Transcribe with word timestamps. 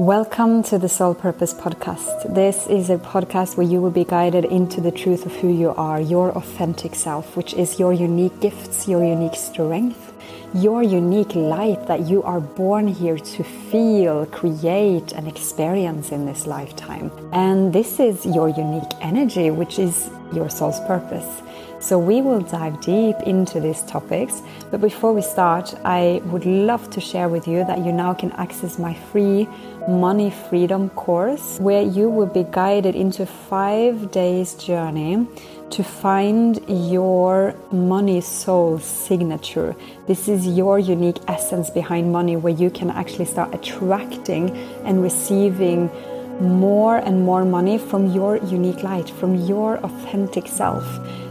Welcome 0.00 0.62
to 0.62 0.78
the 0.78 0.88
Soul 0.88 1.14
Purpose 1.14 1.52
Podcast. 1.52 2.34
This 2.34 2.66
is 2.68 2.88
a 2.88 2.96
podcast 2.96 3.58
where 3.58 3.66
you 3.66 3.82
will 3.82 3.90
be 3.90 4.04
guided 4.04 4.46
into 4.46 4.80
the 4.80 4.90
truth 4.90 5.26
of 5.26 5.36
who 5.36 5.48
you 5.48 5.74
are, 5.74 6.00
your 6.00 6.30
authentic 6.38 6.94
self, 6.94 7.36
which 7.36 7.52
is 7.52 7.78
your 7.78 7.92
unique 7.92 8.40
gifts, 8.40 8.88
your 8.88 9.04
unique 9.04 9.34
strength, 9.34 10.14
your 10.54 10.82
unique 10.82 11.34
light 11.34 11.86
that 11.86 12.08
you 12.08 12.22
are 12.22 12.40
born 12.40 12.88
here 12.88 13.18
to 13.18 13.44
feel, 13.44 14.24
create, 14.24 15.12
and 15.12 15.28
experience 15.28 16.12
in 16.12 16.24
this 16.24 16.46
lifetime. 16.46 17.12
And 17.34 17.70
this 17.70 18.00
is 18.00 18.24
your 18.24 18.48
unique 18.48 18.92
energy, 19.02 19.50
which 19.50 19.78
is 19.78 20.08
your 20.32 20.48
soul's 20.48 20.80
purpose. 20.86 21.42
So, 21.78 21.98
we 21.98 22.20
will 22.20 22.40
dive 22.40 22.80
deep 22.82 23.16
into 23.26 23.58
these 23.58 23.82
topics. 23.82 24.42
But 24.70 24.82
before 24.82 25.14
we 25.14 25.22
start, 25.22 25.74
I 25.82 26.20
would 26.26 26.44
love 26.44 26.90
to 26.90 27.00
share 27.00 27.30
with 27.30 27.48
you 27.48 27.64
that 27.64 27.78
you 27.78 27.90
now 27.90 28.12
can 28.12 28.32
access 28.32 28.78
my 28.78 28.92
free 28.92 29.48
Money 29.90 30.30
Freedom 30.30 30.88
course, 30.90 31.58
where 31.58 31.82
you 31.82 32.08
will 32.08 32.26
be 32.26 32.46
guided 32.52 32.94
into 32.94 33.26
five 33.26 34.12
days 34.12 34.54
journey 34.54 35.26
to 35.70 35.82
find 35.82 36.60
your 36.68 37.56
money 37.72 38.20
soul 38.20 38.78
signature. 38.78 39.74
This 40.06 40.28
is 40.28 40.46
your 40.46 40.78
unique 40.78 41.18
essence 41.26 41.70
behind 41.70 42.12
money, 42.12 42.36
where 42.36 42.52
you 42.52 42.70
can 42.70 42.90
actually 42.90 43.24
start 43.24 43.52
attracting 43.52 44.50
and 44.84 45.02
receiving 45.02 45.90
more 46.40 46.98
and 46.98 47.24
more 47.24 47.44
money 47.44 47.76
from 47.76 48.12
your 48.12 48.36
unique 48.36 48.84
light, 48.84 49.10
from 49.10 49.34
your 49.34 49.78
authentic 49.78 50.46
self. 50.46 50.84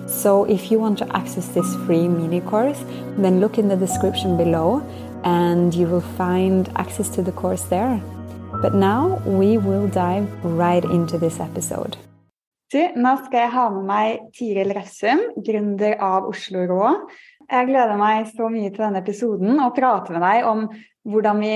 So, 0.05 0.43
if 0.43 0.69
you 0.69 0.79
want 0.79 0.97
to 0.97 1.15
access 1.15 1.47
this 1.47 1.75
free 1.85 2.09
mini 2.09 2.41
course, 2.41 2.83
then 3.17 3.39
look 3.39 3.57
in 3.57 3.69
the 3.69 3.77
description 3.77 4.35
below 4.35 4.83
and 5.23 5.73
you 5.73 5.87
will 5.87 6.01
find 6.01 6.69
access 6.75 7.07
to 7.09 7.21
the 7.21 7.31
course 7.31 7.63
there. 7.63 8.01
But 8.61 8.73
now 8.73 9.21
we 9.25 9.57
will 9.57 9.87
dive 9.87 10.27
right 10.43 10.83
into 10.83 11.17
this 11.17 11.39
episode. 11.39 11.95
Nå 12.75 13.11
skal 13.23 13.45
jeg 13.45 13.51
ha 13.53 13.63
med 13.71 13.85
meg 13.87 14.25
Tiril 14.35 14.73
Ressum, 14.75 15.21
gründer 15.47 15.95
av 16.03 16.27
Oslo 16.27 16.65
Rå. 16.67 16.89
Jeg 17.47 17.69
gleder 17.69 17.95
meg 17.97 18.27
så 18.33 18.49
mye 18.51 18.67
til 18.73 18.83
denne 18.83 18.99
episoden 18.99 19.63
og 19.63 19.77
prate 19.77 20.11
med 20.11 20.21
deg 20.27 20.49
om 20.51 20.65
hvordan 21.07 21.39
vi 21.39 21.53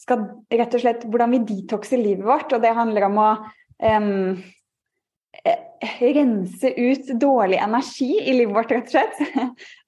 skal 0.00 0.24
rett 0.56 0.78
og 0.78 0.82
slett, 0.82 1.04
hvordan 1.04 1.36
vi 1.36 1.44
detoxer 1.52 2.00
livet 2.00 2.24
vårt. 2.24 2.56
Og 2.56 2.64
det 2.64 2.72
handler 2.80 3.06
om 3.10 3.20
å 3.20 3.28
um, 3.36 4.40
rense 6.00 6.70
ut 6.76 7.08
dårlig 7.20 7.58
energi 7.58 8.10
i 8.24 8.34
livet 8.34 8.54
vårt, 8.54 8.72
rett 8.72 8.88
og 8.88 8.94
slett. 8.94 9.20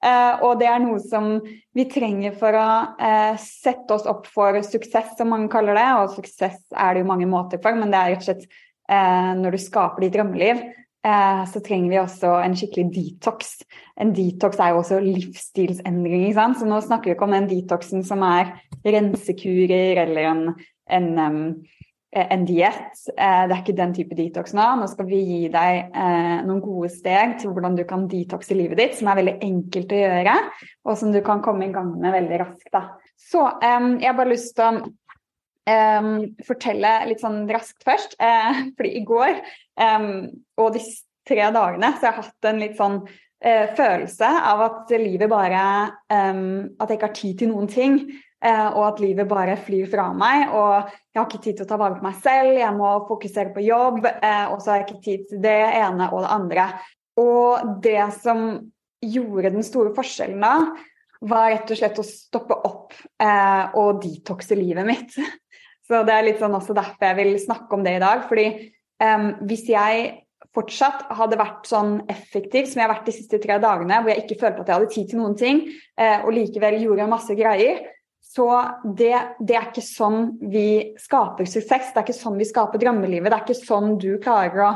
uh, 0.05 0.35
og 0.47 0.59
det 0.61 0.69
er 0.71 0.83
noe 0.83 1.01
som 1.03 1.39
vi 1.77 1.87
trenger 1.91 2.37
for 2.39 2.57
å 2.57 2.69
uh, 3.01 3.35
sette 3.41 3.97
oss 3.97 4.09
opp 4.11 4.29
for 4.31 4.61
suksess, 4.67 5.15
som 5.19 5.33
mange 5.33 5.51
kaller 5.53 5.79
det. 5.79 5.87
Og 6.01 6.17
suksess 6.19 6.61
er 6.75 6.95
det 6.95 7.05
jo 7.05 7.11
mange 7.11 7.29
måter 7.31 7.63
for, 7.63 7.79
men 7.79 7.95
det 7.95 8.01
er 8.01 8.15
rett 8.15 8.25
og 8.25 8.33
slett 8.33 8.65
når 8.89 9.53
du 9.53 9.59
skaper 9.61 10.01
ditt 10.01 10.15
drømmeliv, 10.15 10.63
så 11.05 11.61
trenger 11.61 11.91
vi 11.93 11.99
også 12.01 12.31
en 12.41 12.55
skikkelig 12.57 12.87
detox. 12.95 13.51
En 14.01 14.15
detox 14.17 14.57
er 14.65 14.71
jo 14.73 14.79
også 14.81 15.03
livsstilsendring, 15.05 16.23
ikke 16.31 16.39
sant? 16.39 16.57
så 16.57 16.65
nå 16.65 16.79
snakker 16.87 17.11
vi 17.11 17.17
ikke 17.19 17.27
om 17.29 17.35
den 17.37 17.51
detoxen 17.51 18.07
som 18.09 18.25
er 18.25 18.55
rensekurer 18.89 20.01
eller 20.07 20.31
en, 20.31 20.41
en 20.89 21.11
Eh, 21.21 21.78
en 22.11 22.45
diett. 22.49 22.95
Eh, 23.17 23.43
det 23.49 23.55
er 23.55 23.61
ikke 23.61 23.77
den 23.77 23.93
type 23.97 24.17
detox 24.17 24.55
nå. 24.57 24.65
Nå 24.81 24.87
skal 24.89 25.09
vi 25.11 25.19
gi 25.27 25.41
deg 25.53 25.91
eh, 25.93 26.39
noen 26.47 26.63
gode 26.65 26.91
steg 26.93 27.37
til 27.41 27.53
hvordan 27.53 27.77
du 27.77 27.85
kan 27.89 28.07
detoxe 28.09 28.57
livet 28.57 28.81
ditt, 28.81 28.95
som 28.99 29.11
er 29.11 29.21
veldig 29.21 29.37
enkelt 29.45 29.93
å 29.93 30.01
gjøre, 30.01 30.37
og 30.89 30.97
som 31.01 31.13
du 31.13 31.21
kan 31.27 31.43
komme 31.45 31.69
i 31.69 31.75
gang 31.75 31.93
med 32.01 32.17
veldig 32.17 32.41
raskt. 32.45 32.71
Da. 32.73 32.87
Så 33.19 33.45
jeg 33.61 34.07
har 34.07 34.17
bare 34.17 34.33
lyst 34.33 34.57
til 34.57 34.81
å 34.81 34.95
fortelle 36.49 36.91
litt 37.11 37.21
sånn 37.21 37.43
raskt 37.53 37.85
først. 37.85 38.15
Fordi 38.17 38.93
i 38.97 39.03
går 39.05 39.43
og 39.77 40.69
de 40.73 40.81
tre 41.29 41.49
dagene 41.53 41.91
så 41.99 42.07
jeg 42.07 42.15
har 42.15 42.23
hatt 42.23 42.49
en 42.49 42.63
litt 42.63 42.79
sånn 42.79 43.03
følelse 43.77 44.31
av 44.49 44.63
at 44.65 44.95
livet 44.97 45.29
bare 45.29 45.67
At 46.09 46.89
jeg 46.89 46.97
ikke 46.97 47.11
har 47.11 47.19
tid 47.19 47.43
til 47.43 47.53
noen 47.53 47.69
ting. 47.69 48.01
Eh, 48.39 48.67
og 48.69 48.85
at 48.85 49.01
livet 49.03 49.27
bare 49.27 49.57
flyr 49.59 49.89
fra 49.91 50.09
meg. 50.15 50.53
Og 50.55 50.93
jeg 51.11 51.19
har 51.19 51.27
ikke 51.27 51.43
tid 51.43 51.59
til 51.59 51.67
å 51.67 51.71
ta 51.73 51.79
vare 51.81 51.99
på 51.99 52.07
meg 52.07 52.21
selv, 52.23 52.53
jeg 52.61 52.77
må 52.77 52.93
fokusere 53.09 53.55
på 53.55 53.65
jobb, 53.67 54.05
eh, 54.07 54.45
og 54.53 54.61
så 54.63 54.73
har 54.73 54.83
jeg 54.83 54.89
ikke 54.89 55.07
tid 55.07 55.25
til 55.33 55.43
det 55.43 55.59
ene 55.81 56.11
og 56.13 56.23
det 56.23 56.31
andre. 56.37 56.69
Og 57.19 57.73
det 57.83 58.05
som 58.21 58.47
gjorde 59.03 59.55
den 59.55 59.67
store 59.67 59.91
forskjellen 59.97 60.43
da, 60.43 60.55
var 61.29 61.51
rett 61.51 61.75
og 61.75 61.81
slett 61.81 61.99
å 61.99 62.07
stoppe 62.07 62.55
opp 62.69 62.95
eh, 62.95 63.75
og 63.79 63.99
detoxe 64.05 64.55
livet 64.59 64.87
mitt. 64.87 65.19
Så 65.89 66.05
det 66.07 66.15
er 66.15 66.27
litt 66.27 66.39
sånn 66.39 66.55
også 66.55 66.77
derfor 66.77 67.09
jeg 67.09 67.17
vil 67.19 67.39
snakke 67.43 67.75
om 67.75 67.83
det 67.83 67.97
i 67.97 68.03
dag. 68.03 68.27
fordi 68.31 68.47
eh, 68.55 69.29
hvis 69.51 69.67
jeg 69.73 70.09
fortsatt 70.55 71.09
hadde 71.19 71.39
vært 71.39 71.67
sånn 71.69 71.99
effektiv 72.11 72.69
som 72.69 72.79
jeg 72.79 72.87
har 72.87 72.95
vært 72.95 73.09
de 73.11 73.15
siste 73.19 73.41
tre 73.43 73.59
dagene, 73.63 73.99
hvor 74.01 74.13
jeg 74.13 74.25
ikke 74.25 74.41
følte 74.41 74.63
at 74.63 74.71
jeg 74.71 74.79
hadde 74.79 74.95
tid 74.95 75.11
til 75.11 75.21
noen 75.23 75.37
ting, 75.39 75.65
eh, 75.99 76.21
og 76.23 76.35
likevel 76.39 76.79
gjorde 76.85 77.11
masse 77.11 77.35
greier, 77.39 77.83
så 78.29 78.47
det, 78.85 79.15
det, 79.41 79.57
er 79.57 79.71
ikke 79.71 79.85
sånn 79.85 80.35
vi 80.53 80.93
skaper 81.01 81.49
suksess, 81.49 81.95
det 81.95 82.01
er 82.01 82.05
ikke 82.05 82.19
sånn 82.19 82.37
vi 82.37 82.47
skaper 82.49 82.81
drømmelivet. 82.83 83.31
Det 83.31 83.39
er 83.39 83.45
ikke 83.47 83.67
sånn 83.67 83.95
du 84.01 84.11
klarer 84.21 84.65
å 84.67 84.73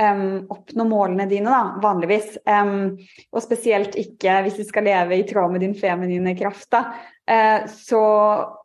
um, 0.00 0.38
oppnå 0.54 0.86
målene 0.88 1.26
dine, 1.28 1.52
da, 1.52 1.76
vanligvis. 1.84 2.38
Um, 2.48 2.94
og 3.28 3.44
spesielt 3.44 3.98
ikke 4.00 4.38
hvis 4.46 4.56
du 4.56 4.64
skal 4.64 4.88
leve 4.88 5.18
i 5.18 5.26
tråd 5.28 5.52
med 5.52 5.64
din 5.66 5.76
feminine 5.76 6.32
kraft. 6.38 6.70
Da. 6.72 6.86
Uh, 7.28 7.68
så 7.68 8.04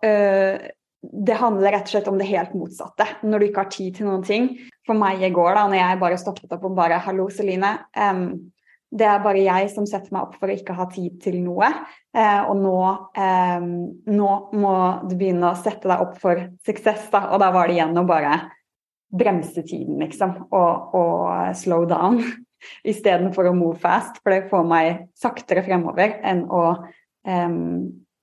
uh, 0.07 0.69
det 0.99 1.39
handler 1.39 1.75
rett 1.75 1.89
og 1.89 1.93
slett 1.97 2.07
om 2.11 2.19
det 2.19 2.29
helt 2.31 2.55
motsatte. 2.55 3.09
Når 3.27 3.39
du 3.39 3.49
ikke 3.49 3.65
har 3.65 3.73
tid 3.75 3.99
til 3.99 4.07
noen 4.07 4.23
ting. 4.23 4.53
For 4.87 4.97
meg 4.97 5.19
i 5.21 5.33
går, 5.35 5.51
da 5.55 5.67
når 5.67 5.81
jeg 5.81 5.99
bare 6.01 6.21
stoppet 6.21 6.55
opp 6.55 6.63
og 6.71 6.79
bare 6.79 7.03
Hallo, 7.03 7.27
Celine. 7.33 7.75
Um, 7.91 8.53
det 8.89 9.05
er 9.05 9.21
bare 9.21 9.41
jeg 9.43 9.69
som 9.69 9.85
setter 9.89 10.13
meg 10.15 10.25
opp 10.25 10.37
for 10.39 10.49
å 10.49 10.55
ikke 10.55 10.75
ha 10.77 10.87
tid 10.89 11.19
til 11.21 11.37
noe. 11.43 11.67
Eh, 12.15 12.39
og 12.49 12.55
nå, 12.57 12.77
eh, 13.21 13.65
nå, 14.09 14.29
må 14.57 14.75
du 15.05 15.13
begynne 15.13 15.51
å 15.51 15.59
sette 15.59 15.89
deg 15.89 16.01
opp 16.05 16.15
for 16.21 16.41
suksess, 16.65 17.05
da. 17.13 17.27
Og 17.33 17.43
da 17.43 17.51
var 17.53 17.69
det 17.69 17.77
igjen 17.77 18.01
å 18.01 18.07
bare 18.09 18.39
bremse 19.13 19.61
tiden, 19.61 19.99
liksom. 20.01 20.35
Og, 20.49 20.95
og 20.97 21.53
slow 21.59 21.85
down. 21.89 22.21
Istedenfor 22.91 23.51
å 23.51 23.55
move 23.55 23.77
fast, 23.79 24.23
for 24.23 24.33
det 24.33 24.49
får 24.49 24.65
meg 24.67 25.05
saktere 25.17 25.63
fremover 25.63 26.17
enn 26.27 26.43
å, 26.49 26.63
um, 27.29 27.61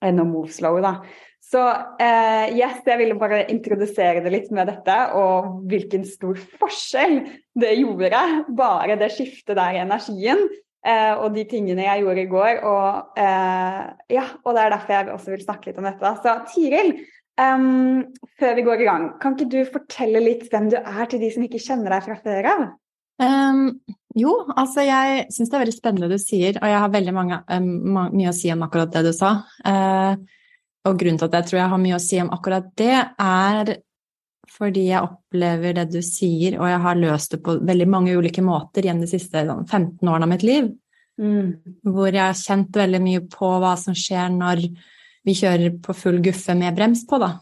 enn 0.02 0.20
å 0.20 0.26
move 0.28 0.50
slow, 0.52 0.80
da. 0.82 0.98
Så 1.46 1.62
uh, 1.62 2.46
yes, 2.50 2.80
jeg 2.82 2.98
ville 2.98 3.16
bare 3.18 3.44
introdusere 3.52 4.22
det 4.24 4.32
litt 4.34 4.48
med 4.54 4.66
dette, 4.66 4.94
og 5.14 5.60
hvilken 5.70 6.06
stor 6.08 6.38
forskjell 6.58 7.20
det 7.54 7.74
gjorde. 7.78 8.22
Bare 8.58 8.96
det 8.98 9.12
skiftet 9.14 9.58
der 9.58 9.76
i 9.76 9.82
energien. 9.84 10.42
Uh, 10.86 11.18
og 11.24 11.34
de 11.34 11.42
tingene 11.50 11.86
jeg 11.86 12.02
gjorde 12.02 12.22
i 12.22 12.30
går. 12.30 12.64
Og, 12.66 13.12
uh, 13.18 13.84
ja, 14.10 14.26
og 14.42 14.56
det 14.56 14.64
er 14.64 14.74
derfor 14.74 14.96
jeg 14.96 15.12
også 15.14 15.34
vil 15.34 15.44
snakke 15.46 15.70
litt 15.70 15.78
om 15.82 15.86
dette. 15.86 16.12
Så 16.22 16.34
Tiril, 16.50 16.92
um, 17.42 18.02
før 18.42 18.58
vi 18.58 18.66
går 18.66 18.82
i 18.82 18.90
gang, 18.90 19.08
kan 19.22 19.38
ikke 19.38 19.50
du 19.54 19.60
fortelle 19.70 20.22
litt 20.22 20.46
hvem 20.50 20.70
du 20.74 20.80
er 20.82 21.10
til 21.10 21.22
de 21.22 21.30
som 21.34 21.46
ikke 21.46 21.62
kjenner 21.62 21.94
deg 21.94 22.06
fra 22.06 22.20
før 22.26 22.50
av? 22.56 22.68
Um, 23.22 23.68
jo, 24.18 24.32
altså 24.52 24.84
jeg 24.84 25.26
syns 25.32 25.50
det 25.50 25.56
er 25.56 25.62
veldig 25.64 25.78
spennende 25.78 26.10
det 26.10 26.18
du 26.18 26.26
sier, 26.26 26.58
og 26.58 26.70
jeg 26.70 26.82
har 26.82 26.94
veldig 26.94 27.14
mange, 27.16 27.42
um, 27.54 28.00
mye 28.14 28.32
å 28.32 28.36
si 28.36 28.50
om 28.54 28.66
akkurat 28.66 28.90
det 28.94 29.06
du 29.06 29.14
sa. 29.14 29.38
Uh, 29.62 30.18
og 30.86 31.00
grunnen 31.00 31.18
til 31.20 31.28
at 31.28 31.36
jeg 31.40 31.48
tror 31.50 31.60
jeg 31.60 31.72
har 31.72 31.82
mye 31.82 31.98
å 31.98 32.02
si 32.02 32.20
om 32.22 32.32
akkurat 32.34 32.70
det, 32.78 32.94
er 33.18 33.76
fordi 34.56 34.86
jeg 34.88 35.04
opplever 35.04 35.76
det 35.76 35.86
du 35.92 36.00
sier, 36.04 36.56
og 36.60 36.68
jeg 36.70 36.82
har 36.84 36.98
løst 37.00 37.34
det 37.34 37.42
på 37.44 37.56
veldig 37.66 37.86
mange 37.90 38.14
ulike 38.16 38.44
måter 38.44 38.86
gjennom 38.86 39.04
de 39.04 39.10
siste 39.10 39.42
15 39.42 39.66
sånn, 39.70 39.88
årene 40.06 40.28
av 40.28 40.32
mitt 40.32 40.46
liv. 40.46 40.70
Mm. 41.20 41.48
Hvor 41.82 42.10
jeg 42.10 42.22
har 42.22 42.38
kjent 42.38 42.76
veldig 42.76 43.00
mye 43.02 43.24
på 43.32 43.50
hva 43.62 43.74
som 43.80 43.96
skjer 43.96 44.30
når 44.36 44.62
vi 45.26 45.34
kjører 45.34 45.78
på 45.82 45.96
full 45.96 46.20
guffe 46.24 46.54
med 46.56 46.76
brems 46.76 47.02
på, 47.08 47.18
da. 47.20 47.32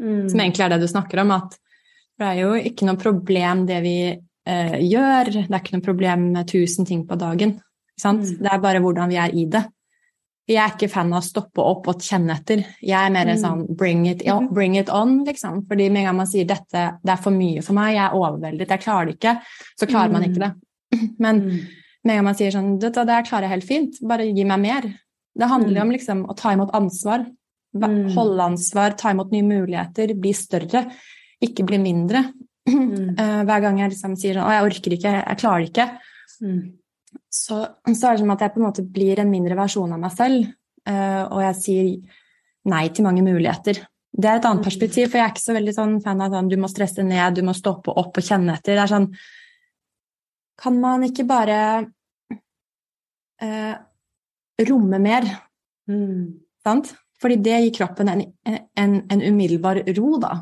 Mm. 0.00 0.28
Som 0.30 0.40
egentlig 0.40 0.64
er 0.64 0.74
det 0.74 0.82
du 0.82 0.88
snakker 0.90 1.22
om, 1.22 1.34
at 1.36 1.58
det 2.18 2.30
er 2.32 2.40
jo 2.42 2.52
ikke 2.70 2.88
noe 2.88 2.98
problem 2.98 3.64
det 3.68 3.78
vi 3.84 3.96
eh, 4.08 4.76
gjør, 4.88 5.32
det 5.36 5.48
er 5.50 5.60
ikke 5.60 5.76
noe 5.76 5.86
problem 5.86 6.28
med 6.38 6.50
tusen 6.50 6.88
ting 6.88 7.04
på 7.06 7.18
dagen. 7.20 7.58
Mm. 7.98 8.22
Det 8.38 8.50
er 8.50 8.62
bare 8.62 8.82
hvordan 8.82 9.10
vi 9.10 9.18
er 9.20 9.34
i 9.34 9.44
det. 9.50 9.66
Jeg 10.48 10.58
er 10.62 10.70
ikke 10.72 10.88
fan 10.88 11.10
av 11.12 11.20
å 11.20 11.26
stoppe 11.26 11.60
opp 11.60 11.90
og 11.92 12.04
kjenne 12.04 12.32
etter. 12.38 12.62
Jeg 12.80 12.96
er 12.96 13.12
mer 13.12 13.28
mm. 13.28 13.40
sånn 13.42 13.64
bring 13.76 14.06
it, 14.08 14.22
on, 14.32 14.46
bring 14.56 14.78
it 14.80 14.88
on, 14.88 15.18
liksom. 15.26 15.60
Fordi 15.68 15.90
med 15.92 16.02
en 16.02 16.08
gang 16.08 16.16
man 16.22 16.30
sier 16.30 16.48
dette 16.48 16.84
det 17.02 17.12
er 17.12 17.20
for 17.20 17.36
mye 17.36 17.64
for 17.64 17.76
meg, 17.76 17.92
jeg 17.98 18.04
er 18.06 18.16
overveldet, 18.16 18.72
jeg 18.72 18.84
klarer 18.84 19.10
det 19.10 19.18
ikke, 19.18 19.34
så 19.76 19.88
klarer 19.90 20.14
man 20.14 20.24
ikke 20.24 20.40
det. 20.46 20.50
Mm. 20.94 21.04
Men 21.26 21.42
mm. 21.44 21.58
med 22.08 22.14
en 22.14 22.20
gang 22.20 22.28
man 22.30 22.38
sier 22.38 22.56
sånn 22.56 22.72
det 22.80 22.94
klarer 22.96 23.44
jeg 23.44 23.54
helt 23.58 23.68
fint, 23.68 24.00
bare 24.08 24.30
gi 24.30 24.48
meg 24.48 24.64
mer. 24.64 24.88
Det 25.38 25.50
handler 25.52 25.84
om 25.84 25.94
liksom 25.94 26.24
å 26.32 26.38
ta 26.38 26.56
imot 26.56 26.72
ansvar. 26.76 27.28
Holde 28.16 28.48
ansvar, 28.48 28.96
ta 28.98 29.12
imot 29.12 29.30
nye 29.34 29.44
muligheter, 29.44 30.16
bli 30.16 30.32
større, 30.34 30.86
ikke 31.44 31.68
bli 31.68 31.82
mindre. 31.84 32.28
Mm. 32.68 33.14
hver 33.48 33.62
gang 33.64 33.78
jeg 33.80 33.94
liksom 33.94 34.12
sier 34.20 34.36
sånn 34.36 34.44
å, 34.44 34.50
jeg 34.52 34.64
orker 34.66 34.92
ikke, 34.92 35.12
jeg 35.16 35.38
klarer 35.40 35.62
det 35.62 35.70
ikke 35.70 35.86
så, 37.38 37.58
så, 37.86 38.08
er 38.08 38.16
det 38.16 38.22
som 38.24 38.32
at 38.34 38.42
jeg 38.44 38.54
på 38.54 38.60
en 38.60 38.66
måte 38.66 38.84
blir 38.84 39.20
en 39.22 39.30
mindre 39.30 39.56
versjon 39.58 39.92
av 39.94 40.00
meg 40.02 40.14
selv. 40.16 40.48
Uh, 40.88 41.24
og 41.28 41.40
jeg 41.44 41.56
sier 41.62 41.88
nei 42.68 42.84
til 42.92 43.06
mange 43.06 43.22
muligheter. 43.24 43.82
Det 44.18 44.28
er 44.28 44.38
et 44.38 44.46
annet 44.48 44.64
Mm. 44.64 44.66
perspektiv, 44.66 45.10
for 45.10 45.18
jeg 45.20 45.26
er 45.26 45.32
ikke 45.34 45.44
så 45.44 45.54
veldig 45.56 45.74
sånn 45.76 45.98
fan 46.02 46.20
av 46.24 46.32
sånn 46.32 46.48
du 46.50 46.56
må 46.56 46.68
stresse 46.70 47.04
ned, 47.04 47.36
du 47.36 47.42
må 47.46 47.52
stoppe 47.54 47.92
opp 47.92 48.16
og 48.18 48.24
kjenne 48.24 48.56
etter. 48.56 48.74
Det 48.74 48.84
er 48.86 48.94
sånn 48.96 49.12
Kan 50.58 50.80
man 50.80 51.04
ikke 51.06 51.22
bare 51.28 51.58
eh, 53.40 53.74
romme 54.68 54.98
mer, 54.98 55.22
Mm. 55.88 56.40
sant? 56.64 56.96
Fordi 57.22 57.36
det 57.42 57.60
gir 57.62 57.76
kroppen 57.78 58.08
en, 58.08 58.24
en, 58.76 58.96
en 59.10 59.22
umiddelbar 59.22 59.84
ro, 59.96 60.18
da. 60.18 60.32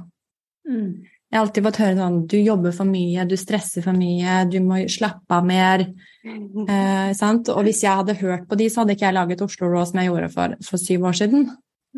Mm. 0.69 1.05
Jeg 1.27 1.41
har 1.41 1.43
alltid 1.43 1.65
fått 1.67 1.81
høre 1.83 1.97
sånn 1.99 2.19
du 2.31 2.37
jobber 2.39 2.75
for 2.75 2.87
mye, 2.87 3.25
du 3.27 3.35
stresser 3.39 3.83
for 3.83 3.99
mye, 3.99 4.45
du 4.47 4.61
må 4.63 4.79
slappe 4.91 5.35
av 5.35 5.47
mer. 5.47 5.83
Eh, 6.23 7.11
sant? 7.19 7.51
Og 7.51 7.67
hvis 7.67 7.83
jeg 7.83 7.99
hadde 7.99 8.15
hørt 8.21 8.47
på 8.47 8.59
de, 8.59 8.69
så 8.71 8.83
hadde 8.83 8.95
ikke 8.95 9.09
jeg 9.09 9.17
laget 9.17 9.43
Oslo 9.43 9.73
Raw 9.73 9.83
som 9.89 9.99
jeg 10.01 10.11
gjorde 10.13 10.31
for, 10.35 10.55
for 10.69 10.83
syv 10.83 11.09
år 11.11 11.19
siden. 11.19 11.49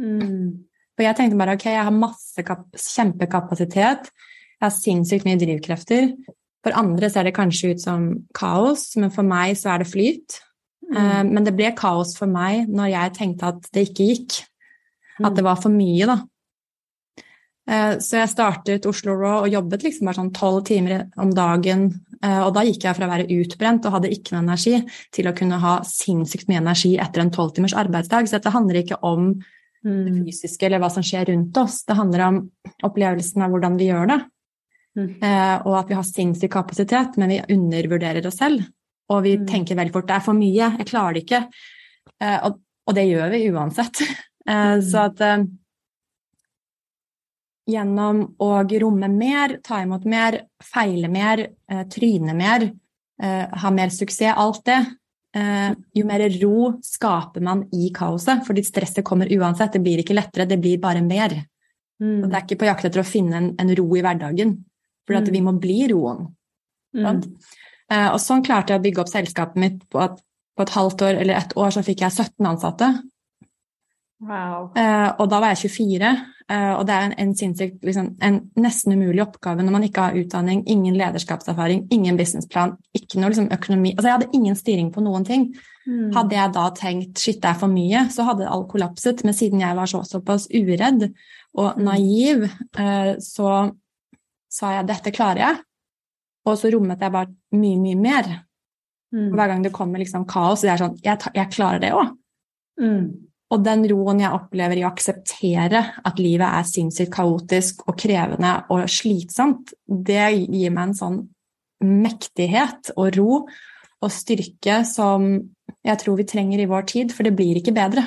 Mm. 0.01 0.49
For 0.97 1.05
jeg 1.05 1.19
tenkte 1.19 1.39
bare 1.39 1.59
ok, 1.59 1.69
jeg 1.71 1.87
har 1.91 1.95
masse 1.95 2.45
kap 2.47 2.65
kjempekapasitet, 2.73 4.09
jeg 4.09 4.65
har 4.65 4.75
sinnssykt 4.75 5.29
mye 5.29 5.39
drivkrefter. 5.39 6.09
For 6.65 6.75
andre 6.81 7.13
ser 7.13 7.29
det 7.29 7.37
kanskje 7.37 7.75
ut 7.77 7.85
som 7.85 8.09
kaos, 8.35 8.91
men 8.99 9.13
for 9.15 9.29
meg 9.29 9.55
så 9.61 9.75
er 9.75 9.85
det 9.85 9.93
flyt. 9.93 10.41
Eh, 10.89 11.23
men 11.29 11.45
det 11.45 11.55
ble 11.57 11.71
kaos 11.77 12.17
for 12.19 12.31
meg 12.33 12.67
når 12.73 12.95
jeg 12.95 13.17
tenkte 13.21 13.53
at 13.53 13.71
det 13.77 13.91
ikke 13.91 14.09
gikk. 14.09 14.41
At 15.21 15.37
det 15.37 15.45
var 15.47 15.61
for 15.61 15.75
mye, 15.75 16.09
da. 16.09 16.21
Eh, 17.69 17.99
så 18.01 18.17
jeg 18.23 18.31
startet 18.33 18.87
Oslo 18.89 19.13
Raw 19.19 19.43
og 19.45 19.53
jobbet 19.53 19.83
liksom 19.85 20.09
bare 20.09 20.17
sånn 20.17 20.33
tolv 20.33 20.63
timer 20.65 21.11
om 21.21 21.31
dagen. 21.37 22.01
eh, 22.23 22.41
Og 22.47 22.55
da 22.55 22.63
gikk 22.65 22.83
jeg 22.87 22.97
fra 22.97 23.07
å 23.07 23.11
være 23.11 23.29
utbrent 23.29 23.85
og 23.85 23.93
hadde 23.93 24.11
ikke 24.11 24.33
noe 24.33 24.43
energi, 24.47 24.87
til 25.13 25.27
å 25.29 25.37
kunne 25.37 25.59
ha 25.61 25.81
sinnssykt 25.85 26.49
mye 26.49 26.63
energi 26.63 26.97
etter 26.99 27.21
en 27.21 27.31
tolvtimers 27.31 27.75
arbeidsdag. 27.75 28.27
Så 28.27 28.39
dette 28.39 28.53
handler 28.55 28.83
ikke 28.83 28.99
om 29.03 29.35
det 29.35 29.45
Mm. 29.85 30.25
fysiske 30.27 30.63
eller 30.67 30.81
hva 30.81 30.91
som 30.91 31.03
skjer 31.03 31.27
rundt 31.29 31.57
oss. 31.57 31.85
Det 31.85 31.95
handler 31.95 32.21
om 32.27 32.51
opplevelsen 32.83 33.43
av 33.43 33.51
hvordan 33.51 33.79
vi 33.79 33.87
gjør 33.87 34.09
det. 34.09 34.25
Mm. 34.97 35.23
Eh, 35.23 35.63
og 35.67 35.79
at 35.79 35.89
vi 35.89 35.95
har 35.95 36.03
sinnssyk 36.03 36.51
kapasitet, 36.51 37.17
men 37.17 37.29
vi 37.29 37.55
undervurderer 37.55 38.27
oss 38.27 38.39
selv. 38.39 38.67
Og 39.09 39.23
vi 39.23 39.37
Mm. 39.37 39.47
tenker 39.47 39.77
veldig 39.77 39.93
fort 39.93 40.07
'det 40.07 40.17
er 40.17 40.21
for 40.21 40.35
mye, 40.35 40.77
jeg 40.79 40.87
klarer 40.87 41.15
det 41.15 41.27
ikke'. 41.27 41.49
Og, 42.89 42.95
det 42.95 43.07
gjør 43.07 43.31
vi 43.31 43.51
uansett. 43.51 44.03
Så 44.83 44.99
at 44.99 45.21
gjennom 47.69 48.23
å 48.41 48.51
romme 48.81 49.11
mer, 49.13 49.59
ta 49.65 49.83
imot 49.85 50.07
mer, 50.09 50.41
feile 50.65 51.11
mer, 51.13 51.47
eh, 51.71 51.85
tryne 51.85 52.35
mer, 52.35 52.71
eh, 53.23 53.47
ha 53.49 53.71
mer 53.71 53.89
suksess, 53.89 54.35
alt 54.37 54.65
det, 54.65 54.87
eh, 55.35 55.75
jo 55.95 56.05
mer 56.05 56.29
ro 56.41 56.79
skaper 56.83 57.41
man 57.43 57.67
i 57.73 57.91
kaoset. 57.95 58.47
Fordi 58.47 58.65
stresset 58.65 59.05
kommer 59.05 59.27
uansett. 59.27 59.73
Det 59.73 59.83
blir 59.83 59.99
ikke 59.99 60.17
lettere, 60.17 60.49
det 60.49 60.61
blir 60.61 60.81
bare 60.81 61.03
mer. 61.03 61.47
Mm. 62.01 62.25
Og 62.25 62.31
det 62.31 62.35
er 62.35 62.47
ikke 62.47 62.61
på 62.63 62.71
jakt 62.71 62.85
etter 62.85 63.03
å 63.03 63.07
finne 63.07 63.37
en, 63.37 63.55
en 63.59 63.75
ro 63.75 63.87
i 63.97 64.03
hverdagen, 64.03 64.65
for 65.07 65.15
Mm. 65.15 65.33
vi 65.33 65.41
må 65.41 65.61
bli 65.61 65.89
roen. 65.89 66.35
Mm. 66.95 67.23
Eh, 67.91 68.09
og 68.13 68.21
sånn 68.21 68.45
klarte 68.45 68.69
jeg 68.69 68.81
å 68.81 68.85
bygge 68.85 69.01
opp 69.01 69.09
selskapet 69.09 69.57
mitt 69.57 69.89
på 69.91 70.01
at 70.01 70.21
på 70.57 70.63
et 70.63 70.75
halvt 70.75 71.03
år 71.03 71.21
eller 71.21 71.35
ett 71.35 71.55
år 71.57 71.71
så 71.71 71.85
fikk 71.87 72.01
jeg 72.03 72.13
17 72.13 72.47
ansatte. 72.47 73.03
Wow. 74.21 74.73
Eh, 74.75 75.09
og 75.21 75.29
da 75.31 75.39
var 75.39 75.53
jeg 75.55 75.71
24, 75.71 76.09
eh, 76.51 76.73
og 76.75 76.81
det 76.89 76.95
er 76.95 77.05
en, 77.07 77.13
en 77.23 77.35
sinnssykt 77.39 77.85
liksom, 77.87 78.09
en 78.27 78.39
nesten 78.59 78.97
umulig 78.97 79.23
oppgave 79.23 79.63
når 79.63 79.75
man 79.77 79.85
ikke 79.87 80.07
har 80.09 80.17
utdanning, 80.19 80.65
ingen 80.67 80.97
lederskapserfaring, 80.99 81.85
ingen 81.95 82.19
businessplan, 82.19 82.75
ikke 82.99 83.21
noe 83.21 83.31
liksom, 83.31 83.47
økonomi 83.55 83.93
Altså 83.95 84.09
jeg 84.09 84.17
hadde 84.17 84.39
ingen 84.41 84.59
styring 84.59 84.89
på 84.95 85.05
noen 85.07 85.27
ting. 85.29 85.47
Mm. 85.87 86.11
Hadde 86.17 86.35
jeg 86.35 86.55
da 86.57 86.65
tenkt 86.77 87.23
shit, 87.23 87.39
det 87.45 87.53
er 87.53 87.61
for 87.61 87.71
mye, 87.73 88.09
så 88.11 88.27
hadde 88.27 88.49
alt 88.51 88.67
kollapset. 88.73 89.23
Men 89.25 89.37
siden 89.39 89.63
jeg 89.63 89.79
var 89.79 89.89
så, 89.89 90.03
såpass 90.05 90.49
uredd 90.51 91.07
og 91.59 91.79
Mm. 91.79 91.85
naiv, 91.87 92.43
eh, 92.77 93.15
så 93.23 93.55
sa 94.51 94.75
jeg 94.75 94.87
dette 94.91 95.15
klarer 95.15 95.45
jeg. 95.45 95.63
Og 96.47 96.59
så 96.59 96.71
rommet 96.73 97.01
jeg 97.01 97.13
bare 97.13 97.31
mye, 97.53 97.79
mye 97.79 97.97
mer. 97.97 98.29
Mm. 99.15 99.31
Hver 99.33 99.49
gang 99.49 99.63
det 99.65 99.73
kommer 99.73 99.99
liksom 100.03 100.27
kaos, 100.29 100.61
så 100.61 100.67
det 100.69 100.75
er 100.75 100.83
sånn 100.85 100.99
Jeg, 101.05 101.19
jeg 101.35 101.51
klarer 101.55 101.81
det 101.81 101.95
òg. 101.97 102.13
Mm. 102.81 103.28
Og 103.49 103.65
den 103.65 103.87
roen 103.89 104.21
jeg 104.21 104.37
opplever 104.37 104.77
i 104.77 104.85
å 104.85 104.91
akseptere 104.91 105.81
at 106.05 106.21
livet 106.21 106.47
er 106.49 106.69
sinnssykt 106.69 107.15
kaotisk 107.15 107.87
og 107.89 107.97
krevende 107.97 108.59
og 108.75 108.85
slitsomt, 108.93 109.73
det 109.89 110.27
gir 110.37 110.75
meg 110.75 110.91
en 110.91 110.99
sånn 110.99 111.19
mektighet 111.85 112.93
og 112.97 113.17
ro 113.17 113.33
og 113.99 114.13
styrke 114.13 114.83
som 114.87 115.31
jeg 115.85 116.01
tror 116.03 116.19
vi 116.19 116.27
trenger 116.29 116.61
i 116.61 116.69
vår 116.69 116.85
tid, 116.91 117.15
for 117.15 117.25
det 117.25 117.35
blir 117.39 117.59
ikke 117.61 117.75
bedre. 117.77 118.05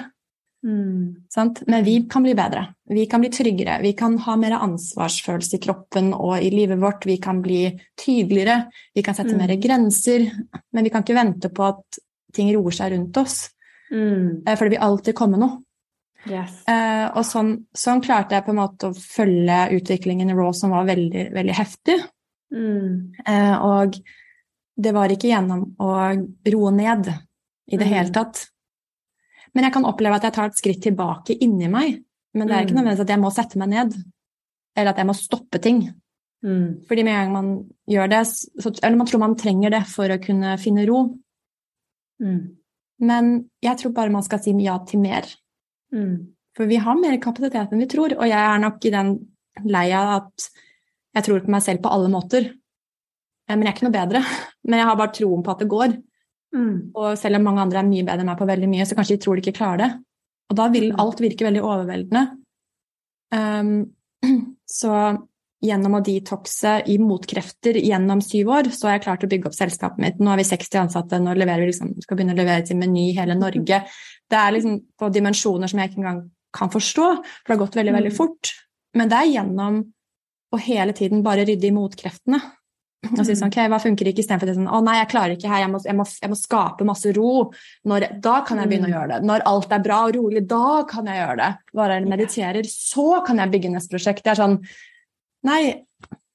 Mm. 0.62 1.26
Sant? 1.32 1.64
Men 1.68 1.84
vi 1.84 1.96
kan 2.10 2.24
bli 2.24 2.36
bedre. 2.38 2.68
Vi 2.90 3.08
kan 3.10 3.24
bli 3.24 3.32
tryggere. 3.34 3.80
Vi 3.82 3.94
kan 3.98 4.18
ha 4.22 4.36
mer 4.38 4.60
ansvarsfølelse 4.60 5.58
i 5.58 5.64
kroppen 5.64 6.12
og 6.14 6.36
i 6.38 6.52
livet 6.54 6.80
vårt. 6.82 7.08
Vi 7.10 7.18
kan 7.22 7.42
bli 7.42 7.64
tydeligere. 7.98 8.68
Vi 8.94 9.02
kan 9.02 9.18
sette 9.18 9.34
Mm. 9.34 9.38
mer 9.38 9.56
grenser. 9.58 10.32
Men 10.72 10.84
vi 10.84 10.90
kan 10.90 11.04
ikke 11.04 11.18
vente 11.18 11.50
på 11.50 11.68
at 11.68 12.00
ting 12.34 12.54
roer 12.56 12.72
seg 12.72 12.94
rundt 12.94 13.18
oss, 13.18 13.50
Mm. 13.92 14.44
eh, 14.48 14.56
for 14.56 14.66
det 14.66 14.78
vil 14.78 14.86
alltid 14.88 15.16
komme 15.16 15.38
noe. 15.38 15.62
Yes. 16.30 16.62
Eh, 16.70 17.08
og 17.18 17.24
sånn, 17.26 17.66
sånn 17.74 18.02
klarte 18.02 18.36
jeg 18.38 18.46
på 18.46 18.52
en 18.54 18.60
måte 18.62 18.92
å 18.92 18.94
følge 18.96 19.72
utviklingen 19.80 20.30
i 20.30 20.34
Raw 20.38 20.52
som 20.54 20.70
var 20.70 20.86
veldig, 20.86 21.32
veldig 21.34 21.56
heftig. 21.58 21.98
Mm. 22.54 23.14
Eh, 23.26 23.56
og 23.66 23.98
det 24.78 24.94
var 24.94 25.10
ikke 25.10 25.32
gjennom 25.32 25.76
å 25.82 25.90
roe 26.54 26.72
ned 26.72 27.08
i 27.68 27.78
det 27.78 27.88
Mm. 27.88 27.94
hele 27.94 28.10
tatt. 28.12 28.46
Men 29.54 29.64
jeg 29.66 29.74
kan 29.74 29.84
oppleve 29.86 30.16
at 30.16 30.24
jeg 30.24 30.34
tar 30.34 30.46
et 30.46 30.56
skritt 30.56 30.82
tilbake 30.84 31.38
inni 31.42 31.68
meg. 31.70 32.04
Men 32.34 32.48
det 32.48 32.56
er 32.56 32.66
ikke 32.66 32.76
Mm. 32.78 32.86
nødvendigvis 32.86 33.02
at 33.02 33.10
jeg 33.10 33.20
må 33.20 33.32
sette 33.34 33.58
meg 33.58 33.70
ned, 33.70 33.94
eller 34.78 34.90
at 34.92 34.98
jeg 34.98 35.06
må 35.08 35.14
stoppe 35.16 35.60
ting. 35.62 35.94
Mm. 36.44 36.86
Fordi 36.88 37.04
med 37.04 37.14
en 37.14 37.26
gang 37.26 37.34
man 37.34 37.70
gjør 37.90 38.10
det, 38.10 38.26
så, 38.28 38.72
eller 38.84 38.98
man 38.98 39.08
tror 39.08 39.20
man 39.20 39.36
trenger 39.36 39.70
det 39.72 39.86
for 39.88 40.08
å 40.08 40.22
kunne 40.24 40.58
finne 40.58 40.88
ro. 40.88 41.18
Mm. 42.22 42.56
Men 43.02 43.32
jeg 43.64 43.80
tror 43.82 43.94
bare 43.98 44.14
man 44.14 44.24
skal 44.26 44.42
si 44.44 44.54
ja 44.62 44.78
til 44.88 45.02
mer. 45.02 45.26
Mm. 45.94 46.34
For 46.58 46.68
vi 46.70 46.78
har 46.84 47.00
mer 47.00 47.18
kapasitet 47.24 47.72
enn 47.72 47.82
vi 47.82 47.88
tror, 47.90 48.14
og 48.18 48.28
jeg 48.28 48.38
er 48.40 48.60
nok 48.62 48.86
i 48.86 48.92
den 48.94 49.12
leia 49.66 50.02
at 50.20 50.48
jeg 51.16 51.26
tror 51.26 51.42
på 51.44 51.52
meg 51.52 51.64
selv 51.66 51.82
på 51.84 51.92
alle 51.92 52.12
måter. 52.12 52.46
Eh, 53.50 53.56
Men 53.56 53.64
jeg 53.66 53.72
er 53.72 53.76
ikke 53.78 53.88
noe 53.90 53.98
bedre. 53.98 54.22
Men 54.68 54.80
jeg 54.80 54.88
har 54.88 55.00
bare 55.00 55.16
troen 55.18 55.44
på 55.44 55.52
at 55.56 55.64
det 55.64 55.70
går. 55.72 55.98
Mm. 56.56 56.92
Og 56.96 57.18
selv 57.18 57.40
om 57.40 57.44
mange 57.48 57.62
andre 57.64 57.80
er 57.82 57.88
mye 57.90 58.04
bedre 58.06 58.22
enn 58.24 58.30
meg 58.32 58.40
på 58.40 58.48
veldig 58.48 58.70
mye, 58.70 58.86
så 58.86 58.96
kanskje 58.98 59.18
de 59.18 59.24
tror 59.24 59.36
de 59.40 59.44
ikke 59.46 59.58
klarer 59.58 59.82
det. 59.86 59.92
Og 60.52 60.58
da 60.60 60.68
vil 60.70 60.92
Mm. 60.92 61.00
alt 61.00 61.20
virke 61.24 61.46
veldig 61.48 61.62
overveldende. 61.64 62.24
Um, 63.32 63.92
så 64.68 64.94
gjennom 65.62 65.94
å 66.00 66.02
detoxe 66.04 66.82
i 66.90 66.98
motkrefter 66.98 67.78
gjennom 67.78 68.22
syv 68.26 68.50
år, 68.50 68.70
så 68.74 68.88
har 68.90 68.96
jeg 68.98 69.04
klart 69.06 69.24
å 69.24 69.30
bygge 69.30 69.46
opp 69.52 69.58
selskapet 69.58 70.00
mitt. 70.02 70.20
Nå 70.20 70.32
har 70.34 70.38
vi 70.42 70.44
60 70.48 70.80
ansatte, 70.82 71.20
nå 71.22 71.36
leverer 71.38 71.62
vi 71.66 71.72
liksom, 71.72 71.92
skal 72.02 72.18
begynne 72.18 72.34
å 72.34 72.40
levere 72.42 72.66
til 72.66 72.78
Meny 72.82 73.12
i 73.12 73.16
hele 73.18 73.36
Norge. 73.38 73.82
Det 74.32 74.40
er 74.40 74.52
liksom 74.58 74.80
på 74.98 75.12
dimensjoner 75.14 75.70
som 75.70 75.80
jeg 75.80 75.92
ikke 75.92 76.02
engang 76.02 76.24
kan 76.54 76.70
forstå, 76.74 77.06
for 77.24 77.48
det 77.48 77.56
har 77.58 77.66
gått 77.66 77.76
veldig, 77.78 77.94
veldig 77.94 78.12
Mm. 78.12 78.18
fort. 78.18 78.54
Men 78.96 79.08
det 79.10 79.18
er 79.20 79.32
gjennom 79.36 79.86
å 80.52 80.60
hele 80.60 80.94
tiden 80.94 81.22
bare 81.24 81.46
rydde 81.46 81.68
i 81.70 81.72
motkreftene. 81.72 82.42
Og 83.18 83.26
si 83.26 83.34
sånn, 83.34 83.48
ok, 83.50 83.56
hva 83.72 83.80
funker 83.82 84.06
ikke, 84.06 84.22
istedenfor 84.22 84.54
sånn, 84.54 84.68
å 84.70 84.84
nei, 84.84 84.98
jeg 85.00 85.10
klarer 85.10 85.32
ikke 85.38 85.50
her, 85.50 85.62
jeg 85.64 85.70
må, 85.72 85.80
jeg 85.84 85.96
må, 85.96 86.04
jeg 86.22 86.30
må 86.30 86.36
skape 86.38 86.86
masse 86.86 87.14
ro. 87.16 87.52
Når, 87.86 88.22
da 88.22 88.42
kan 88.46 88.58
jeg 88.60 88.70
begynne 88.70 88.90
å 88.90 88.92
Mm. 88.92 88.94
gjøre 88.98 89.08
det. 89.14 89.24
Når 89.26 89.42
alt 89.46 89.72
er 89.72 89.80
bra 89.80 90.06
og 90.06 90.14
rolig, 90.16 90.48
da 90.48 90.84
kan 90.84 91.06
jeg 91.06 91.18
gjøre 91.18 91.38
det. 91.38 91.58
Bare 91.74 92.00
jeg 92.00 92.08
mediterer, 92.10 92.64
så 92.70 93.26
kan 93.26 93.38
jeg 93.38 93.50
bygge 93.52 93.72
neste 93.72 93.90
prosjekt. 93.90 94.22
Det 94.24 94.32
er 94.38 94.42
sånn, 94.44 94.60
nei, 95.48 95.86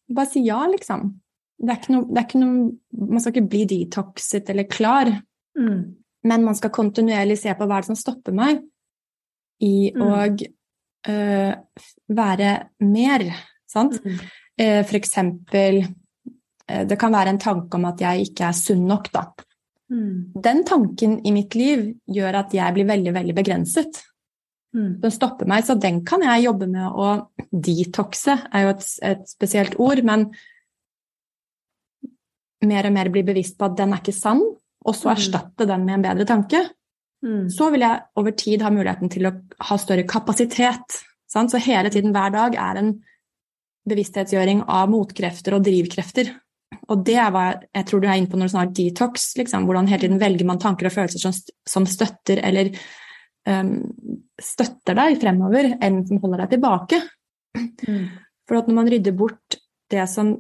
bare 0.09 0.31
si 0.31 0.43
ja, 0.47 0.61
liksom. 0.71 1.09
Det 1.59 1.73
er 1.73 1.79
ikke 1.81 1.95
noe, 1.95 2.09
er 2.13 2.25
ikke 2.27 2.41
noe 2.43 3.07
man 3.15 3.23
skal 3.23 3.33
ikke 3.33 3.51
bli 3.51 3.65
detoxet 3.71 4.51
eller 4.53 4.69
klar, 4.71 5.13
Mm. 5.57 5.95
men 6.25 6.45
man 6.45 6.55
skal 6.55 6.69
kontinuerlig 6.71 7.39
se 7.39 7.55
på 7.57 7.65
hva 7.65 7.79
er 7.79 7.81
det 7.81 7.87
som 7.87 7.97
stopper 7.97 8.35
meg 8.37 8.59
i 9.65 9.91
Mm. 9.95 10.03
å 10.03 10.49
øh, 11.09 11.55
være 12.09 12.51
mer, 12.81 13.25
sant? 13.67 14.01
Mm. 14.05 14.19
Uh, 14.61 14.83
For 14.85 14.97
eksempel, 14.97 15.87
eh, 16.69 16.85
det 16.85 16.99
kan 16.99 17.13
være 17.13 17.29
en 17.29 17.39
tanke 17.39 17.75
om 17.75 17.85
at 17.85 18.01
jeg 18.01 18.27
ikke 18.31 18.49
er 18.49 18.53
sunn 18.53 18.87
nok, 18.87 19.11
da. 19.13 19.25
Mm. 19.91 20.33
Den 20.43 20.65
tanken 20.65 21.21
i 21.27 21.31
mitt 21.31 21.55
liv 21.55 21.95
gjør 22.09 22.35
at 22.35 22.53
jeg 22.53 22.75
blir 22.75 22.87
veldig, 22.89 23.13
veldig 23.15 23.35
begrenset. 23.35 24.03
Mm. 24.77 24.91
Den 25.01 25.15
stopper 25.15 25.49
meg, 25.49 25.65
så 25.65 25.75
den 25.81 26.03
kan 26.05 26.25
jeg 26.27 26.45
jobbe 26.45 26.69
med 26.69 26.85
å 26.93 27.09
detoxe, 27.51 28.37
er 28.53 28.67
jo 28.67 28.75
et, 28.75 28.87
et 29.09 29.25
spesielt 29.31 29.79
ord, 29.81 30.03
men 30.05 30.29
mer 32.67 32.89
og 32.89 32.95
mer 32.97 33.11
bli 33.13 33.23
bevisst 33.25 33.57
på 33.59 33.69
at 33.71 33.77
den 33.79 33.95
er 33.95 34.03
ikke 34.03 34.17
sann, 34.17 34.43
og 34.87 34.95
så 34.95 35.11
Mm. 35.11 35.17
erstatte 35.17 35.67
den 35.67 35.85
med 35.87 35.95
en 35.95 36.07
bedre 36.11 36.27
tanke. 36.29 36.61
Mm. 37.25 37.49
Så 37.51 37.71
vil 37.73 37.81
jeg 37.81 38.03
over 38.17 38.31
tid 38.37 38.63
ha 38.63 38.71
muligheten 38.71 39.11
til 39.11 39.27
å 39.27 39.33
ha 39.61 39.77
større 39.77 40.05
kapasitet. 40.07 41.01
Sant? 41.29 41.51
Så 41.51 41.59
hele 41.59 41.91
tiden, 41.91 42.13
hver 42.13 42.31
dag, 42.31 42.55
er 42.55 42.79
en 42.79 43.03
bevissthetsgjøring 43.89 44.65
av 44.69 44.91
motkrefter 44.91 45.57
og 45.57 45.65
drivkrefter. 45.65 46.35
Og 46.89 47.05
det 47.07 47.17
er 47.17 47.31
hva 47.31 47.47
jeg, 47.53 47.69
jeg 47.75 47.87
tror 47.87 48.01
du 48.01 48.07
er 48.07 48.19
inne 48.21 48.31
på 48.31 48.39
når 48.39 48.51
du 48.51 48.55
snakker 48.55 48.77
detox. 48.79 49.27
Liksom. 49.39 49.67
Hvordan 49.67 49.89
hele 49.89 50.01
tiden 50.05 50.21
velger 50.21 50.47
man 50.47 50.59
tanker 50.59 50.87
og 50.87 50.93
følelser 50.93 51.23
som, 51.23 51.35
som 51.67 51.87
støtter 51.87 52.43
eller 52.45 52.71
støtter 53.47 54.97
deg 54.99 55.21
fremover, 55.23 55.69
enn 55.81 56.01
som 56.09 56.19
holder 56.23 56.45
deg 56.45 56.57
tilbake. 56.57 57.01
Mm. 57.87 58.07
For 58.47 58.59
at 58.59 58.69
når 58.69 58.79
man 58.79 58.91
rydder 58.91 59.15
bort 59.17 59.59
det 59.91 60.03
som 60.11 60.35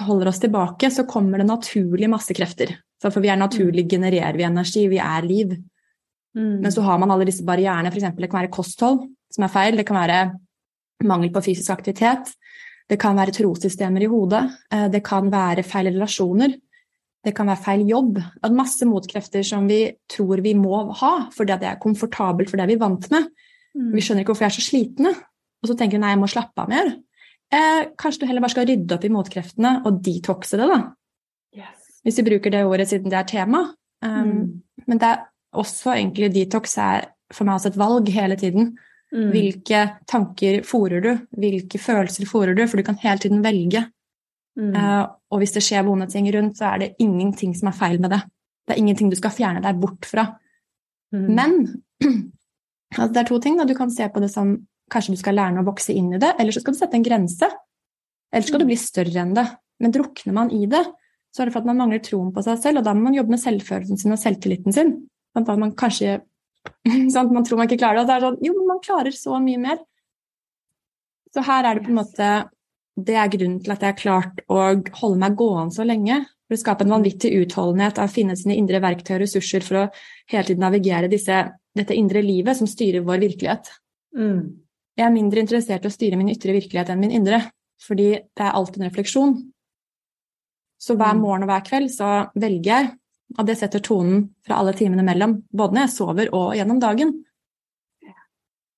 holder 0.00 0.30
oss 0.30 0.40
tilbake, 0.42 0.90
så 0.90 1.04
kommer 1.06 1.42
det 1.42 1.48
naturlig 1.48 2.10
masse 2.10 2.34
krefter. 2.36 2.72
For 3.02 3.20
vi 3.22 3.30
er 3.30 3.38
naturlig, 3.38 3.86
genererer 3.90 4.38
vi 4.38 4.46
energi, 4.46 4.86
vi 4.90 5.00
er 5.02 5.26
liv. 5.26 5.52
Mm. 6.34 6.62
Men 6.64 6.72
så 6.72 6.82
har 6.86 6.98
man 6.98 7.12
alle 7.14 7.26
disse 7.28 7.44
barrierene, 7.46 7.92
f.eks. 7.92 8.14
det 8.16 8.30
kan 8.30 8.42
være 8.42 8.54
kosthold 8.54 9.04
som 9.34 9.46
er 9.46 9.52
feil, 9.52 9.78
det 9.78 9.86
kan 9.88 9.98
være 9.98 10.18
mangel 11.04 11.32
på 11.34 11.42
fysisk 11.44 11.74
aktivitet, 11.74 12.32
det 12.90 12.98
kan 13.00 13.16
være 13.18 13.34
trossystemer 13.34 14.04
i 14.04 14.10
hodet, 14.10 14.44
eh, 14.72 14.86
det 14.92 15.02
kan 15.06 15.30
være 15.32 15.64
feil 15.66 15.90
relasjoner, 15.92 16.54
det 17.24 17.32
kan 17.36 17.48
være 17.48 17.64
feil 17.64 17.84
jobb. 17.88 18.18
Masse 18.52 18.86
motkrefter 18.88 19.44
som 19.46 19.68
vi 19.70 19.86
tror 20.10 20.42
vi 20.44 20.54
må 20.58 20.84
ha 21.00 21.14
fordi 21.34 21.56
det 21.62 21.70
er 21.70 21.80
komfortabelt 21.82 22.52
for 22.52 22.60
det 22.60 22.68
vi 22.70 22.76
er 22.76 22.82
vant 22.82 23.08
med. 23.14 23.30
Mm. 23.74 23.90
Vi 23.96 24.04
skjønner 24.04 24.24
ikke 24.24 24.34
hvorfor 24.34 24.46
vi 24.46 24.50
er 24.50 24.56
så 24.58 24.64
slitne. 24.64 25.14
Og 25.64 25.70
så 25.70 25.76
tenker 25.78 25.96
vi 25.96 26.04
nei, 26.04 26.12
jeg 26.12 26.20
må 26.20 26.28
slappe 26.30 26.60
av 26.60 26.70
mer. 26.70 26.92
Eh, 27.54 27.80
kanskje 28.00 28.22
du 28.22 28.28
heller 28.28 28.44
bare 28.44 28.52
skal 28.52 28.68
rydde 28.68 28.96
opp 28.96 29.06
i 29.06 29.12
motkreftene 29.12 29.72
og 29.88 30.00
detoxe 30.04 30.60
det, 30.60 30.68
da. 30.68 30.80
Yes. 31.56 32.00
Hvis 32.04 32.20
vi 32.20 32.26
bruker 32.28 32.52
det 32.52 32.64
ordet 32.68 32.88
siden 32.90 33.12
det 33.12 33.20
er 33.20 33.30
tema. 33.30 33.62
Um, 34.04 34.28
mm. 34.28 34.42
Men 34.90 35.00
det 35.00 35.08
er 35.08 35.22
også 35.56 35.94
egentlig 35.94 36.32
detox 36.34 36.76
er 36.82 37.08
for 37.32 37.48
meg 37.48 37.56
også 37.56 37.72
et 37.72 37.80
valg 37.80 38.10
hele 38.12 38.36
tiden. 38.40 38.74
Mm. 39.14 39.28
Hvilke 39.32 39.82
tanker 40.10 40.60
fòrer 40.66 41.04
du? 41.04 41.12
Hvilke 41.38 41.80
følelser 41.80 42.28
fòrer 42.28 42.56
du? 42.58 42.64
For 42.68 42.80
du 42.80 42.86
kan 42.86 42.98
hele 43.00 43.22
tiden 43.22 43.44
velge. 43.44 43.86
Mm. 44.54 44.70
Uh, 44.76 45.04
og 45.34 45.42
hvis 45.42 45.54
det 45.56 45.64
skjer 45.66 45.84
vonde 45.86 46.06
ting 46.10 46.28
rundt, 46.34 46.58
så 46.58 46.70
er 46.72 46.82
det 46.82 46.94
ingenting 47.02 47.54
som 47.58 47.70
er 47.70 47.78
feil 47.78 47.98
med 48.02 48.14
det. 48.14 48.20
Det 48.64 48.74
er 48.74 48.80
ingenting 48.80 49.10
du 49.12 49.18
skal 49.18 49.34
fjerne 49.34 49.62
deg 49.64 49.80
bort 49.80 50.06
fra. 50.08 50.28
Mm. 51.14 51.26
Men 51.34 51.56
altså 52.98 53.12
det 53.12 53.22
er 53.24 53.28
to 53.30 53.40
ting. 53.42 53.58
Da. 53.58 53.66
Du 53.68 53.76
kan 53.78 53.92
se 53.92 54.08
på 54.10 54.22
det 54.22 54.30
som 54.32 54.56
kanskje 54.92 55.16
du 55.16 55.20
skal 55.20 55.38
lære 55.38 55.62
å 55.62 55.66
vokse 55.66 55.94
inn 55.96 56.12
i 56.14 56.20
det, 56.20 56.34
eller 56.38 56.54
så 56.54 56.62
skal 56.62 56.76
du 56.76 56.80
sette 56.80 56.98
en 56.98 57.06
grense. 57.06 57.48
Eller 58.34 58.46
skal 58.46 58.62
du 58.62 58.68
bli 58.68 58.78
større 58.78 59.24
enn 59.24 59.34
det. 59.36 59.46
Men 59.82 59.94
drukner 59.94 60.36
man 60.36 60.52
i 60.54 60.64
det, 60.70 60.84
så 61.34 61.42
er 61.42 61.48
det 61.48 61.54
for 61.56 61.64
at 61.64 61.68
man 61.68 61.80
mangler 61.80 62.02
troen 62.04 62.30
på 62.34 62.44
seg 62.46 62.60
selv, 62.62 62.80
og 62.80 62.86
da 62.86 62.94
må 62.94 63.08
man 63.08 63.16
jobbe 63.16 63.34
med 63.34 63.42
selvfølelsen 63.42 63.98
sin 63.98 64.14
og 64.14 64.20
selvtilliten 64.22 64.74
sin. 64.74 64.92
Sånn 65.34 65.48
at 65.50 65.60
man 65.60 65.74
kanskje 65.78 66.20
sånn, 67.12 67.32
Man 67.34 67.44
tror 67.44 67.58
man 67.60 67.68
ikke 67.68 67.80
klarer 67.82 68.00
det, 68.00 68.04
og 68.04 68.08
så 68.08 68.14
er 68.14 68.22
det 68.22 68.28
sånn 68.28 68.44
Jo, 68.46 68.54
men 68.56 68.70
man 68.70 68.84
klarer 68.84 69.16
så 69.16 69.40
mye 69.42 69.60
mer. 69.60 69.82
Så 71.34 71.42
her 71.44 71.66
er 71.66 71.76
det 71.76 71.84
på 71.84 71.90
en 71.90 71.98
måte 71.98 72.28
Det 72.94 73.16
er 73.18 73.30
grunnen 73.32 73.60
til 73.62 73.74
at 73.74 73.82
jeg 73.82 73.94
har 73.94 74.00
klart 74.00 74.42
å 74.46 74.58
holde 75.00 75.20
meg 75.20 75.36
gående 75.38 75.74
så 75.74 75.86
lenge. 75.86 76.20
For 76.44 76.56
å 76.56 76.60
skape 76.60 76.84
en 76.84 76.92
vanvittig 76.92 77.32
utholdenhet 77.40 77.98
av 77.98 78.10
å 78.10 78.12
finne 78.12 78.36
sine 78.36 78.56
indre 78.60 78.78
verktøy 78.84 79.16
og 79.16 79.22
ressurser 79.24 79.64
for 79.64 79.80
å 79.80 79.86
hele 80.30 80.46
tiden 80.50 80.62
navigere 80.62 81.08
disse, 81.10 81.38
dette 81.74 81.96
indre 81.96 82.22
livet 82.22 82.58
som 82.58 82.68
styrer 82.70 83.06
vår 83.06 83.22
virkelighet. 83.24 83.70
Mm. 84.14 84.60
Jeg 84.94 85.06
er 85.06 85.14
mindre 85.14 85.42
interessert 85.42 85.86
i 85.86 85.90
å 85.90 85.94
styre 85.94 86.18
min 86.20 86.30
ytre 86.30 86.54
virkelighet 86.54 86.92
enn 86.92 87.00
min 87.00 87.14
indre, 87.16 87.40
fordi 87.82 88.10
det 88.20 88.44
er 88.44 88.52
alltid 88.54 88.82
en 88.82 88.90
refleksjon. 88.90 89.32
Så 90.78 90.94
hver 91.00 91.16
mm. 91.16 91.24
morgen 91.24 91.46
og 91.46 91.50
hver 91.50 91.64
kveld 91.66 91.90
så 91.96 92.10
velger 92.36 92.70
jeg 92.70 92.92
og 93.38 93.46
det 93.48 93.56
setter 93.58 93.82
tonen 93.82 94.28
fra 94.46 94.60
alle 94.60 94.74
timene 94.76 95.04
mellom, 95.06 95.38
både 95.50 95.76
når 95.76 95.86
jeg 95.86 95.94
sover 95.96 96.30
og 96.36 96.54
gjennom 96.58 96.80
dagen. 96.82 97.16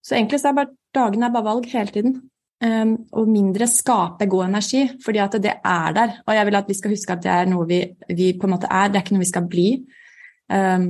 Så 0.07 0.17
egentlig 0.17 0.41
så 0.41 0.53
er 0.53 0.59
bare, 0.61 0.73
dagen 0.95 1.27
er 1.27 1.35
bare 1.35 1.49
valg 1.49 1.67
hele 1.73 1.93
tiden. 1.93 2.21
Um, 2.57 2.95
og 3.13 3.29
mindre 3.29 3.67
skape 3.69 4.25
god 4.33 4.47
energi, 4.47 4.87
fordi 5.05 5.21
at 5.21 5.35
det 5.45 5.53
er 5.61 5.93
der. 5.93 6.15
Og 6.25 6.33
jeg 6.39 6.49
vil 6.49 6.57
at 6.57 6.71
vi 6.71 6.77
skal 6.79 6.95
huske 6.95 7.13
at 7.13 7.25
det 7.27 7.33
er 7.33 7.51
noe 7.51 7.67
vi, 7.69 7.83
vi 8.17 8.31
på 8.33 8.49
en 8.49 8.55
måte 8.55 8.71
er, 8.73 8.89
det 8.89 8.97
er 8.97 9.05
ikke 9.05 9.17
noe 9.17 9.25
vi 9.27 9.29
skal 9.29 9.51
bli. 9.53 9.67
Um, 10.49 10.87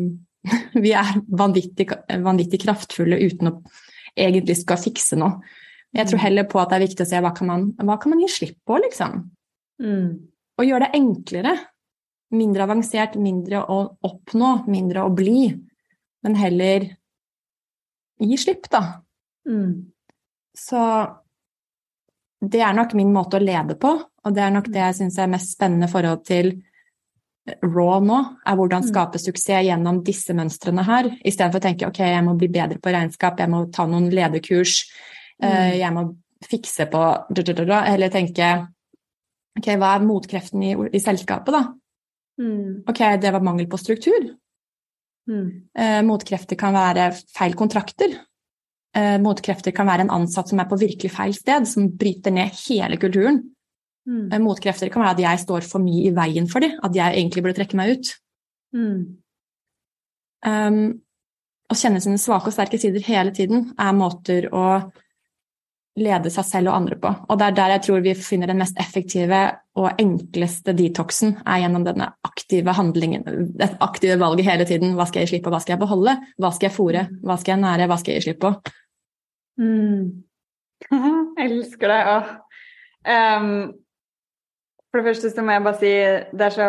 vi 0.85 0.93
er 0.95 1.11
vanvittig, 1.27 1.89
vanvittig, 2.23 2.63
kraftfulle 2.63 3.19
uten 3.19 3.51
å 3.51 3.57
egentlig 4.17 4.61
skal 4.61 4.79
fikse 4.81 5.19
noe. 5.19 5.41
Jeg 5.97 6.07
tror 6.07 6.21
mm. 6.21 6.25
heller 6.27 6.47
på 6.51 6.61
at 6.61 6.71
det 6.71 6.79
er 6.79 6.87
viktig 6.87 7.03
å 7.07 7.09
se 7.09 7.23
hva 7.25 7.33
kan 7.35 7.51
man, 7.51 7.67
hva 7.83 7.99
kan 7.99 8.13
man 8.13 8.23
gi 8.23 8.31
slipp 8.31 8.61
på, 8.69 8.79
liksom. 8.85 9.19
Mm. 9.83 10.09
Og 10.57 10.69
gjøre 10.69 10.87
det 10.87 11.01
enklere 11.01 11.57
mindre 12.37 12.67
avansert, 12.67 13.19
mindre 13.23 13.63
å 13.71 13.83
oppnå, 14.07 14.53
mindre 14.71 15.05
å 15.07 15.13
bli, 15.15 15.51
men 16.27 16.39
heller 16.39 16.89
gi 18.23 18.39
slipp, 18.41 18.67
da. 18.73 18.83
Mm. 19.49 19.93
Så 20.57 20.81
det 22.41 22.61
er 22.61 22.77
nok 22.77 22.95
min 22.99 23.13
måte 23.15 23.39
å 23.39 23.43
lede 23.43 23.77
på, 23.81 23.93
og 23.97 24.35
det 24.35 24.43
er 24.45 24.53
nok 24.55 24.69
det 24.73 24.83
jeg 24.83 24.99
syns 25.01 25.19
er 25.23 25.31
mest 25.33 25.55
spennende 25.57 25.89
forhold 25.91 26.25
til 26.29 26.53
raw 27.63 28.01
nå, 28.03 28.19
er 28.43 28.59
hvordan 28.59 28.83
mm. 28.83 28.89
skape 28.91 29.21
suksess 29.23 29.65
gjennom 29.69 30.03
disse 30.05 30.35
mønstrene 30.37 30.83
her, 30.87 31.09
istedenfor 31.23 31.63
å 31.63 31.67
tenke 31.69 31.89
ok, 31.89 32.01
jeg 32.11 32.25
må 32.27 32.35
bli 32.39 32.51
bedre 32.53 32.81
på 32.83 32.93
regnskap, 32.93 33.39
jeg 33.41 33.53
må 33.53 33.65
ta 33.73 33.87
noen 33.89 34.11
lederkurs, 34.13 34.81
mm. 35.39 35.47
uh, 35.47 35.75
jeg 35.79 35.93
må 35.95 36.09
fikse 36.47 36.85
på 36.93 37.03
Eller 37.33 38.11
tenke 38.13 38.49
ok, 39.57 39.69
hva 39.81 39.95
er 39.97 40.05
motkreften 40.05 40.63
i, 40.67 40.75
i 40.93 41.01
selskapet, 41.01 41.55
da? 41.55 41.63
Mm. 42.43 42.83
Ok, 42.89 43.01
det 43.23 43.33
var 43.33 43.45
mangel 43.45 43.69
på 43.71 43.81
struktur. 43.81 44.35
Mm. 45.31 45.47
Eh, 45.79 46.01
motkrefter 46.07 46.59
kan 46.59 46.77
være 46.77 47.11
feil 47.35 47.57
kontrakter. 47.59 48.13
Eh, 48.97 49.17
motkrefter 49.21 49.75
kan 49.77 49.89
være 49.89 50.07
en 50.07 50.15
ansatt 50.15 50.49
som 50.49 50.61
er 50.63 50.69
på 50.71 50.79
virkelig 50.81 51.13
feil 51.13 51.35
sted, 51.37 51.69
som 51.69 51.91
bryter 52.01 52.33
ned 52.33 52.55
hele 52.65 52.97
kulturen. 53.01 53.43
Mm. 54.09 54.29
Eh, 54.33 54.41
motkrefter 54.41 54.93
kan 54.93 55.05
være 55.05 55.19
at 55.19 55.25
jeg 55.27 55.43
står 55.45 55.67
for 55.69 55.85
mye 55.85 56.07
i 56.09 56.15
veien 56.17 56.49
for 56.49 56.65
dem, 56.65 56.79
at 56.87 56.97
jeg 56.97 57.19
egentlig 57.19 57.45
burde 57.45 57.59
trekke 57.59 57.79
meg 57.79 57.97
ut. 57.97 58.13
Um, 60.47 60.79
å 61.67 61.75
kjenne 61.75 62.01
sine 62.03 62.21
svake 62.23 62.53
og 62.53 62.55
sterke 62.55 62.79
sider 62.79 63.03
hele 63.03 63.33
tiden 63.35 63.73
er 63.83 63.97
måter 63.97 64.47
å 64.55 64.67
lede 65.97 66.31
seg 66.31 66.45
selv 66.47 66.71
og 66.71 66.77
andre 66.77 66.99
på. 67.01 67.11
Og 67.27 67.39
det 67.41 67.47
er 67.47 67.57
der 67.57 67.73
jeg 67.75 67.85
tror 67.87 68.03
vi 68.05 68.13
finner 68.21 68.53
den 68.53 68.61
mest 68.61 68.77
effektive 68.81 69.41
og 69.81 70.01
enkleste 70.01 70.75
detoxen, 70.77 71.39
er 71.45 71.63
gjennom 71.65 71.87
denne 71.87 72.11
aktive 72.29 72.75
handlingen, 72.77 73.25
det 73.57 73.73
aktive 73.85 74.19
valget 74.21 74.49
hele 74.49 74.69
tiden. 74.69 74.95
Hva 74.97 75.09
skal 75.09 75.23
jeg 75.23 75.29
gi 75.29 75.35
slipp 75.35 75.47
på, 75.49 75.55
hva 75.57 75.61
skal 75.65 75.75
jeg 75.75 75.85
beholde? 75.85 76.17
Hva 76.41 76.53
skal 76.53 76.69
jeg 76.69 76.77
fòre? 76.77 77.07
Hva 77.25 77.39
skal 77.41 77.57
jeg 77.57 77.65
nære? 77.65 77.89
Hva 77.91 77.99
skal 78.01 78.15
jeg 78.15 78.23
gi 78.23 78.29
slipp 78.29 78.43
på? 78.45 78.53
Mm. 79.59 80.23
jeg 81.39 81.51
elsker 81.51 81.93
det. 81.93 82.03
Åh. 82.13 82.31
Um, 83.07 83.51
for 84.91 85.01
det 85.01 85.13
første 85.13 85.31
så 85.31 85.45
må 85.45 85.55
jeg 85.55 85.65
bare 85.67 85.81
si 85.81 85.93
det, 86.37 86.53
så, 86.55 86.69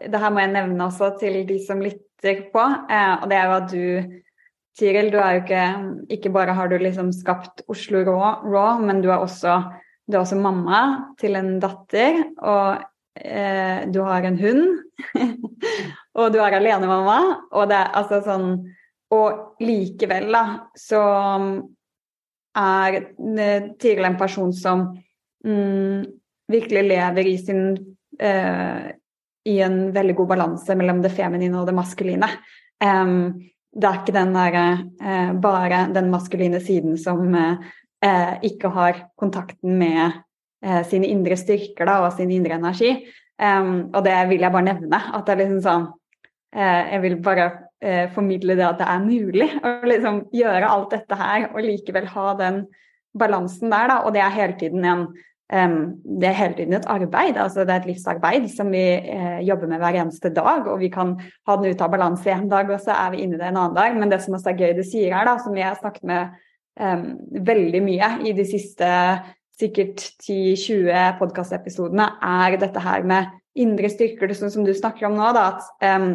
det 0.00 0.20
her 0.20 0.32
må 0.32 0.44
jeg 0.44 0.54
nevne 0.54 0.86
også 0.86 1.14
til 1.20 1.42
de 1.48 1.58
som 1.66 1.82
lytter 1.84 2.46
på, 2.52 2.62
uh, 2.62 3.14
og 3.22 3.26
det 3.30 3.38
er 3.38 3.50
jo 3.50 3.56
at 3.58 3.72
du 3.72 4.20
Tiril, 4.74 5.12
du 5.12 5.20
er 5.22 5.36
jo 5.36 5.42
ikke 5.44 5.64
Ikke 6.16 6.32
bare 6.34 6.54
har 6.54 6.70
du 6.70 6.78
liksom 6.78 7.12
skapt 7.14 7.62
Oslo 7.70 8.02
Raw, 8.06 8.42
Raw 8.42 8.82
men 8.82 9.02
du 9.04 9.10
er, 9.10 9.22
også, 9.22 9.60
du 10.06 10.16
er 10.16 10.24
også 10.24 10.38
mamma 10.40 10.80
til 11.20 11.38
en 11.38 11.60
datter. 11.62 12.24
Og 12.42 12.82
eh, 13.14 13.86
du 13.94 14.00
har 14.02 14.26
en 14.26 14.38
hund. 14.38 14.64
og 16.18 16.32
du 16.34 16.40
er 16.42 16.58
alenemamma. 16.58 17.20
Og 17.52 17.70
det 17.70 17.78
er 17.78 17.94
altså 18.00 18.20
sånn 18.26 18.48
Og 19.14 19.62
likevel, 19.62 20.32
da, 20.34 20.44
så 20.74 21.00
er 22.56 23.00
tidligere 23.16 23.72
Tiril 23.82 24.08
en 24.08 24.18
person 24.18 24.52
som 24.54 24.84
mm, 25.46 26.04
virkelig 26.52 26.84
lever 26.88 27.26
i 27.26 27.38
sin 27.38 27.64
eh, 28.20 28.92
i 29.44 29.60
en 29.60 29.92
veldig 29.92 30.14
god 30.16 30.28
balanse 30.28 30.76
mellom 30.76 31.02
det 31.04 31.12
feminine 31.12 31.58
og 31.60 31.68
det 31.68 31.76
maskuline. 31.76 32.28
Um, 32.84 33.42
det 33.74 33.88
er 33.88 33.98
ikke 34.00 34.14
den 34.14 34.32
der, 34.36 34.56
eh, 35.02 35.32
bare 35.42 35.80
den 35.92 36.10
maskuline 36.12 36.60
siden 36.62 36.96
som 37.00 37.34
eh, 37.34 38.38
ikke 38.42 38.70
har 38.72 39.02
kontakten 39.20 39.76
med 39.78 40.20
eh, 40.64 40.82
sine 40.86 41.10
indre 41.10 41.36
styrker 41.36 41.88
da, 41.90 41.98
og 42.06 42.14
sin 42.16 42.30
indre 42.32 42.56
energi. 42.56 42.94
Um, 43.34 43.90
og 43.90 44.04
det 44.06 44.14
vil 44.30 44.44
jeg 44.46 44.54
bare 44.54 44.68
nevne. 44.70 45.00
At 45.12 45.26
det 45.26 45.34
er 45.34 45.40
liksom 45.42 45.62
sånn 45.64 45.86
eh, 46.54 46.92
Jeg 46.94 47.00
vil 47.02 47.16
bare 47.24 47.48
eh, 47.84 48.08
formidle 48.14 48.56
det 48.58 48.66
at 48.66 48.80
det 48.80 48.88
er 48.90 49.04
mulig 49.04 49.50
å 49.60 49.76
liksom 49.84 50.24
gjøre 50.34 50.72
alt 50.72 50.96
dette 50.96 51.20
her 51.20 51.50
og 51.52 51.62
likevel 51.64 52.10
ha 52.16 52.32
den 52.40 52.64
balansen 53.14 53.70
der, 53.70 53.92
da. 53.92 54.00
Og 54.02 54.16
det 54.16 54.24
er 54.24 54.34
hele 54.34 54.58
tiden 54.58 54.88
en 54.88 55.06
Um, 55.52 56.00
det 56.20 56.30
er 56.30 56.38
hele 56.38 56.54
tiden 56.56 56.72
et 56.72 56.86
arbeid, 56.88 57.36
altså 57.36 57.66
det 57.68 57.74
er 57.74 57.82
et 57.82 57.88
livsarbeid 57.90 58.46
som 58.48 58.70
vi 58.72 58.80
eh, 58.96 59.42
jobber 59.44 59.68
med 59.68 59.82
hver 59.82 59.98
eneste 60.00 60.30
dag. 60.32 60.64
Og 60.72 60.80
vi 60.80 60.88
kan 60.88 61.12
ha 61.20 61.56
den 61.60 61.68
ute 61.68 61.84
av 61.84 61.92
balanse 61.92 62.32
en 62.32 62.48
dag, 62.48 62.70
og 62.72 62.80
så 62.80 62.94
er 62.96 63.12
vi 63.12 63.20
inne 63.22 63.36
i 63.36 63.42
det 63.42 63.50
en 63.50 63.60
annen 63.60 63.76
dag. 63.76 63.98
Men 63.98 64.10
det 64.10 64.22
som 64.24 64.34
også 64.34 64.54
er 64.54 64.62
gøy 64.62 64.72
du 64.78 64.82
sier 64.88 65.12
her, 65.12 65.28
da, 65.28 65.36
som 65.44 65.54
vi 65.54 65.62
har 65.62 65.76
snakket 65.76 66.08
med 66.08 66.32
um, 66.80 67.04
veldig 67.44 67.82
mye 67.84 68.10
i 68.24 68.32
de 68.34 68.46
siste 68.48 68.88
sikkert 69.60 70.00
10-20 70.24 71.20
podkastepisodene, 71.20 72.08
er 72.24 72.56
dette 72.64 72.82
her 72.82 73.04
med 73.06 73.28
indre 73.54 73.92
styrker, 73.92 74.32
sånn 74.34 74.50
som 74.50 74.64
du 74.66 74.72
snakker 74.74 75.10
om 75.10 75.20
nå. 75.20 75.28
Da, 75.36 75.44
at 75.52 76.00
um, 76.00 76.14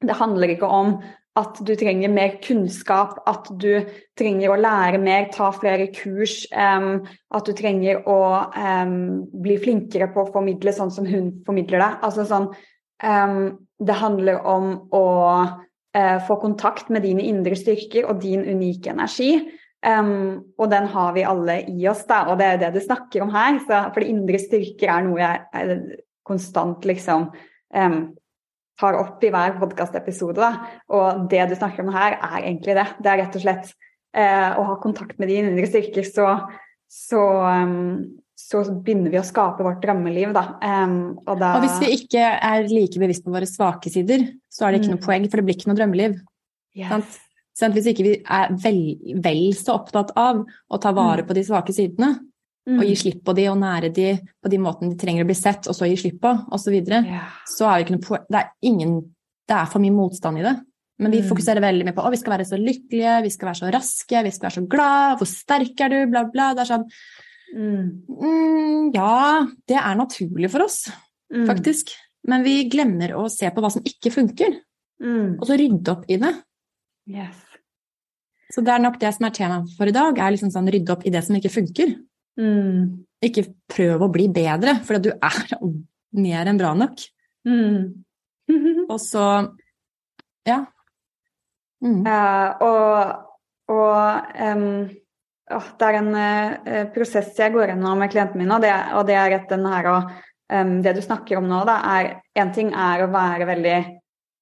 det 0.00 0.16
handler 0.16 0.54
ikke 0.54 0.68
om 0.68 0.94
at 1.38 1.60
du 1.62 1.72
trenger 1.78 2.10
mer 2.10 2.34
kunnskap, 2.42 3.20
at 3.30 3.46
du 3.62 3.84
trenger 4.18 4.50
å 4.50 4.58
lære 4.58 4.98
mer, 5.02 5.28
ta 5.32 5.50
flere 5.54 5.86
kurs, 5.94 6.42
um, 6.50 7.04
at 7.30 7.46
du 7.46 7.54
trenger 7.56 8.02
å 8.10 8.18
um, 8.50 8.96
bli 9.30 9.56
flinkere 9.62 10.10
på 10.10 10.24
å 10.24 10.32
formidle 10.34 10.74
sånn 10.74 10.90
som 10.94 11.06
hun 11.06 11.30
formidler 11.46 11.84
det. 11.84 11.90
Altså 12.06 12.26
sånn 12.28 12.50
um, 12.50 13.40
Det 13.80 13.96
handler 13.96 14.42
om 14.44 14.72
å 14.92 15.06
uh, 15.46 16.18
få 16.26 16.40
kontakt 16.42 16.90
med 16.90 17.06
dine 17.06 17.24
indre 17.30 17.56
styrker 17.56 18.10
og 18.10 18.20
din 18.24 18.44
unike 18.44 18.92
energi. 18.92 19.32
Og 19.80 20.66
den 20.68 20.86
har 20.92 21.14
vi 21.16 21.22
alle 21.24 21.54
i 21.72 21.86
oss, 21.88 22.02
da, 22.04 22.26
og 22.28 22.34
det 22.36 22.44
er 22.50 22.58
det 22.60 22.68
du 22.74 22.82
snakker 22.84 23.22
om 23.24 23.30
her. 23.32 23.62
Så, 23.64 23.78
for 23.94 24.04
indre 24.04 24.36
styrker 24.36 24.90
er 24.92 25.06
noe 25.06 25.22
jeg 25.22 25.38
er 25.56 25.70
konstant 26.28 26.84
liksom 26.84 27.30
tar 28.80 28.96
opp 28.98 29.22
i 29.24 29.30
hver 29.32 29.58
podkastepisode. 29.60 30.48
Og 30.96 31.28
det 31.30 31.44
du 31.50 31.54
snakker 31.58 31.84
om 31.84 31.92
her, 31.94 32.16
er 32.16 32.40
egentlig 32.40 32.76
det. 32.78 32.88
Det 33.00 33.12
er 33.12 33.22
rett 33.22 33.38
og 33.38 33.44
slett 33.44 33.70
eh, 34.16 34.50
å 34.56 34.66
ha 34.72 34.80
kontakt 34.82 35.20
med 35.20 35.30
dine 35.30 35.52
indre 35.52 35.68
styrker, 35.68 36.06
så, 36.08 36.32
så, 36.90 37.22
um, 37.44 38.20
så, 38.38 38.64
begynner 38.72 39.12
vi 39.12 39.20
å 39.20 39.26
skape 39.26 39.66
vårt 39.66 39.82
drømmeliv, 39.84 40.32
da. 40.36 40.44
og, 40.56 41.34
da. 41.36 41.54
og 41.56 41.66
hvis 41.66 41.80
vi 41.84 41.92
ikke 42.00 42.24
er 42.50 42.68
like 42.70 43.02
bevisst 43.02 43.26
på 43.26 43.34
våre 43.34 43.48
svake 43.48 43.92
sider, 43.92 44.30
så 44.50 44.66
er 44.66 44.72
det 44.72 44.82
ikke 44.82 44.94
noe 44.94 45.02
mm. 45.02 45.06
poeng, 45.08 45.28
for 45.28 45.40
det 45.40 45.48
blir 45.48 45.58
ikke 45.58 45.72
noe 45.72 45.80
drømmeliv. 45.80 46.16
Yes. 46.78 47.18
Hvis 47.60 47.90
ikke 47.90 48.04
vi 48.06 48.12
er 48.24 48.52
vel, 48.62 48.78
vel, 49.20 49.42
så 49.58 49.74
opptatt 49.76 50.14
av 50.16 50.40
å 50.40 50.78
ta 50.80 50.94
vare 50.96 51.26
mm. 51.26 51.28
på 51.28 51.36
de 51.36 51.44
svake 51.44 51.74
sidene. 51.76 52.14
Og 52.78 52.86
gi 52.86 52.96
slipp 52.98 53.22
på 53.26 53.34
de 53.36 53.46
og 53.50 53.58
nære 53.60 53.90
de 53.94 54.08
på 54.20 54.50
de 54.52 54.58
måtene 54.62 54.92
de 54.92 54.98
trenger 55.00 55.24
å 55.24 55.28
bli 55.28 55.36
sett, 55.38 55.68
og 55.70 55.76
så 55.76 55.88
gi 55.88 55.96
slipp 56.00 56.20
på, 56.22 56.32
osv., 56.54 56.76
så, 56.76 57.00
yeah. 57.00 57.30
så 57.48 57.68
er 57.68 57.78
det 57.78 57.86
ikke 57.86 57.96
noe 57.98 58.20
det, 58.30 58.42
det 59.50 59.56
er 59.56 59.70
for 59.72 59.82
mye 59.82 59.96
motstand 59.96 60.40
i 60.40 60.44
det. 60.46 60.54
Men 61.00 61.14
vi 61.14 61.22
mm. 61.22 61.28
fokuserer 61.30 61.64
veldig 61.64 61.86
mye 61.88 61.96
på 61.96 62.04
å 62.04 62.12
vi 62.12 62.20
skal 62.20 62.34
være 62.34 62.46
så 62.48 62.58
lykkelige, 62.60 63.16
vi 63.24 63.32
skal 63.32 63.50
være 63.50 63.60
så 63.62 63.72
raske, 63.72 64.22
vi 64.26 64.32
skal 64.34 64.48
være 64.50 64.58
så 64.58 64.64
glad, 64.74 65.16
hvor 65.20 65.30
sterk 65.30 65.84
er 65.86 65.94
du, 65.94 65.98
bla, 66.12 66.26
bla. 66.28 66.50
Det 66.56 66.64
er 66.64 66.70
sånn 66.74 66.86
mm. 67.56 67.84
Mm, 68.20 68.90
Ja, 68.96 69.46
det 69.70 69.78
er 69.80 69.96
naturlig 69.98 70.52
for 70.52 70.66
oss, 70.66 70.82
mm. 71.32 71.46
faktisk. 71.48 71.94
Men 72.28 72.44
vi 72.44 72.58
glemmer 72.68 73.16
å 73.16 73.24
se 73.32 73.48
på 73.48 73.64
hva 73.64 73.72
som 73.72 73.86
ikke 73.86 74.12
funker, 74.12 74.58
og 75.00 75.46
så 75.48 75.56
rydde 75.56 75.94
opp 75.94 76.04
i 76.12 76.18
det. 76.20 76.34
Yes. 77.08 77.38
Så 78.52 78.60
det 78.66 78.74
er 78.74 78.82
nok 78.82 78.98
det 79.00 79.12
som 79.14 79.24
er 79.24 79.34
temaet 79.34 79.72
for 79.78 79.88
i 79.88 79.94
dag, 79.94 80.18
er 80.18 80.34
liksom 80.34 80.50
sånn 80.52 80.68
rydde 80.68 80.92
opp 80.92 81.06
i 81.06 81.12
det 81.14 81.22
som 81.24 81.38
ikke 81.38 81.52
funker. 81.54 81.94
Mm. 82.38 83.06
Ikke 83.24 83.48
prøv 83.70 84.04
å 84.06 84.10
bli 84.12 84.28
bedre, 84.32 84.78
for 84.86 85.02
du 85.02 85.10
er 85.12 85.40
mer 86.24 86.50
enn 86.50 86.60
bra 86.60 86.74
nok. 86.78 87.02
Mm. 87.48 88.04
og 88.92 88.98
så 89.02 89.26
ja. 90.46 90.62
Mm. 91.80 92.04
Uh, 92.04 92.48
og 92.66 93.26
og 93.70 94.32
um, 94.42 94.88
oh, 95.54 95.68
det 95.78 95.86
er 95.86 95.98
en 96.00 96.10
uh, 96.16 96.80
prosess 96.94 97.38
jeg 97.38 97.54
går 97.54 97.70
gjennom 97.70 98.02
med 98.02 98.10
klientene 98.10 98.42
mine, 98.42 98.56
og 98.56 98.64
det, 98.64 98.72
og 98.98 99.06
det 99.06 99.16
er 99.20 99.36
at 99.36 99.52
den 99.52 99.66
her 99.70 99.90
og 99.92 100.10
um, 100.50 100.72
Det 100.82 100.96
du 100.96 101.02
snakker 101.04 101.38
om 101.38 101.46
nå, 101.46 101.62
da, 101.68 101.78
er 101.98 102.16
Én 102.40 102.50
ting 102.54 102.72
er 102.74 103.04
å 103.04 103.10
være 103.12 103.46
veldig 103.46 103.76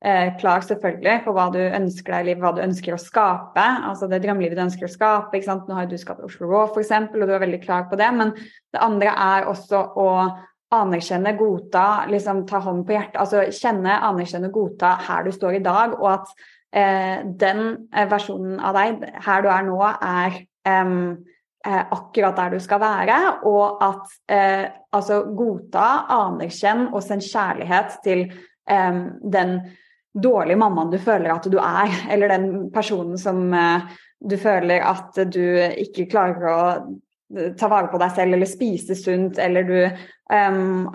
eh, 0.05 0.35
klar 0.41 0.65
selvfølgelig 0.67 1.23
på 1.25 1.35
hva 1.37 1.49
du 1.55 1.61
ønsker 1.61 2.15
deg 2.15 2.25
i 2.25 2.29
livet, 2.31 2.43
hva 2.45 2.53
du 2.57 2.65
ønsker 2.65 2.95
å 2.95 3.01
skape. 3.03 3.65
Altså 3.89 4.11
det 4.11 4.21
drømmelivet 4.25 4.59
du 4.59 4.67
ønsker 4.67 4.89
å 4.89 4.93
skape. 4.93 5.37
ikke 5.37 5.51
sant? 5.51 5.69
Nå 5.69 5.79
har 5.79 5.89
du 5.91 5.97
skapt 5.99 6.25
Oslo 6.27 6.51
Raw 6.51 6.69
f.eks., 6.73 6.93
og 7.09 7.25
du 7.25 7.35
er 7.35 7.43
veldig 7.47 7.63
klar 7.65 7.89
på 7.91 7.99
det. 8.01 8.11
Men 8.15 8.35
det 8.37 8.85
andre 8.85 9.15
er 9.15 9.49
også 9.51 9.83
å 9.99 10.11
anerkjenne, 10.75 11.33
godta, 11.39 12.05
liksom 12.13 12.45
ta 12.49 12.61
hånden 12.61 12.85
på 12.87 12.95
hjertet. 12.97 13.17
Altså 13.23 13.47
kjenne, 13.55 13.97
anerkjenne, 14.05 14.53
godta 14.53 14.99
her 15.07 15.25
du 15.25 15.33
står 15.33 15.59
i 15.59 15.65
dag, 15.65 15.97
og 15.97 16.11
at 16.13 16.35
eh, 16.77 17.25
den 17.41 17.65
eh, 17.89 18.09
versjonen 18.11 18.59
av 18.61 18.77
deg, 18.77 19.07
her 19.25 19.45
du 19.45 19.49
er 19.53 19.65
nå, 19.65 19.79
er 19.89 20.43
eh, 20.69 21.81
akkurat 21.97 22.37
der 22.37 22.53
du 22.53 22.61
skal 22.61 22.83
være, 22.85 23.19
og 23.49 23.81
at 23.85 24.13
eh, 24.29 24.69
altså 24.93 25.23
godta, 25.37 25.89
anerkjenn 26.19 26.91
og 26.93 27.01
send 27.05 27.25
kjærlighet 27.25 28.01
til 28.05 28.29
den 28.69 29.53
dårlige 30.15 30.61
mammaen 30.61 30.93
du 30.93 30.99
føler 31.03 31.33
at 31.35 31.49
du 31.51 31.59
er, 31.63 31.97
eller 32.13 32.35
den 32.35 32.49
personen 32.75 33.19
som 33.21 33.49
eh, 33.55 33.99
du 34.19 34.39
føler 34.41 34.83
at 34.83 35.19
du 35.31 35.43
ikke 35.79 36.09
klarer 36.11 36.47
å 36.51 36.61
eh, 37.37 37.53
ta 37.59 37.69
vare 37.71 37.91
på 37.93 38.01
deg 38.01 38.15
selv 38.17 38.39
eller 38.39 38.51
spise 38.51 38.97
sunt, 38.99 39.39
eller 39.43 39.67
du 39.69 39.77
um, 40.33 40.89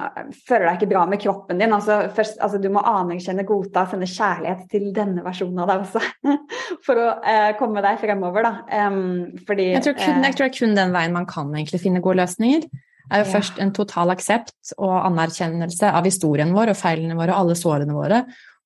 føler 0.48 0.68
deg 0.68 0.80
ikke 0.80 0.92
bra 0.92 1.06
med 1.10 1.22
kroppen 1.24 1.62
din. 1.62 1.76
Altså, 1.76 2.02
først, 2.16 2.40
altså, 2.44 2.60
du 2.62 2.70
må 2.74 2.84
anerkjenne, 2.90 3.46
godta, 3.48 3.86
sende 3.90 4.10
kjærlighet 4.10 4.66
til 4.72 4.90
denne 4.96 5.24
versjonen 5.26 5.64
av 5.64 5.72
deg 5.72 5.86
også. 5.86 6.04
For 6.86 7.00
å 7.00 7.10
uh, 7.24 7.52
komme 7.60 7.84
deg 7.86 8.02
fremover, 8.02 8.50
da. 8.50 8.88
Um, 8.88 9.38
fordi 9.48 9.72
jeg 9.76 9.86
tror, 9.88 10.00
kun, 10.02 10.26
jeg 10.28 10.40
tror, 10.40 10.50
det 10.50 10.60
kun 10.60 10.80
den 10.80 10.96
veien 10.96 11.16
man 11.16 11.30
kan 11.30 11.54
egentlig 11.56 11.84
finne 11.86 12.04
gode 12.04 12.24
løsninger. 12.24 12.68
Det 13.04 13.20
er 13.20 13.26
jo 13.26 13.28
ja. 13.28 13.34
først 13.36 13.60
en 13.62 13.74
total 13.76 14.14
aksept 14.14 14.74
og 14.78 14.94
anerkjennelse 15.04 15.90
av 15.92 16.06
historien 16.08 16.54
vår 16.56 16.72
og 16.72 16.80
feilene 16.80 17.18
våre 17.20 17.36
og 17.36 17.44
alle 17.44 17.58
sårene 17.60 17.96
våre. 17.96 18.24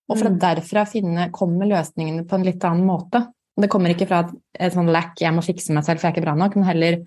Og 0.07 0.15
for 0.15 0.29
å 0.29 0.33
mm. 0.33 0.39
derfra 0.39 0.85
finne, 0.87 1.27
komme 1.35 1.67
løsningene 1.67 2.23
på 2.27 2.37
en 2.37 2.45
litt 2.47 2.63
annen 2.63 2.87
måte. 2.87 3.25
Det 3.57 3.69
kommer 3.71 3.91
ikke 3.91 4.07
fra 4.07 4.21
et 4.53 4.73
sånn 4.73 4.91
lack 4.93 5.17
'jeg 5.19 5.33
må 5.33 5.43
fikse 5.43 5.73
meg 5.73 5.83
selv 5.83 5.99
for 5.99 6.07
jeg 6.07 6.13
er 6.13 6.17
ikke 6.17 6.27
bra 6.27 6.35
nok', 6.37 6.55
men 6.55 6.67
heller 6.67 7.05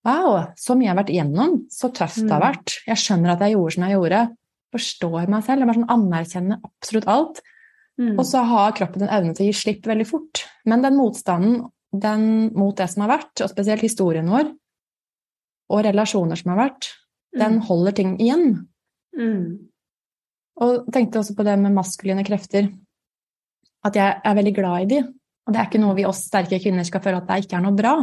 Wow, 0.00 0.54
så 0.56 0.72
mye 0.72 0.86
jeg 0.86 0.94
har 0.94 1.02
vært 1.02 1.10
igjennom, 1.12 1.56
så 1.68 1.90
tøft 1.92 2.22
det 2.24 2.32
har 2.32 2.40
mm. 2.40 2.46
vært. 2.48 2.76
Jeg 2.86 3.00
skjønner 3.02 3.34
at 3.34 3.42
jeg 3.44 3.52
gjorde 3.52 3.74
som 3.74 3.82
jeg 3.84 3.92
gjorde. 3.92 4.20
Forstår 4.72 5.26
meg 5.28 5.42
selv. 5.44 5.60
Jeg 5.60 5.68
bare 5.68 5.76
sånn 5.76 5.92
anerkjenner 5.92 6.62
absolutt 6.64 7.08
alt. 7.12 7.42
Mm. 8.00 8.14
Og 8.14 8.24
så 8.24 8.40
har 8.48 8.72
kroppen 8.78 9.04
en 9.04 9.12
evne 9.12 9.34
til 9.36 9.44
å 9.44 9.50
gi 9.50 9.58
slipp 9.60 9.84
veldig 9.90 10.06
fort. 10.08 10.46
Men 10.64 10.80
den 10.86 10.96
motstanden 10.96 11.66
den, 11.92 12.24
mot 12.54 12.76
det 12.78 12.88
som 12.90 13.04
har 13.04 13.16
vært, 13.16 13.42
og 13.42 13.50
spesielt 13.50 13.84
historien 13.84 14.30
vår, 14.30 14.52
og 15.70 15.84
relasjoner 15.86 16.38
som 16.38 16.54
har 16.54 16.62
vært, 16.64 16.90
mm. 17.34 17.40
den 17.42 17.58
holder 17.66 17.96
ting 17.98 18.14
igjen. 18.22 18.46
Mm. 19.18 19.69
Og 20.60 20.86
tenkte 20.92 21.20
også 21.22 21.34
på 21.36 21.46
det 21.46 21.56
med 21.60 21.74
maskuline 21.76 22.24
krefter. 22.26 22.68
At 23.86 23.96
jeg 23.96 24.20
er 24.24 24.36
veldig 24.36 24.54
glad 24.56 24.84
i 24.84 24.88
de. 24.90 25.00
Og 25.46 25.54
det 25.54 25.60
er 25.60 25.68
ikke 25.70 25.80
noe 25.82 25.96
vi 25.96 26.06
oss 26.08 26.26
sterke 26.28 26.60
kvinner 26.62 26.84
skal 26.86 27.02
føle 27.04 27.22
at 27.22 27.30
det 27.30 27.44
ikke 27.44 27.56
er 27.58 27.64
noe 27.64 27.76
bra. 27.76 27.94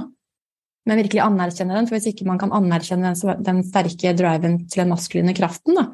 Men 0.88 1.02
virkelig 1.02 1.22
anerkjenne 1.22 1.76
den. 1.78 1.90
For 1.90 1.98
hvis 1.98 2.10
ikke 2.12 2.26
man 2.28 2.40
kan 2.42 2.54
anerkjenne 2.56 3.12
den, 3.14 3.44
den 3.46 3.62
sterke 3.68 4.16
driven 4.18 4.64
til 4.66 4.84
den 4.84 4.92
maskuline 4.94 5.36
kraften, 5.38 5.78
da, 5.78 5.86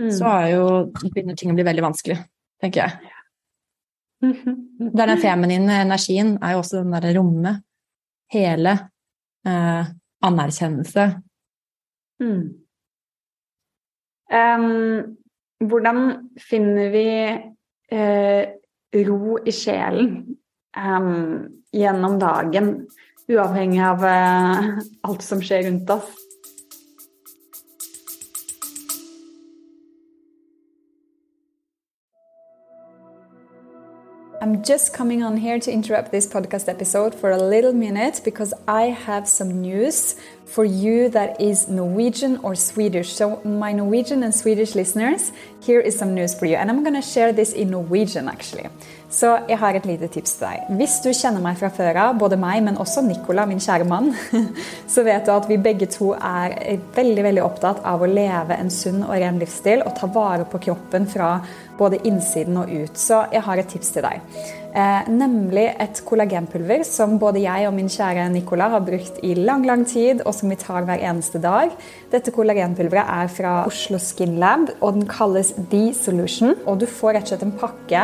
mm. 0.00 0.10
så 0.18 0.32
er 0.32 0.50
jo, 0.56 0.66
begynner 1.04 1.38
ting 1.38 1.52
å 1.52 1.56
bli 1.58 1.66
veldig 1.68 1.86
vanskelig, 1.86 2.18
tenker 2.62 2.86
jeg. 2.86 3.14
Det 4.78 4.98
er 4.98 5.10
den 5.12 5.20
feminine 5.22 5.82
energien 5.84 6.32
er 6.42 6.56
jo 6.56 6.62
også 6.64 6.80
den 6.80 6.94
derre 6.96 7.12
rommet. 7.14 7.62
Hele. 8.34 8.72
Eh, 9.46 9.90
anerkjennelse. 10.26 11.04
Mm. 12.20 12.40
Um, 14.28 15.17
hvordan 15.64 16.30
finner 16.38 16.90
vi 16.90 17.06
eh, 17.90 18.44
ro 19.08 19.38
i 19.44 19.52
sjelen 19.52 20.38
um, 20.76 21.48
gjennom 21.74 22.18
dagen, 22.20 22.72
uavhengig 23.28 23.82
av 23.82 24.06
eh, 24.06 24.70
alt 25.08 25.26
som 25.26 25.42
skjer 25.42 25.66
rundt 25.68 25.90
oss? 25.90 26.16
I'm 34.40 34.62
just 34.62 34.94
coming 34.94 35.24
on 35.24 35.36
here 35.36 35.58
to 35.58 35.70
interrupt 35.70 36.12
this 36.12 36.28
podcast 36.28 36.68
episode 36.68 37.12
for 37.12 37.32
a 37.32 37.36
little 37.36 37.72
minute 37.72 38.20
because 38.24 38.54
I 38.68 38.82
have 38.84 39.26
some 39.26 39.60
news 39.60 40.14
for 40.48 40.64
you 40.64 41.10
that 41.10 41.40
is 41.40 41.68
Norwegian 41.68 42.38
or 42.42 42.54
Swedish. 42.54 43.12
So, 43.12 43.40
my 43.44 43.72
Norwegian 43.72 44.22
and 44.22 44.34
Swedish 44.34 44.74
listeners, 44.74 45.32
here 45.60 45.80
is 45.80 45.98
some 45.98 46.14
news 46.14 46.34
for 46.34 46.46
you. 46.46 46.56
And 46.56 46.70
I'm 46.70 46.82
to 46.84 47.02
share 47.02 47.32
this 47.32 47.52
in 47.52 47.70
Norwegian 47.70 48.28
actually. 48.28 48.68
Så 49.10 49.38
jeg 49.48 49.58
har 49.58 49.74
et 49.74 49.86
lite 49.86 50.08
tips 50.12 50.34
til 50.36 50.46
deg. 50.46 50.64
Hvis 50.76 50.98
du 51.00 51.08
kjenner 51.16 51.40
meg 51.40 51.56
fra 51.56 51.70
før 51.72 51.96
av, 51.96 52.18
både 52.20 52.36
meg, 52.36 52.60
men 52.64 52.76
også 52.76 53.00
Nicola, 53.06 53.46
min 53.48 53.60
kjære 53.60 53.86
mann, 53.88 54.10
så 54.92 55.04
vet 55.06 55.24
du 55.24 55.32
at 55.32 55.48
vi 55.48 55.56
begge 55.64 55.88
to 55.88 56.10
er 56.12 56.58
veldig 56.96 57.24
veldig 57.24 57.44
opptatt 57.44 57.80
av 57.88 58.04
å 58.04 58.10
leve 58.10 58.58
en 58.60 58.68
sunn 58.72 59.00
og 59.06 59.14
ren 59.16 59.40
livsstil 59.40 59.84
og 59.86 59.96
ta 59.96 60.10
vare 60.12 60.44
på 60.48 60.60
kroppen 60.68 61.08
fra 61.08 61.38
både 61.78 62.02
innsiden 62.04 62.60
og 62.60 62.68
ut. 62.68 63.00
Så 63.00 63.22
jeg 63.32 63.44
har 63.48 63.62
et 63.62 63.72
tips 63.72 63.94
til 63.96 64.04
deg. 64.04 64.20
Eh, 64.68 65.06
nemlig 65.08 65.64
et 65.80 66.00
kollagenpulver 66.04 66.82
som 66.84 67.14
både 67.18 67.40
jeg 67.40 67.64
og 67.64 67.72
min 67.72 67.88
kjære 67.88 68.26
Nicola 68.34 68.66
har 68.74 68.82
brukt 68.84 69.16
i 69.24 69.32
lang 69.34 69.64
lang 69.64 69.86
tid, 69.88 70.20
og 70.26 70.34
som 70.36 70.52
vi 70.52 70.58
tar 70.60 70.84
hver 70.84 71.00
eneste 71.08 71.40
dag. 71.40 71.72
Dette 72.12 72.34
kollagenpulveret 72.36 73.08
er 73.08 73.32
fra 73.32 73.54
Oslo 73.66 74.00
Skin 74.02 74.36
Lab, 74.42 74.68
og 74.80 74.98
den 74.98 75.08
kalles 75.08 75.54
The 75.70 75.94
Solution. 75.96 76.52
Og 76.66 76.82
du 76.82 76.86
får 76.86 77.16
rett 77.16 77.30
og 77.30 77.32
slett 77.32 77.46
en 77.46 77.56
pakke 77.62 78.02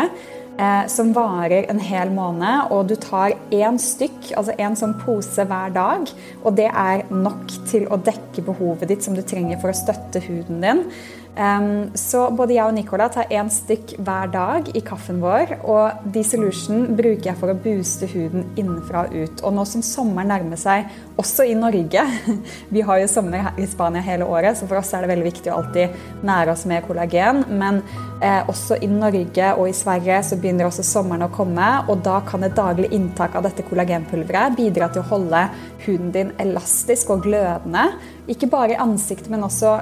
eh, 0.56 0.86
som 0.88 1.12
varer 1.12 1.68
en 1.68 1.82
hel 1.84 2.12
måned. 2.14 2.72
Og 2.72 2.88
du 2.88 2.96
tar 2.96 3.36
én 3.52 3.76
stykk, 3.80 4.32
altså 4.32 4.56
en 4.56 4.78
sånn 4.80 4.96
pose 5.04 5.44
hver 5.44 5.74
dag. 5.76 6.08
Og 6.42 6.56
det 6.56 6.70
er 6.70 7.04
nok 7.12 7.44
til 7.68 7.84
å 7.92 8.00
dekke 8.00 8.46
behovet 8.48 8.88
ditt 8.88 9.04
som 9.04 9.16
du 9.16 9.20
trenger 9.20 9.60
for 9.60 9.74
å 9.74 9.76
støtte 9.84 10.24
huden 10.24 10.64
din. 10.64 10.86
Så 11.34 12.20
både 12.36 12.54
jeg 12.54 12.68
og 12.68 12.74
Nicola 12.76 13.08
tar 13.10 13.30
én 13.34 13.48
stykk 13.50 13.96
hver 14.06 14.30
dag 14.30 14.68
i 14.70 14.82
kaffen 14.86 15.18
vår. 15.22 15.56
Og 15.66 16.06
D-Solution 16.14 16.94
bruker 16.94 17.32
jeg 17.32 17.38
for 17.40 17.50
å 17.50 17.58
booste 17.58 18.06
huden 18.12 18.46
innenfra 18.54 19.06
og 19.08 19.16
ut. 19.18 19.42
Og 19.42 19.56
nå 19.56 19.64
som 19.66 19.82
sommeren 19.82 20.30
nærmer 20.30 20.60
seg, 20.60 20.86
også 21.20 21.44
i 21.46 21.54
Norge 21.58 22.02
Vi 22.74 22.82
har 22.84 23.00
jo 23.00 23.10
sommer 23.10 23.52
i 23.60 23.66
Spania 23.70 24.02
hele 24.04 24.26
året, 24.26 24.58
så 24.58 24.66
for 24.66 24.80
oss 24.80 24.92
er 24.94 25.04
det 25.04 25.12
veldig 25.12 25.26
viktig 25.28 25.52
å 25.52 25.60
alltid 25.60 26.24
nære 26.26 26.54
oss 26.54 26.64
med 26.70 26.84
kollagen. 26.88 27.44
Men 27.54 27.80
eh, 28.20 28.42
også 28.50 28.78
i 28.82 28.88
Norge 28.90 29.52
og 29.58 29.68
i 29.70 29.76
Sverige 29.76 30.20
så 30.26 30.38
begynner 30.40 30.68
også 30.68 30.86
sommeren 30.86 31.26
å 31.26 31.30
komme. 31.34 31.68
Og 31.92 32.02
da 32.06 32.18
kan 32.26 32.46
et 32.46 32.56
daglig 32.58 32.90
inntak 32.96 33.36
av 33.38 33.46
dette 33.46 33.66
kollagenpulveret 33.68 34.58
bidra 34.58 34.90
til 34.90 35.04
å 35.04 35.08
holde 35.12 35.46
huden 35.84 36.10
din 36.14 36.34
elastisk 36.42 37.14
og 37.14 37.24
glødende. 37.28 37.86
Ikke 38.30 38.50
bare 38.50 38.74
i 38.74 38.82
ansiktet, 38.82 39.30
men 39.32 39.46
også 39.46 39.76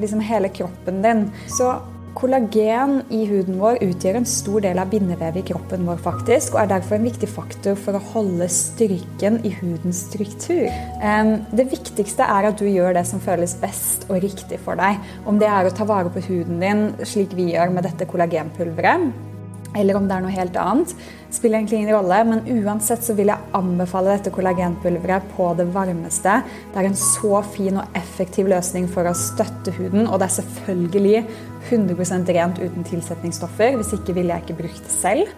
liksom 0.00 0.24
hele 0.24 0.52
kroppen 0.54 1.02
din. 1.04 1.28
Så 1.52 1.74
Kollagen 2.18 2.96
i 3.14 3.20
huden 3.28 3.60
vår 3.60 3.76
utgjør 3.84 4.16
en 4.18 4.24
stor 4.26 4.64
del 4.64 4.80
av 4.82 4.88
bindevevet 4.90 5.38
i 5.38 5.52
kroppen 5.52 5.84
vår 5.86 6.00
faktisk, 6.02 6.56
og 6.56 6.64
er 6.64 6.72
derfor 6.72 6.96
en 6.96 7.06
viktig 7.06 7.28
faktor 7.30 7.78
for 7.78 7.94
å 7.94 8.00
holde 8.10 8.48
styrken 8.50 9.38
i 9.46 9.52
hudens 9.60 10.00
struktur. 10.08 10.66
Det 11.54 11.68
viktigste 11.70 12.26
er 12.26 12.48
at 12.50 12.58
du 12.58 12.66
gjør 12.66 12.98
det 12.98 13.04
som 13.06 13.22
føles 13.22 13.54
best 13.62 14.08
og 14.10 14.18
riktig 14.26 14.58
for 14.64 14.74
deg. 14.80 14.98
Om 15.30 15.38
det 15.38 15.46
er 15.46 15.70
å 15.70 15.74
ta 15.78 15.86
vare 15.86 16.10
på 16.10 16.24
huden 16.26 16.58
din 16.64 16.84
slik 17.06 17.38
vi 17.38 17.52
gjør 17.52 17.70
med 17.76 17.86
dette 17.86 18.10
kollagenpulveret, 18.10 19.14
eller 19.76 19.98
om 19.98 20.06
det 20.08 20.14
er 20.16 20.22
noe 20.24 20.32
helt 20.32 20.56
annet, 20.58 20.94
spiller 21.30 21.60
egentlig 21.60 21.82
ingen 21.82 21.92
rolle. 21.92 22.18
Men 22.24 22.46
uansett 22.64 23.04
så 23.04 23.14
vil 23.14 23.28
jeg 23.30 23.52
anbefale 23.54 24.14
dette 24.14 24.32
kollagenpulveret 24.34 25.26
på 25.36 25.50
det 25.58 25.68
varmeste. 25.74 26.38
Det 26.72 26.80
er 26.80 26.88
en 26.88 26.98
så 26.98 27.42
fin 27.52 27.76
og 27.78 27.98
effektiv 28.00 28.48
løsning 28.50 28.88
for 28.90 29.06
å 29.06 29.14
støtte 29.14 29.76
huden, 29.76 30.08
og 30.08 30.18
det 30.18 30.30
er 30.30 30.36
selvfølgelig 30.40 31.20
100% 31.68 32.34
rent 32.36 32.60
uten 32.60 32.86
tilsetningsstoffer. 32.86 33.76
Hvis 33.78 33.94
ikke 33.96 34.16
ville 34.16 34.34
jeg 34.34 34.46
ikke 34.46 34.62
brukt 34.62 34.84
det 34.84 34.94
selv. 34.94 35.32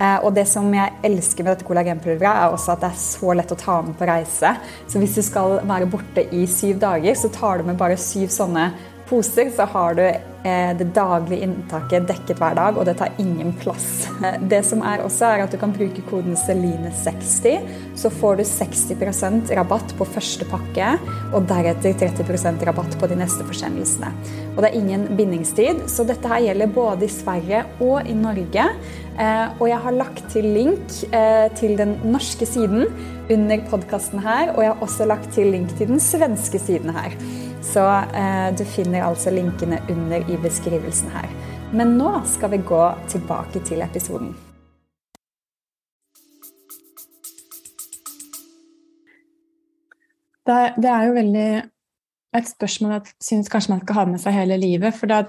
Eh, 0.00 0.16
og 0.26 0.32
det 0.34 0.46
som 0.50 0.66
jeg 0.74 0.96
elsker 1.06 1.44
med 1.44 1.54
dette 1.54 1.68
kollagenpulveret, 1.68 2.40
er 2.46 2.54
også 2.54 2.74
at 2.74 2.82
det 2.82 2.90
er 2.90 3.02
så 3.04 3.36
lett 3.38 3.54
å 3.54 3.58
ta 3.60 3.76
med 3.86 3.94
på 3.98 4.08
reise. 4.10 4.54
Så 4.90 5.02
hvis 5.02 5.14
du 5.18 5.22
skal 5.26 5.60
være 5.62 5.90
borte 5.90 6.26
i 6.34 6.44
syv 6.50 6.80
dager, 6.82 7.14
så 7.18 7.30
tar 7.34 7.60
du 7.60 7.70
med 7.70 7.78
bare 7.78 8.00
syv 8.00 8.32
sånne 8.34 8.72
poser, 9.14 9.50
så 9.54 9.68
har 9.70 9.94
du 9.98 10.34
Eh, 10.44 10.76
det 10.76 10.90
daglige 10.92 11.46
inntaket 11.46 12.04
dekket 12.04 12.36
hver 12.36 12.56
dag, 12.58 12.76
og 12.76 12.84
det 12.84 12.98
tar 12.98 13.14
ingen 13.22 13.54
plass. 13.56 14.10
Eh, 14.20 14.34
det 14.52 14.60
som 14.68 14.82
er 14.84 15.00
også 15.00 15.30
er 15.30 15.44
at 15.46 15.54
Du 15.54 15.56
kan 15.56 15.72
bruke 15.72 16.02
koden 16.10 16.36
Celine60, 16.36 17.62
så 17.96 18.10
får 18.12 18.36
du 18.36 18.42
60% 18.50 19.54
rabatt 19.56 19.94
på 19.96 20.04
første 20.04 20.44
pakke, 20.50 20.90
og 21.32 21.46
deretter 21.48 21.96
30% 21.96 22.66
rabatt 22.68 22.98
på 23.00 23.08
de 23.08 23.16
neste 23.22 23.46
forsendelsene. 23.48 24.10
Og 24.52 24.60
Det 24.60 24.68
er 24.68 24.76
ingen 24.82 25.06
bindingstid, 25.16 25.86
så 25.88 26.04
dette 26.04 26.28
her 26.28 26.44
gjelder 26.44 26.76
både 26.76 27.08
i 27.08 27.14
Sverige 27.14 27.64
og 27.80 28.04
i 28.04 28.18
Norge. 28.18 28.68
Eh, 29.16 29.48
og 29.56 29.64
jeg 29.70 29.80
har 29.80 29.96
lagt 29.96 30.28
til 30.34 30.50
link 30.58 31.00
til 31.56 31.76
den 31.78 31.96
norske 32.04 32.44
siden 32.44 32.84
under 33.30 33.64
podkasten 33.70 34.20
her, 34.20 34.52
og 34.52 34.60
jeg 34.60 34.74
har 34.74 34.84
også 34.84 35.08
lagt 35.08 35.32
til 35.32 35.54
link 35.54 35.72
til 35.78 35.88
den 35.94 36.02
svenske 36.02 36.60
siden 36.60 36.92
her. 36.92 37.16
Så 37.64 37.84
eh, 37.88 38.48
du 38.56 38.64
finner 38.68 39.06
altså 39.06 39.32
linkene 39.32 39.80
under 39.90 40.24
i 40.30 40.36
beskrivelsen 40.40 41.12
her. 41.14 41.30
Men 41.72 41.96
nå 41.98 42.10
skal 42.28 42.52
vi 42.52 42.60
gå 42.62 42.82
tilbake 43.10 43.62
til 43.64 43.82
episoden. 43.82 44.34
Det, 50.44 50.58
det 50.76 50.90
er 50.92 51.06
jo 51.08 51.16
veldig 51.16 51.48
et 52.34 52.50
spørsmål 52.50 52.98
jeg 52.98 53.14
syns 53.22 53.48
kanskje 53.48 53.72
man 53.72 53.80
skal 53.80 53.96
ha 53.96 54.04
med 54.12 54.20
seg 54.20 54.36
hele 54.36 54.60
livet. 54.60 54.92
For 54.98 55.10
det 55.10 55.24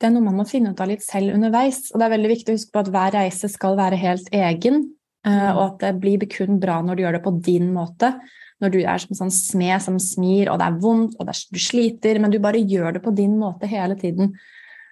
det 0.00 0.08
er 0.08 0.14
noe 0.14 0.24
man 0.24 0.38
må 0.40 0.46
finne 0.48 0.70
ut 0.72 0.78
av 0.80 0.88
litt 0.88 1.02
selv 1.04 1.34
underveis. 1.36 1.90
Og 1.92 2.00
det 2.00 2.06
er 2.06 2.12
veldig 2.14 2.28
viktig 2.30 2.52
å 2.52 2.56
huske 2.56 2.72
på 2.72 2.80
at 2.80 2.88
hver 2.94 3.14
reise 3.18 3.50
skal 3.52 3.74
være 3.76 3.98
helt 4.00 4.30
egen. 4.32 4.78
Eh, 5.26 5.32
mm. 5.34 5.56
Og 5.58 5.64
at 5.66 5.82
det 5.82 5.90
blir 6.00 6.24
kun 6.32 6.56
bra 6.62 6.78
når 6.80 6.96
du 6.96 7.02
gjør 7.04 7.18
det 7.18 7.26
på 7.26 7.34
din 7.44 7.68
måte 7.74 8.14
når 8.60 8.72
du 8.74 8.78
er 8.82 9.02
som 9.02 9.16
sånn 9.16 9.32
smed 9.34 9.82
som 9.84 9.98
smir, 10.02 10.50
og 10.52 10.60
det 10.60 10.68
er 10.68 10.78
vondt, 10.82 11.16
og 11.18 11.32
er, 11.32 11.42
du 11.50 11.60
sliter, 11.60 12.20
men 12.20 12.32
du 12.32 12.38
bare 12.42 12.60
gjør 12.60 12.96
det 12.96 13.04
på 13.04 13.14
din 13.16 13.38
måte 13.40 13.68
hele 13.70 13.96
tiden. 14.00 14.34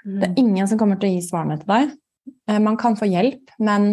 Mm. 0.04 0.18
Det 0.18 0.28
er 0.28 0.42
ingen 0.44 0.70
som 0.70 0.81
kommer 0.81 1.00
til 1.00 1.11
å 1.11 1.16
gi 1.16 1.24
svarene 1.26 1.59
til 1.61 1.72
deg. 1.72 1.96
Eh, 2.48 2.61
man 2.64 2.78
kan 2.81 2.96
få 2.98 3.09
hjelp, 3.11 3.52
men 3.61 3.90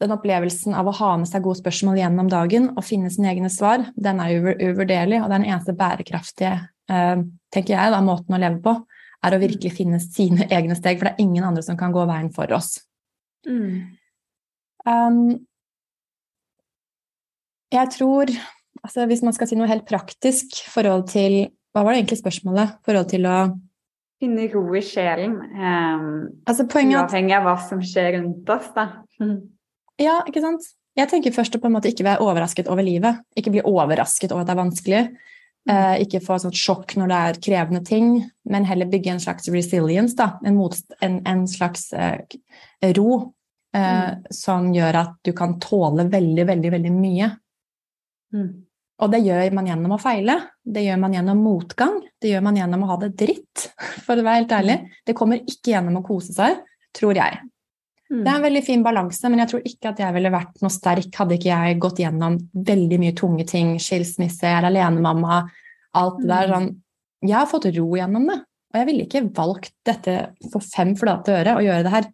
den 0.00 0.12
opplevelsen 0.12 0.76
av 0.76 0.88
å 0.88 0.96
ha 0.98 1.14
med 1.20 1.28
seg 1.28 1.44
gode 1.44 1.60
spørsmål 1.62 2.00
gjennom 2.02 2.28
dagen 2.28 2.70
og 2.74 2.84
finne 2.84 3.08
sine 3.12 3.30
egne 3.32 3.48
svar, 3.52 3.86
den 3.96 4.20
er 4.20 4.34
uvurderlig, 4.36 5.22
og 5.22 5.30
det 5.30 5.36
er 5.36 5.38
den 5.38 5.48
eneste 5.48 5.76
bærekraftige 5.76 6.56
eh, 6.92 7.24
tenker 7.52 7.76
jeg, 7.76 7.92
da, 7.94 8.02
måten 8.04 8.36
å 8.36 8.40
leve 8.40 8.60
på, 8.64 8.76
er 9.24 9.36
å 9.36 9.42
virkelig 9.42 9.72
finne 9.76 10.00
sine 10.02 10.48
egne 10.56 10.76
steg, 10.78 10.98
for 10.98 11.08
det 11.08 11.16
er 11.16 11.26
ingen 11.26 11.46
andre 11.48 11.64
som 11.64 11.78
kan 11.80 11.94
gå 11.94 12.04
veien 12.08 12.32
for 12.34 12.52
oss. 12.56 12.78
Mm. 13.46 13.96
Um, 14.86 15.20
jeg 17.74 17.90
tror 17.96 18.30
altså 18.86 19.06
Hvis 19.10 19.24
man 19.26 19.34
skal 19.36 19.50
si 19.50 19.58
noe 19.58 19.68
helt 19.70 19.86
praktisk 19.88 20.62
forhold 20.72 21.08
til 21.12 21.48
Hva 21.74 21.84
var 21.84 21.92
det 21.92 22.04
egentlig 22.04 22.22
spørsmålet? 22.22 22.78
Forhold 22.86 23.10
til 23.12 23.28
å 23.28 23.36
Finne 24.16 24.46
ro 24.48 24.62
i 24.72 24.80
sjelen. 24.80 25.34
Um, 25.60 26.04
altså 26.48 26.64
uavhengig 26.64 27.34
av 27.36 27.44
hva 27.44 27.52
som 27.60 27.82
skjer 27.84 28.14
rundt 28.16 28.48
oss, 28.48 28.70
da. 28.72 28.88
Ja, 30.00 30.22
ikke 30.28 30.40
sant. 30.40 30.64
Jeg 30.96 31.08
tenker 31.08 31.32
først 31.32 31.54
å 31.56 31.60
på 31.60 31.68
en 31.68 31.74
måte 31.74 31.88
ikke 31.88 32.04
være 32.04 32.24
overrasket 32.24 32.68
over 32.72 32.84
livet. 32.84 33.20
Ikke 33.36 33.52
bli 33.52 33.62
overrasket 33.64 34.32
over 34.32 34.44
at 34.44 34.48
det 34.48 34.54
er 34.54 34.60
vanskelig. 34.60 35.02
Eh, 35.68 35.94
ikke 36.04 36.20
få 36.24 36.36
sånt 36.40 36.56
sjokk 36.56 36.94
når 37.00 37.12
det 37.12 37.20
er 37.20 37.38
krevende 37.46 37.80
ting, 37.84 38.10
men 38.48 38.68
heller 38.68 38.88
bygge 38.92 39.14
en 39.14 39.22
slags 39.24 39.48
resilience, 39.52 40.16
da. 40.16 40.34
En, 40.48 40.60
en, 41.04 41.16
en 41.28 41.46
slags 41.48 41.88
uh, 41.96 42.20
ro 42.96 43.08
mm. 43.76 44.28
som 44.32 44.68
gjør 44.72 45.00
at 45.02 45.16
du 45.24 45.32
kan 45.36 45.56
tåle 45.60 46.08
veldig, 46.12 46.46
veldig, 46.52 46.72
veldig 46.76 46.92
mye. 46.96 47.32
Mm. 48.36 48.52
Og 48.96 49.12
det 49.12 49.20
gjør 49.26 49.52
man 49.56 49.66
gjennom 49.68 49.92
å 49.92 50.00
feile. 50.00 50.38
Det 50.64 50.86
gjør 50.86 51.02
man 51.02 51.16
gjennom 51.16 51.42
motgang. 51.44 51.98
Det 52.22 52.30
gjør 52.30 52.46
man 52.46 52.56
gjennom 52.56 52.86
å 52.86 52.88
ha 52.94 52.96
det 53.02 53.10
dritt, 53.20 53.66
for 54.06 54.16
å 54.16 54.24
være 54.24 54.40
helt 54.40 54.54
ærlig. 54.56 54.78
Mm. 54.80 54.96
Det 55.10 55.16
kommer 55.18 55.42
ikke 55.42 55.74
gjennom 55.74 55.98
å 56.00 56.06
kose 56.06 56.32
seg, 56.32 56.62
tror 56.96 57.20
jeg. 57.20 57.42
Mm. 58.06 58.22
Det 58.22 58.30
er 58.30 58.34
en 58.38 58.46
veldig 58.46 58.62
fin 58.64 58.82
balanse, 58.86 59.28
men 59.28 59.42
jeg 59.42 59.50
tror 59.52 59.68
ikke 59.68 59.92
at 59.92 60.00
jeg 60.00 60.16
ville 60.16 60.32
vært 60.32 60.64
noe 60.64 60.72
sterk 60.72 61.20
hadde 61.20 61.36
ikke 61.36 61.50
jeg 61.50 61.78
gått 61.82 62.00
gjennom 62.00 62.38
veldig 62.70 63.00
mye 63.02 63.16
tunge 63.18 63.46
ting. 63.50 63.74
Skilsmisse, 63.82 64.46
jeg 64.48 64.62
er 64.62 64.68
alenemamma, 64.70 65.42
alt 66.00 66.20
det 66.22 66.30
der. 66.30 66.48
Mm. 66.48 66.54
Sånn. 66.54 66.70
Jeg 67.26 67.36
har 67.36 67.50
fått 67.50 67.68
ro 67.76 67.88
gjennom 67.98 68.30
det. 68.30 68.40
Og 68.72 68.80
jeg 68.80 68.88
ville 68.88 69.06
ikke 69.06 69.26
valgt 69.36 69.74
dette 69.88 70.16
for 70.52 70.64
fem 70.64 70.96
flate 70.98 71.36
øre 71.36 71.58
å 71.58 71.64
gjøre 71.64 71.84
det 71.84 71.92
her. 71.92 72.08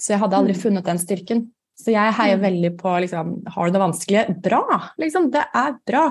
Så 0.00 0.14
jeg 0.14 0.22
hadde 0.22 0.38
aldri 0.38 0.54
mm. 0.56 0.62
funnet 0.62 0.88
den 0.88 1.02
styrken. 1.02 1.44
Så 1.78 1.90
jeg 1.90 2.14
heier 2.18 2.38
mm. 2.38 2.44
veldig 2.44 2.72
på 2.78 2.92
liksom, 3.02 3.32
Har 3.50 3.66
du 3.66 3.74
det 3.74 3.82
vanskelig? 3.82 4.26
Bra! 4.44 4.64
Liksom, 5.00 5.30
det 5.34 5.42
er 5.50 5.74
bra. 5.86 6.04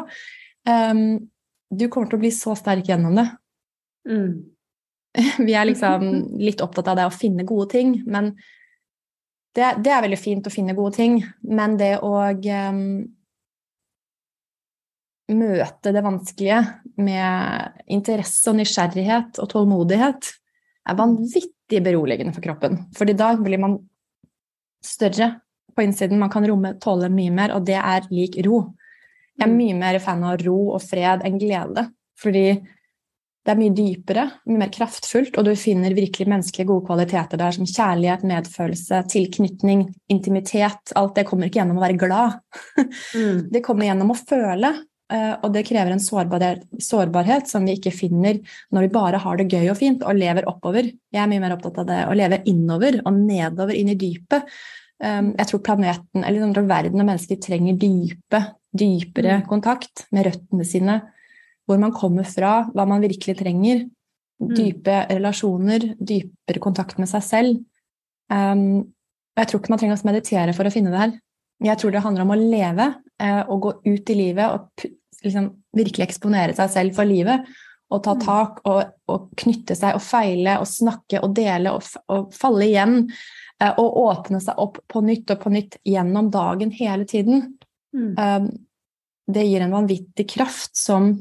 Um, 0.68 1.06
du 1.74 1.88
kommer 1.90 2.12
til 2.12 2.20
å 2.20 2.24
bli 2.24 2.34
så 2.36 2.56
sterk 2.60 2.90
gjennom 2.92 3.16
det. 3.18 3.28
Mm. 4.10 4.34
Vi 5.48 5.56
er 5.56 5.70
liksom 5.70 6.06
litt 6.42 6.62
opptatt 6.64 6.92
av 6.92 7.00
det 7.00 7.08
å 7.08 7.16
finne 7.16 7.48
gode 7.48 7.70
ting, 7.74 7.96
men 8.10 8.34
det, 9.54 9.76
det 9.86 9.92
er 9.94 10.02
veldig 10.02 10.18
fint 10.18 10.48
å 10.50 10.54
finne 10.54 10.76
gode 10.78 10.98
ting. 10.98 11.20
Men 11.46 11.78
det 11.78 11.96
å 12.04 12.14
um, 12.34 12.86
møte 15.34 15.94
det 15.94 16.04
vanskelige 16.04 16.62
med 17.02 17.84
interesse 17.94 18.50
og 18.52 18.60
nysgjerrighet 18.60 19.40
og 19.42 19.52
tålmodighet 19.54 20.32
er 20.90 21.00
vanvittig 21.00 21.80
beroligende 21.86 22.34
for 22.36 22.44
kroppen. 22.44 22.82
Fordi 22.98 23.16
da 23.18 23.32
blir 23.40 23.62
man 23.62 23.78
større 24.84 25.30
på 25.76 25.86
innsiden. 25.86 26.22
Man 26.22 26.32
kan 26.34 26.46
romme, 26.48 26.76
tåle 26.84 27.10
mye 27.14 27.34
mer, 27.34 27.56
og 27.58 27.66
det 27.68 27.80
er 27.80 28.08
lik 28.14 28.40
ro. 28.46 28.64
Jeg 29.34 29.48
er 29.48 29.52
mm. 29.52 29.58
mye 29.58 29.76
mer 29.80 30.00
fan 30.04 30.24
av 30.28 30.40
ro 30.46 30.58
og 30.76 30.82
fred 30.86 31.26
enn 31.26 31.40
glede. 31.42 31.88
Fordi 32.22 32.48
det 33.44 33.52
er 33.52 33.60
mye 33.60 33.74
dypere, 33.76 34.24
mye 34.48 34.62
mer 34.62 34.72
kraftfullt, 34.72 35.36
og 35.36 35.48
du 35.50 35.52
finner 35.60 35.96
virkelig 35.96 36.30
menneskelige 36.32 36.70
gode 36.70 36.88
kvaliteter 36.88 37.40
der, 37.40 37.52
som 37.52 37.68
kjærlighet, 37.68 38.24
medfølelse, 38.30 39.02
tilknytning, 39.12 39.84
intimitet. 40.14 40.94
Alt 40.96 41.18
det 41.18 41.26
kommer 41.28 41.50
ikke 41.50 41.60
gjennom 41.60 41.82
å 41.82 41.84
være 41.84 42.00
glad. 42.00 42.40
Mm. 43.12 43.42
Det 43.54 43.62
kommer 43.66 43.90
gjennom 43.90 44.14
å 44.14 44.18
føle, 44.18 44.70
eh, 45.12 45.34
og 45.44 45.52
det 45.54 45.66
krever 45.68 45.92
en 45.92 46.02
sårbarhet, 46.02 46.64
sårbarhet, 46.82 47.50
som 47.52 47.68
vi 47.68 47.76
ikke 47.78 47.92
finner 47.94 48.40
når 48.74 48.88
vi 48.88 48.94
bare 48.96 49.20
har 49.26 49.42
det 49.42 49.50
gøy 49.52 49.68
og 49.74 49.78
fint 49.82 50.08
og 50.08 50.18
lever 50.18 50.48
oppover. 50.50 50.88
Jeg 50.88 51.22
er 51.22 51.30
mye 51.30 51.44
mer 51.44 51.58
opptatt 51.58 51.82
av 51.84 51.90
det 51.92 52.00
å 52.08 52.16
leve 52.16 52.40
innover 52.50 53.02
og 53.04 53.20
nedover 53.20 53.76
inn 53.76 53.92
i 53.92 54.00
dypet. 54.00 54.48
Um, 55.04 55.34
jeg 55.40 55.50
tror 55.50 55.64
planeten, 55.66 56.24
eller 56.24 56.46
andre 56.46 56.64
verden 56.70 57.02
og 57.02 57.08
mennesker 57.10 57.40
trenger 57.44 57.80
dype, 57.80 58.40
dypere 58.74 59.40
mm. 59.42 59.48
kontakt 59.50 60.06
med 60.16 60.28
røttene 60.30 60.68
sine. 60.68 61.02
Hvor 61.68 61.80
man 61.80 61.96
kommer 61.96 62.28
fra, 62.28 62.66
hva 62.76 62.86
man 62.88 63.04
virkelig 63.04 63.38
trenger. 63.40 63.86
Mm. 64.44 64.56
Dype 64.58 64.98
relasjoner, 65.12 65.94
dypere 66.00 66.62
kontakt 66.64 67.00
med 67.00 67.10
seg 67.12 67.24
selv. 67.26 67.62
Um, 68.32 68.84
jeg 69.38 69.50
tror 69.50 69.62
ikke 69.62 69.74
man 69.74 69.82
trenger 69.82 70.00
å 70.00 70.10
meditere 70.10 70.56
for 70.56 70.68
å 70.68 70.74
finne 70.74 70.94
det 70.94 71.02
her. 71.02 71.14
Jeg 71.64 71.80
tror 71.80 71.94
det 71.94 72.04
handler 72.04 72.26
om 72.26 72.34
å 72.36 72.40
leve 72.40 72.90
uh, 72.94 73.44
og 73.48 73.64
gå 73.66 73.74
ut 73.88 74.12
i 74.12 74.18
livet 74.18 74.52
og 74.52 74.88
liksom, 75.24 75.50
virkelig 75.78 76.08
eksponere 76.08 76.56
seg 76.58 76.74
selv 76.74 76.98
for 76.98 77.10
livet. 77.10 77.48
og 77.94 78.02
ta 78.02 78.16
Mm. 78.16 78.22
tak 78.26 78.60
og, 78.66 78.84
og 79.08 79.30
knytte 79.38 79.76
seg 79.78 79.94
og 79.94 80.02
feile 80.02 80.56
og 80.58 80.66
snakke 80.66 81.20
og 81.22 81.36
dele 81.38 81.76
og, 81.76 81.84
og 82.10 82.32
falle 82.34 82.66
igjen. 82.66 83.12
Eh, 83.64 83.74
Og 83.80 83.98
åpne 84.04 84.42
seg 84.44 84.60
opp 84.62 84.78
på 84.92 85.02
nytt 85.06 85.32
og 85.34 85.42
på 85.46 85.52
nytt 85.54 85.80
gjennom 85.88 86.30
dagen 86.34 86.72
hele 86.76 87.08
tiden. 87.10 87.46
Mm. 87.96 88.14
Um, 88.18 88.48
det 89.34 89.46
gir 89.48 89.64
en 89.64 89.72
vanvittig 89.72 90.26
kraft 90.34 90.76
som 90.76 91.14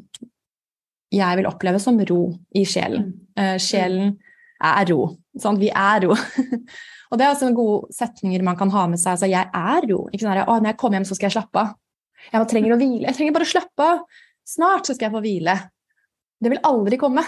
jeg 1.13 1.39
vil 1.39 1.47
oppleve 1.47 1.79
som 1.83 2.01
ro 2.09 2.23
i 2.57 2.65
sjelen. 2.67 3.13
Eh, 3.39 3.59
sjelen 3.63 4.17
er 4.63 4.87
ro. 4.89 5.11
Sånn, 5.39 5.59
vi 5.61 5.69
er 5.69 6.07
ro. 6.07 6.17
og 7.11 7.19
det 7.21 7.27
er 7.27 7.31
også 7.35 7.51
gode 7.55 7.93
setninger 7.95 8.43
man 8.47 8.57
kan 8.59 8.73
ha 8.75 8.87
med 8.91 8.99
seg. 9.03 9.13
Altså, 9.15 9.29
jeg 9.31 9.47
er 9.53 9.87
ro. 9.91 10.07
Ikke 10.11 10.25
sånn 10.25 10.41
å, 10.43 10.57
når 10.59 10.73
jeg 10.73 10.79
kommer 10.81 10.99
hjem, 10.99 11.07
så 11.11 11.19
skal 11.19 11.29
jeg 11.29 11.37
slappe 11.37 11.63
av. 11.63 11.75
Jeg 12.33 12.49
trenger 12.51 12.75
å 12.75 12.79
hvile. 12.81 13.07
Jeg 13.11 13.19
trenger 13.19 13.37
bare 13.37 13.47
å 13.49 13.53
slappe 13.53 13.87
av. 13.93 14.03
Snart 14.49 14.89
så 14.89 14.97
skal 14.97 15.09
jeg 15.11 15.15
få 15.17 15.23
hvile. 15.25 15.57
Det 16.43 16.51
vil 16.51 16.63
aldri 16.67 16.99
komme. 16.99 17.23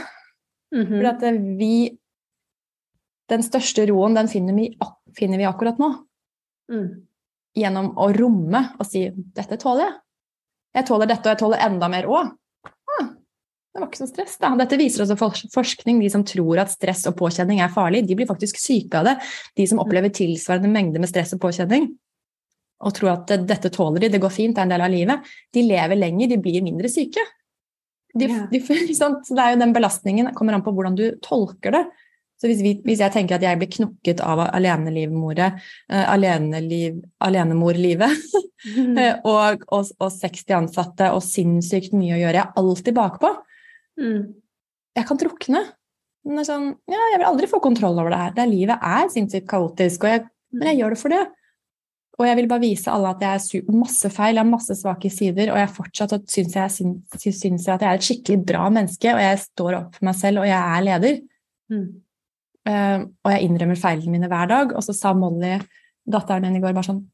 Mhm. 0.74 0.90
For 0.96 1.11
at 1.12 1.22
eh, 1.29 1.38
vi 1.61 1.74
Den 3.31 3.40
største 3.40 3.87
roen, 3.88 4.12
den 4.18 4.29
finner 4.29 4.53
vi, 4.53 4.66
ak- 4.85 4.98
finner 5.18 5.38
vi 5.40 5.48
akkurat 5.48 5.79
nå 5.79 5.92
Mm. 6.70 7.03
gjennom 7.57 7.90
å 8.00 8.07
romme 8.16 8.61
og 8.81 8.87
si 8.87 9.11
'dette 9.11 9.59
tåler 9.61 9.85
jeg'. 9.85 9.98
Jeg 10.74 10.87
tåler 10.87 11.07
dette, 11.07 11.27
og 11.29 11.33
jeg 11.35 11.38
tåler 11.38 11.59
enda 11.61 11.88
mer 11.88 12.05
òg. 12.05 12.31
Ah, 12.66 13.05
det 13.74 13.81
var 13.81 13.87
ikke 13.88 14.00
så 14.03 14.09
stress, 14.09 14.38
da. 14.38 14.55
Dette 14.57 14.77
viser 14.79 15.05
også 15.05 15.16
forskning. 15.53 16.00
De 16.00 16.09
som 16.11 16.24
tror 16.24 16.59
at 16.59 16.70
stress 16.70 17.07
og 17.07 17.16
påkjenning 17.16 17.61
er 17.61 17.68
farlig, 17.68 18.07
de 18.07 18.14
blir 18.16 18.27
faktisk 18.27 18.57
syke 18.59 18.94
av 18.98 19.05
det. 19.05 19.18
De 19.57 19.66
som 19.66 19.79
opplever 19.79 20.09
tilsvarende 20.11 20.70
mengde 20.72 20.98
med 20.98 21.09
stress 21.09 21.33
og 21.35 21.40
påkjenning 21.40 21.96
og 22.81 22.92
tror 22.94 23.12
at 23.12 23.31
eh, 23.31 23.37
dette 23.44 23.70
tåler 23.70 24.00
de, 24.00 24.09
det 24.09 24.20
går 24.20 24.33
fint, 24.33 24.55
det 24.55 24.61
er 24.61 24.66
en 24.66 24.74
del 24.74 24.81
av 24.81 24.90
livet, 24.90 25.20
de 25.53 25.62
lever 25.62 25.96
lenger, 25.96 26.29
de 26.29 26.37
blir 26.38 26.62
mindre 26.62 26.88
syke. 26.88 27.20
De, 28.16 28.27
Ja. 28.27 28.46
de, 28.50 28.59
det 28.59 29.38
er 29.38 29.55
jo 29.55 29.61
den 29.61 29.72
belastningen, 29.72 30.35
kommer 30.35 30.55
an 30.55 30.62
på 30.62 30.72
hvordan 30.74 30.96
du 30.96 31.16
tolker 31.22 31.70
det. 31.70 31.85
Så 32.44 32.50
hvis, 32.50 32.61
vi, 32.61 32.74
hvis 32.85 33.00
jeg 33.00 33.12
tenker 33.14 33.38
at 33.38 33.44
jeg 33.46 33.57
blir 33.57 33.70
knukket 33.72 34.18
av 34.20 34.42
alenelivmoret, 34.50 35.62
uh, 35.88 36.02
aleneliv, 36.12 36.98
alenemorlivet, 37.24 38.26
Mm. 38.64 38.96
Eh, 39.04 39.16
og, 39.28 39.64
og, 39.76 39.90
og 40.00 40.11
60 40.14 40.54
ansatte 40.57 41.11
og 41.12 41.22
sinnssykt 41.24 41.94
mye 41.96 42.16
å 42.16 42.20
gjøre. 42.22 42.38
Jeg 42.38 42.46
er 42.46 42.61
alltid 42.62 42.96
bakpå. 42.96 43.30
Mm. 44.00 44.20
Jeg 44.96 45.09
kan 45.09 45.20
drukne. 45.20 45.64
Men 46.24 46.38
det 46.38 46.44
er 46.44 46.48
sånn, 46.48 46.68
ja, 46.88 47.00
jeg 47.12 47.20
vil 47.20 47.28
aldri 47.28 47.48
få 47.50 47.61
kontroll 47.61 47.98
over 48.00 48.14
det 48.14 48.20
her. 48.22 48.37
Det 48.38 48.46
livet 48.48 48.87
er 48.88 49.11
sinnssykt 49.12 49.48
kaotisk, 49.50 50.07
jeg, 50.09 50.24
men 50.57 50.70
jeg 50.70 50.80
gjør 50.80 50.94
det 50.94 51.00
for 51.02 51.12
det. 51.12 51.24
Og 52.14 52.28
jeg 52.28 52.38
vil 52.38 52.48
bare 52.48 52.62
vise 52.62 52.92
alle 52.94 53.11
at 53.11 53.24
jeg 53.26 53.42
er 53.42 53.74
masse 53.74 54.09
feil, 54.14 54.38
jeg 54.38 54.40
har 54.40 54.48
masse 54.48 54.76
svake 54.78 55.11
sider, 55.12 55.50
og 55.52 55.59
jeg 55.59 55.72
fortsatt 55.74 56.14
syns 56.30 56.54
jeg, 56.57 56.72
syns, 56.78 57.26
syns 57.42 57.66
jeg 57.66 57.74
at 57.74 57.85
jeg 57.85 57.90
er 57.90 58.00
et 58.00 58.07
skikkelig 58.07 58.44
bra 58.46 58.68
menneske, 58.72 59.11
og 59.12 59.20
jeg 59.20 59.42
står 59.42 59.78
opp 59.80 59.98
for 59.98 60.09
meg 60.09 60.16
selv, 60.20 60.44
og 60.44 60.48
jeg 60.48 60.57
er 60.78 60.87
leder. 60.88 61.18
Mm. 61.74 61.88
Eh, 62.64 63.00
og 63.05 63.33
jeg 63.35 63.48
innrømmer 63.48 63.79
feilene 63.81 64.14
mine 64.14 64.31
hver 64.31 64.48
dag. 64.50 64.77
Og 64.77 64.85
så 64.87 64.94
sa 64.96 65.12
Molly, 65.16 65.59
datteren 66.05 66.46
min, 66.46 66.59
i 66.59 66.64
går 66.64 66.77
bare 66.77 66.88
sånn 66.90 67.05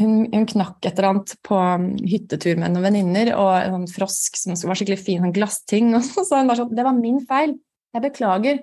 hun, 0.00 0.14
hun 0.32 0.46
knakk 0.48 0.86
et 0.86 0.96
eller 0.96 1.10
annet 1.10 1.34
på 1.44 1.56
um, 1.58 1.90
hyttetur 2.08 2.56
med 2.56 2.72
noen 2.72 2.86
venninner, 2.86 3.34
og 3.36 3.50
en 3.58 3.74
sånn 3.74 3.90
frosk 3.98 4.38
som 4.38 4.54
var 4.56 4.78
skikkelig 4.78 5.00
fin, 5.02 5.20
sånn 5.20 5.34
glassting. 5.36 5.90
Og 5.98 6.06
så 6.06 6.24
sa 6.24 6.40
hun 6.40 6.50
bare 6.50 6.62
sånn 6.62 6.74
Det 6.76 6.86
var 6.86 6.96
min 6.96 7.20
feil. 7.28 7.58
Jeg 7.94 8.04
beklager. 8.06 8.62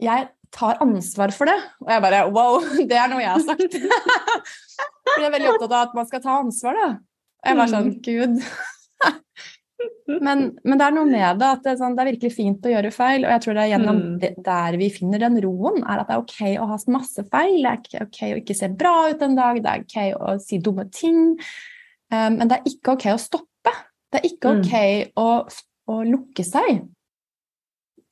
Jeg 0.00 0.30
tar 0.50 0.80
ansvar 0.82 1.30
for 1.36 1.50
det. 1.50 1.58
Og 1.84 1.92
jeg 1.94 2.04
bare 2.06 2.24
Wow, 2.32 2.58
det 2.90 2.98
er 2.98 3.12
noe 3.12 3.22
jeg 3.22 3.34
har 3.36 3.46
sagt. 3.46 3.78
For 5.10 5.22
jeg 5.22 5.28
er 5.28 5.34
veldig 5.34 5.54
opptatt 5.54 5.72
av 5.74 5.80
at 5.88 5.94
man 5.98 6.06
skal 6.08 6.22
ta 6.24 6.36
ansvar, 6.40 6.76
da. 6.76 6.90
Og 7.40 7.48
jeg 7.50 7.58
var 7.58 7.70
sånn 7.72 7.88
Gud. 8.04 8.42
Men, 10.20 10.40
men 10.64 10.78
det 10.80 10.84
er 10.86 10.94
noe 10.96 11.06
med 11.08 11.38
det 11.40 11.46
at 11.46 11.62
det 11.64 11.70
er, 11.72 11.76
sånn, 11.80 11.94
det 11.96 12.02
er 12.02 12.08
virkelig 12.10 12.32
fint 12.34 12.66
å 12.66 12.72
gjøre 12.72 12.90
feil, 12.92 13.24
og 13.24 13.30
jeg 13.30 13.42
tror 13.44 13.54
det 13.56 13.62
er 13.62 13.70
gjennom 13.72 13.98
Mm. 14.00 14.18
det, 14.20 14.30
der 14.44 14.76
vi 14.80 14.88
finner 14.90 15.22
den 15.22 15.38
roen, 15.44 15.82
er 15.86 16.00
at 16.02 16.08
det 16.10 16.16
er 16.16 16.24
ok 16.24 16.40
å 16.60 16.66
ha 16.72 16.78
masse 16.92 17.24
feil, 17.30 17.62
det 17.62 17.94
er 17.94 18.06
ok 18.06 18.20
å 18.34 18.38
ikke 18.40 18.56
se 18.58 18.68
bra 18.68 18.94
ut 19.10 19.22
en 19.22 19.36
dag, 19.38 19.60
det 19.62 19.70
er 19.70 19.84
ok 19.84 19.98
å 20.20 20.34
si 20.42 20.58
dumme 20.58 20.84
ting, 20.90 21.20
um, 22.12 22.36
men 22.36 22.48
det 22.50 22.58
er 22.58 22.72
ikke 22.72 22.96
ok 22.96 23.06
å 23.14 23.20
stoppe. 23.22 23.74
Det 24.10 24.20
er 24.20 24.28
ikke 24.28 24.50
Mm. 24.50 24.60
ok 24.60 25.12
å, 25.16 25.28
å 25.94 26.00
lukke 26.04 26.44
seg. 26.44 26.82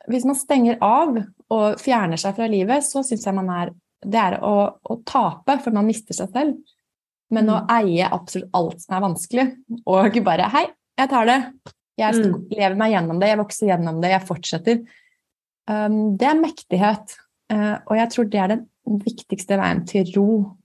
Hvis 0.08 0.24
man 0.24 0.38
stenger 0.38 0.78
av 0.80 1.18
og 1.50 1.78
fjerner 1.82 2.16
seg 2.16 2.36
fra 2.36 2.46
livet, 2.48 2.84
så 2.86 3.02
syns 3.04 3.26
jeg 3.26 3.34
man 3.34 3.50
er 3.50 3.74
Det 4.00 4.14
er 4.14 4.36
å, 4.46 4.78
å 4.78 4.94
tape, 5.04 5.56
for 5.58 5.72
man 5.74 5.84
mister 5.88 6.14
seg 6.14 6.28
selv. 6.30 6.58
Men 7.34 7.48
å 7.50 7.56
Mm. 7.64 7.66
eie 7.68 8.08
absolutt 8.08 8.50
alt 8.54 8.80
som 8.80 8.94
er 8.94 9.00
vanskelig, 9.02 9.46
og 9.84 10.24
bare 10.24 10.46
Hei, 10.48 10.68
jeg 10.98 11.10
tar 11.10 11.28
det. 11.28 11.38
Jeg 11.98 12.14
Mm. 12.14 12.48
lever 12.50 12.76
meg 12.76 12.92
gjennom 12.92 13.18
det, 13.20 13.28
jeg 13.28 13.38
vokser 13.38 13.66
gjennom 13.66 14.00
det, 14.02 14.10
jeg 14.10 14.26
fortsetter. 14.28 14.78
Um, 15.68 16.16
det 16.16 16.28
er 16.28 16.38
mektighet. 16.38 17.16
Uh, 17.52 17.78
og 17.86 17.96
jeg 17.96 18.10
tror 18.10 18.24
det 18.30 18.40
er 18.40 18.48
den 18.48 18.66
viktigste 19.02 19.58
veien 19.58 19.84
til 19.86 20.12
ro. 20.16 20.56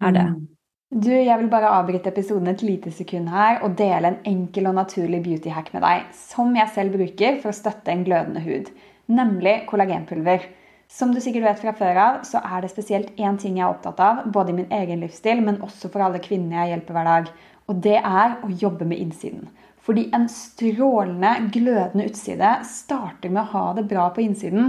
Er 0.00 0.12
det. 0.12 0.26
Mm. 0.28 0.48
Du, 0.90 1.10
jeg 1.10 1.38
vil 1.38 1.48
bare 1.48 1.70
avbryte 1.70 2.10
episoden 2.10 2.48
et 2.48 2.62
lite 2.62 2.90
sekund 2.90 3.28
her 3.30 3.60
og 3.62 3.76
dele 3.78 4.08
en 4.10 4.16
enkel 4.26 4.66
og 4.66 4.74
naturlig 4.74 5.22
beauty 5.22 5.50
hack 5.54 5.72
med 5.72 5.82
deg, 5.82 6.08
som 6.16 6.54
jeg 6.56 6.68
selv 6.74 6.96
bruker 6.96 7.36
for 7.42 7.52
å 7.52 7.54
støtte 7.54 7.92
en 7.92 8.02
glødende 8.04 8.42
hud, 8.42 8.72
nemlig 9.06 9.66
kollagenpulver. 9.70 10.48
Som 10.90 11.12
du 11.14 11.20
sikkert 11.22 11.46
vet 11.46 11.60
fra 11.62 11.72
før 11.78 12.00
av, 12.02 12.22
så 12.26 12.40
er 12.42 12.62
det 12.62 12.72
spesielt 12.72 13.12
én 13.16 13.38
ting 13.38 13.60
jeg 13.60 13.68
er 13.68 13.70
opptatt 13.70 14.00
av, 14.02 14.24
både 14.32 14.50
i 14.50 14.56
min 14.58 14.72
egen 14.74 15.04
livsstil, 15.04 15.44
men 15.46 15.60
også 15.62 15.92
for 15.92 16.02
alle 16.02 16.18
kvinnene 16.18 16.64
jeg 16.64 16.72
hjelper 16.74 16.98
hver 16.98 17.04
dag. 17.04 17.30
Og 17.70 17.82
det 17.86 17.98
er 18.00 18.40
å 18.42 18.50
jobbe 18.50 18.88
med 18.90 18.98
innsiden. 18.98 19.46
Fordi 19.90 20.04
en 20.14 20.28
strålende, 20.30 21.30
glødende 21.50 22.04
utside 22.06 22.50
starter 22.62 23.32
med 23.34 23.40
å 23.42 23.50
ha 23.56 23.62
det 23.74 23.88
bra 23.90 24.04
på 24.14 24.22
innsiden. 24.22 24.68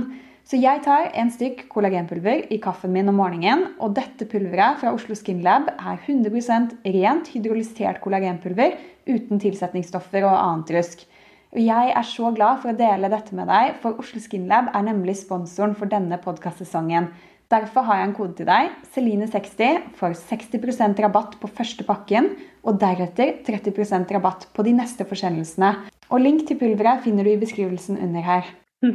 Så 0.50 0.58
jeg 0.58 0.82
tar 0.82 1.12
en 1.14 1.30
stykk 1.30 1.68
kollagenpulver 1.70 2.48
i 2.50 2.58
kaffen 2.64 2.90
min 2.96 3.12
om 3.12 3.20
morgenen, 3.22 3.68
og 3.78 3.94
dette 4.00 4.26
pulveret 4.26 4.80
fra 4.82 4.96
Oslo 4.96 5.14
Skin 5.14 5.44
Lab 5.46 5.70
er 5.76 6.00
100% 6.08 6.74
rent 6.96 7.30
hydrolysert 7.36 8.02
kollagenpulver 8.02 8.74
uten 9.06 9.44
tilsetningsstoffer 9.44 10.26
og 10.26 10.40
annet 10.40 10.74
rusk. 10.80 11.06
Og 11.54 11.62
jeg 11.68 11.94
er 11.94 12.10
så 12.16 12.34
glad 12.34 12.64
for 12.64 12.74
å 12.74 12.80
dele 12.82 13.14
dette 13.14 13.38
med 13.38 13.46
deg, 13.54 13.78
for 13.84 14.02
Oslo 14.02 14.24
Skin 14.26 14.50
Lab 14.50 14.74
er 14.74 14.90
nemlig 14.90 15.20
sponsoren 15.22 15.78
for 15.78 15.92
denne 15.92 16.18
podkastsesongen. 16.26 17.12
Derfor 17.52 17.84
har 17.84 18.00
jeg 18.00 18.08
en 18.08 18.16
kode 18.16 18.36
til 18.38 18.48
deg, 18.48 18.70
Celine60, 18.96 19.90
for 20.00 20.16
60% 20.16 21.02
rabatt 21.04 21.36
på 21.42 21.50
første 21.52 21.84
pakken, 21.84 22.30
og 22.64 22.78
deretter 22.80 23.42
30% 23.44 24.14
rabatt 24.16 24.48
på 24.56 24.64
de 24.64 24.72
neste 24.78 25.04
forsendelsene. 25.10 25.74
Og 26.12 26.24
link 26.24 26.46
til 26.48 26.60
pulveret 26.60 27.04
finner 27.04 27.28
du 27.28 27.34
i 27.34 27.42
beskrivelsen 27.42 28.00
under 28.00 28.24
her. 28.24 28.48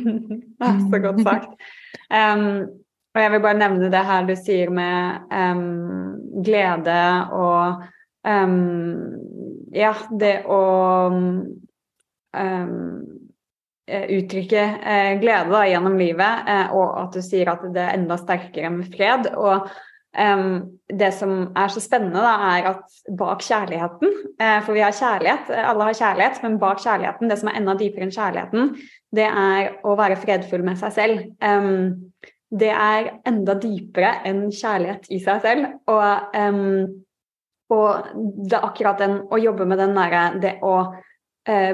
ah, 0.64 0.81
så 0.81 1.03
godt 1.05 1.21
sagt. 1.27 1.53
Um, 2.09 2.64
og 3.16 3.23
jeg 3.23 3.33
vil 3.33 3.45
bare 3.45 3.61
nevne 3.61 3.90
det 3.92 4.05
her 4.09 4.27
du 4.29 4.35
sier 4.38 4.73
med 4.73 5.29
um, 5.33 6.42
glede 6.45 7.03
og 7.37 7.85
um, 8.25 8.59
Ja, 9.77 9.92
det 10.21 10.37
å 10.49 10.61
uttrykke 13.87 14.62
eh, 14.83 15.12
glede 15.20 15.53
da, 15.53 15.64
gjennom 15.68 15.99
livet, 15.99 16.49
eh, 16.51 16.72
og 16.75 16.96
at 17.05 17.14
du 17.14 17.22
sier 17.22 17.51
at 17.53 17.62
det 17.75 17.83
er 17.83 17.94
enda 17.94 18.18
sterkere 18.18 18.72
med 18.75 18.90
fred. 18.94 19.31
Og 19.37 19.68
det 20.16 21.11
som 21.12 21.33
er 21.61 21.68
så 21.68 21.81
spennende, 21.85 22.22
da, 22.25 22.55
er 22.57 22.70
at 22.70 22.94
bak 23.20 23.42
kjærligheten 23.44 24.14
eh, 24.40 24.62
For 24.64 24.72
vi 24.72 24.81
har 24.81 24.94
kjærlighet, 24.96 25.51
alle 25.53 25.90
har 25.90 25.99
kjærlighet, 25.99 26.38
men 26.40 26.57
bak 26.62 26.81
kjærligheten, 26.81 27.29
det 27.29 27.37
som 27.37 27.51
er 27.51 27.59
enda 27.61 27.75
dypere 27.77 28.07
enn 28.07 28.14
kjærligheten, 28.14 28.70
det 29.12 29.27
er 29.29 29.75
å 29.85 29.92
være 29.99 30.16
fredfull 30.22 30.64
med 30.64 30.81
seg 30.81 30.94
selv. 30.96 31.27
det 32.51 32.70
er 32.72 33.11
enda 33.29 33.55
dypere 33.61 34.14
enn 34.25 34.46
kjærlighet 34.49 35.11
i 35.12 35.20
seg 35.20 35.44
selv. 35.44 35.68
Og, 35.92 36.40
og 37.77 38.09
det 38.49 38.57
er 38.57 38.66
akkurat 38.70 39.05
den 39.05 39.18
å 39.29 39.40
jobbe 39.40 39.68
med 39.68 39.83
den 39.83 39.94
derre 39.99 40.25
Det 40.40 40.57
å 40.64 40.79
eh, 41.49 41.73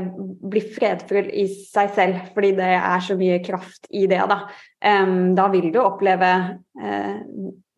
bli 0.52 0.62
fredfull 0.76 1.30
i 1.32 1.46
seg 1.48 1.92
selv, 1.96 2.22
fordi 2.34 2.52
det 2.58 2.70
er 2.78 3.04
så 3.04 3.16
mye 3.18 3.40
kraft 3.44 3.90
i 3.90 4.06
det, 4.10 4.22
da. 4.30 4.40
da 5.36 5.48
vil 5.52 5.70
du 5.74 5.80
oppleve 5.82 6.32
eh, 6.82 7.14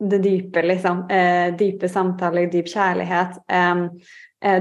det 0.05 0.21
dype, 0.25 0.65
liksom. 0.67 1.07
Eh, 1.09 1.53
dype 1.59 1.89
samtaler, 1.89 2.51
dyp 2.53 2.69
kjærlighet. 2.69 3.39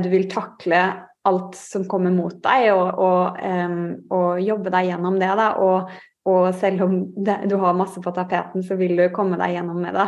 du 0.03 0.07
vil 0.09 0.29
takle 0.31 0.85
alt 1.23 1.55
som 1.55 1.85
kommer 1.87 2.11
mot 2.11 2.35
deg, 2.43 2.69
og, 2.75 2.99
og, 2.99 3.37
um, 3.39 3.83
og 4.11 4.41
jobbe 4.43 4.73
deg 4.73 4.89
gjennom 4.91 5.19
det. 5.21 5.29
Da. 5.39 5.47
Og, 5.63 5.93
og 6.27 6.47
selv 6.59 6.83
om 6.87 6.97
det, 7.15 7.37
du 7.51 7.55
har 7.61 7.77
masse 7.77 8.03
på 8.03 8.13
tapeten, 8.15 8.63
så 8.65 8.77
vil 8.79 8.97
du 8.99 9.05
komme 9.15 9.39
deg 9.39 9.55
gjennom 9.57 9.79
med 9.83 9.95
det. 9.95 10.07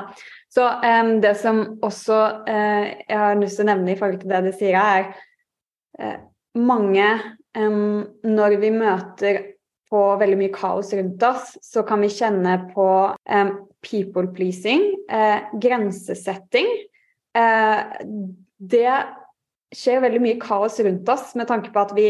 Så 0.51 0.67
um, 0.67 1.15
det 1.23 1.35
som 1.39 1.63
også 1.83 2.19
uh, 2.47 2.85
jeg 2.87 3.21
har 3.21 3.39
lyst 3.39 3.59
til 3.59 3.67
å 3.67 3.71
nevne 3.71 3.95
i 3.95 3.99
forhold 3.99 4.21
til 4.23 4.35
det 4.35 4.43
du 4.47 4.51
sier, 4.55 4.79
er 4.79 6.19
mange 6.55 7.07
um, 7.57 8.05
Når 8.23 8.57
vi 8.61 8.71
møter 8.73 9.41
på 9.91 10.01
veldig 10.19 10.37
mye 10.39 10.53
kaos 10.53 10.89
rundt 10.97 11.23
oss, 11.23 11.53
så 11.61 11.83
kan 11.87 12.01
vi 12.01 12.09
kjenne 12.11 12.57
på 12.71 12.87
people 13.85 14.31
pleasing, 14.33 14.87
uh, 15.11 15.45
grensesetting. 15.61 16.67
det 18.55 18.91
skjer 19.75 20.01
veldig 20.01 20.21
mye 20.23 20.39
kaos 20.39 20.79
rundt 20.79 21.09
oss 21.11 21.33
med 21.35 21.49
tanke 21.49 21.73
på 21.73 21.81
at 21.83 21.91
vi 21.95 22.09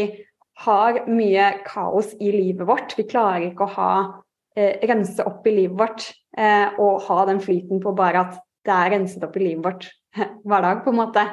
har 0.62 1.00
mye 1.10 1.48
kaos 1.66 2.12
i 2.22 2.30
livet 2.30 2.62
vårt. 2.68 2.94
Vi 2.96 3.04
klarer 3.10 3.48
ikke 3.48 3.66
å 3.66 3.74
ha 3.74 3.90
eh, 4.54 4.78
rense 4.86 5.26
opp 5.26 5.46
i 5.50 5.56
livet 5.56 5.76
vårt 5.76 6.06
og 6.78 7.02
ha 7.08 7.18
den 7.26 7.42
flyten 7.42 7.82
på 7.82 7.94
bare 7.96 8.22
at 8.22 8.38
det 8.66 8.74
er 8.74 8.92
renset 8.96 9.24
opp 9.26 9.36
i 9.38 9.44
livet 9.44 9.64
vårt 9.64 9.86
hver 10.48 10.64
dag, 10.64 10.82
på 10.84 10.92
en 10.92 10.98
måte. 10.98 11.24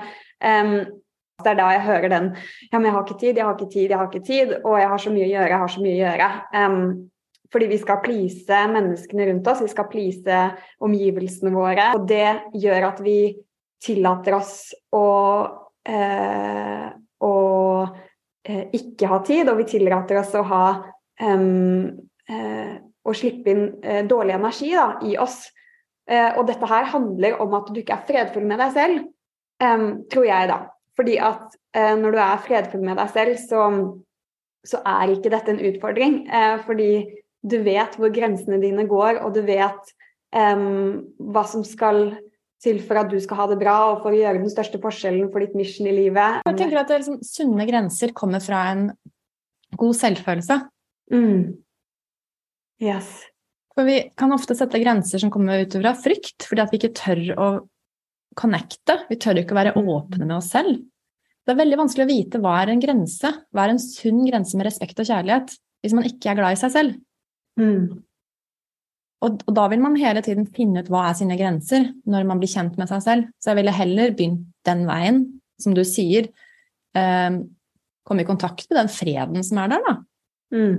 Um, 0.43 1.02
det 1.45 1.53
er 1.53 1.59
da 1.61 1.71
jeg 1.75 1.87
hører 1.87 2.13
den 2.13 2.29
Ja, 2.35 2.77
men 2.77 2.87
jeg 2.89 2.95
har 2.95 3.07
ikke 3.07 3.19
tid, 3.21 3.37
jeg 3.37 3.47
har 3.47 3.57
ikke 3.57 3.73
tid, 3.73 3.89
jeg 3.89 3.99
har 3.99 4.11
ikke 4.11 4.27
tid, 4.27 4.53
og 4.63 4.77
jeg 4.79 4.91
har 4.91 5.03
så 5.03 5.13
mye 5.13 5.25
å 5.25 5.33
gjøre, 5.33 5.49
jeg 5.53 5.63
har 5.63 5.73
så 5.73 5.83
mye 5.83 5.95
å 5.97 6.03
gjøre. 6.03 6.29
Um, 6.59 6.85
fordi 7.53 7.69
vi 7.69 7.77
skal 7.77 8.01
please 8.01 8.61
menneskene 8.73 9.27
rundt 9.29 9.47
oss, 9.51 9.61
vi 9.61 9.69
skal 9.69 9.85
please 9.91 10.37
omgivelsene 10.83 11.53
våre. 11.53 11.91
Og 11.97 12.07
det 12.09 12.29
gjør 12.57 12.87
at 12.89 13.01
vi 13.05 13.17
tillater 13.83 14.37
oss 14.39 14.55
å, 14.95 15.05
eh, 15.85 16.87
å 17.21 17.33
eh, 18.47 18.63
ikke 18.79 19.11
ha 19.11 19.19
tid, 19.27 19.51
og 19.51 19.59
vi 19.61 19.67
tillater 19.75 20.21
oss 20.23 20.33
å 20.39 20.45
ha 20.49 20.65
um, 21.21 21.91
eh, 22.29 22.73
Å 23.03 23.11
slippe 23.11 23.51
inn 23.51 23.65
eh, 23.83 24.05
dårlig 24.07 24.31
energi 24.37 24.69
da, 24.71 24.93
i 25.03 25.17
oss. 25.19 25.41
Eh, 26.07 26.37
og 26.39 26.45
dette 26.47 26.67
her 26.71 26.85
handler 26.87 27.35
om 27.43 27.51
at 27.57 27.67
du 27.67 27.81
ikke 27.81 27.97
er 27.97 28.05
fredfull 28.07 28.45
med 28.47 28.61
deg 28.63 28.69
selv, 28.71 29.01
um, 29.59 29.83
tror 30.07 30.27
jeg, 30.29 30.47
da. 30.47 30.61
Fordi 30.99 31.17
at 31.21 31.55
eh, 31.75 31.95
når 31.97 32.15
du 32.15 32.21
er 32.21 32.43
fredfull 32.45 32.83
med 32.85 32.99
deg 33.01 33.13
selv, 33.13 33.37
så, 33.41 33.67
så 34.67 34.81
er 34.85 35.15
ikke 35.15 35.33
dette 35.33 35.53
en 35.53 35.63
utfordring. 35.71 36.23
fordi 36.67 36.91
du 37.43 37.57
vet 37.65 37.97
hvor 37.99 38.13
grensene 38.15 38.61
dine 38.61 38.85
går, 38.87 39.19
og 39.25 39.33
du 39.35 39.41
vet 39.43 39.95
eh, 40.35 40.67
hva 41.17 41.43
som 41.49 41.65
skal 41.67 42.13
til 42.63 42.79
for 42.83 43.01
at 43.01 43.11
du 43.11 43.17
skal 43.19 43.41
ha 43.41 43.49
det 43.51 43.59
bra, 43.59 43.75
og 43.91 44.05
for 44.05 44.13
å 44.13 44.19
gjøre 44.19 44.39
den 44.39 44.51
største 44.51 44.79
forskjellen 44.83 45.27
for 45.33 45.43
ditt 45.43 45.55
mission 45.57 45.89
i 45.89 45.95
livet. 45.95 46.43
Jeg 46.47 46.59
tenker 46.61 46.79
at 46.83 46.93
liksom, 46.93 47.19
Sunne 47.27 47.67
grenser 47.67 48.13
kommer 48.15 48.43
fra 48.43 48.63
en 48.71 48.87
god 49.79 49.99
selvfølelse. 49.99 50.59
Mm. 51.11 51.59
Yes. 52.83 53.11
For 53.73 53.87
vi 53.89 53.99
kan 54.19 54.33
ofte 54.35 54.55
sette 54.57 54.79
grenser 54.81 55.21
som 55.21 55.31
kommer 55.33 55.65
ut 55.65 55.75
fra 55.75 55.93
frykt, 55.97 56.45
fordi 56.47 56.63
at 56.63 56.73
vi 56.73 56.79
ikke 56.79 56.95
tør 56.95 57.23
å 57.35 57.47
connecte. 58.37 58.97
Vi 59.09 59.19
tør 59.21 59.41
ikke 59.41 59.55
å 59.55 59.59
være 59.59 59.75
åpne 59.79 60.25
med 60.25 60.37
oss 60.37 60.51
selv. 60.53 60.79
Det 61.43 61.51
er 61.51 61.59
veldig 61.59 61.79
vanskelig 61.81 62.05
å 62.05 62.11
vite 62.11 62.39
hva 62.43 62.55
er 62.61 62.71
en 62.71 62.81
grense, 62.81 63.29
hva 63.51 63.65
er 63.65 63.73
en 63.73 63.81
sunn 63.83 64.21
grense 64.25 64.57
med 64.57 64.67
respekt 64.69 65.01
og 65.03 65.09
kjærlighet, 65.09 65.51
hvis 65.83 65.95
man 65.97 66.07
ikke 66.07 66.31
er 66.31 66.39
glad 66.39 66.55
i 66.55 66.59
seg 66.61 66.71
selv. 66.73 66.99
Mm. 67.59 68.03
Og, 69.23 69.43
og, 69.47 69.51
da 69.55 69.67
vil 69.71 69.83
man 69.83 69.99
hele 69.99 70.23
tiden 70.23 70.47
finne 70.55 70.83
ut 70.83 70.89
hva 70.91 71.05
er 71.09 71.17
sine 71.19 71.37
grenser 71.39 71.89
når 72.09 72.25
man 72.27 72.39
blir 72.41 72.51
kjent 72.51 72.79
med 72.79 72.89
seg 72.91 73.03
selv. 73.05 73.29
Så 73.39 73.51
jeg 73.51 73.61
ville 73.61 73.75
heller 73.75 74.15
begynt 74.15 74.47
den 74.67 74.87
veien, 74.87 75.21
som 75.61 75.75
du 75.75 75.83
sier. 75.87 76.31
Eh, 76.95 77.37
komme 78.03 78.23
i 78.23 78.27
kontakt 78.27 78.67
med 78.69 78.81
den 78.81 78.91
freden 78.91 79.45
som 79.47 79.61
er 79.63 79.71
der, 79.75 79.85
da. 79.87 79.95
Mm. 80.55 80.75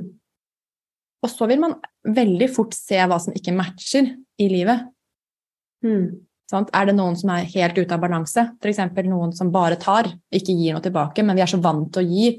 Og 1.25 1.33
så 1.33 1.49
vil 1.49 1.61
man 1.63 1.79
veldig 2.05 2.51
fort 2.53 2.77
se 2.77 3.01
hva 3.01 3.17
som 3.23 3.37
ikke 3.37 3.55
matcher 3.57 4.13
i 4.41 4.49
livet. 4.53 4.85
Mm. 5.85 6.25
Er 6.53 6.91
det 6.91 6.97
noen 6.97 7.17
som 7.17 7.31
er 7.33 7.47
helt 7.55 7.79
ute 7.79 7.95
av 7.97 8.03
balanse? 8.03 8.43
F.eks. 8.61 8.83
noen 9.09 9.33
som 9.37 9.53
bare 9.55 9.79
tar, 9.81 10.11
ikke 10.29 10.53
gir 10.53 10.77
noe 10.77 10.85
tilbake, 10.85 11.25
men 11.25 11.39
vi 11.39 11.43
er 11.45 11.51
så 11.51 11.63
vant 11.63 11.89
til 11.95 12.05
å 12.05 12.09
gi 12.09 12.35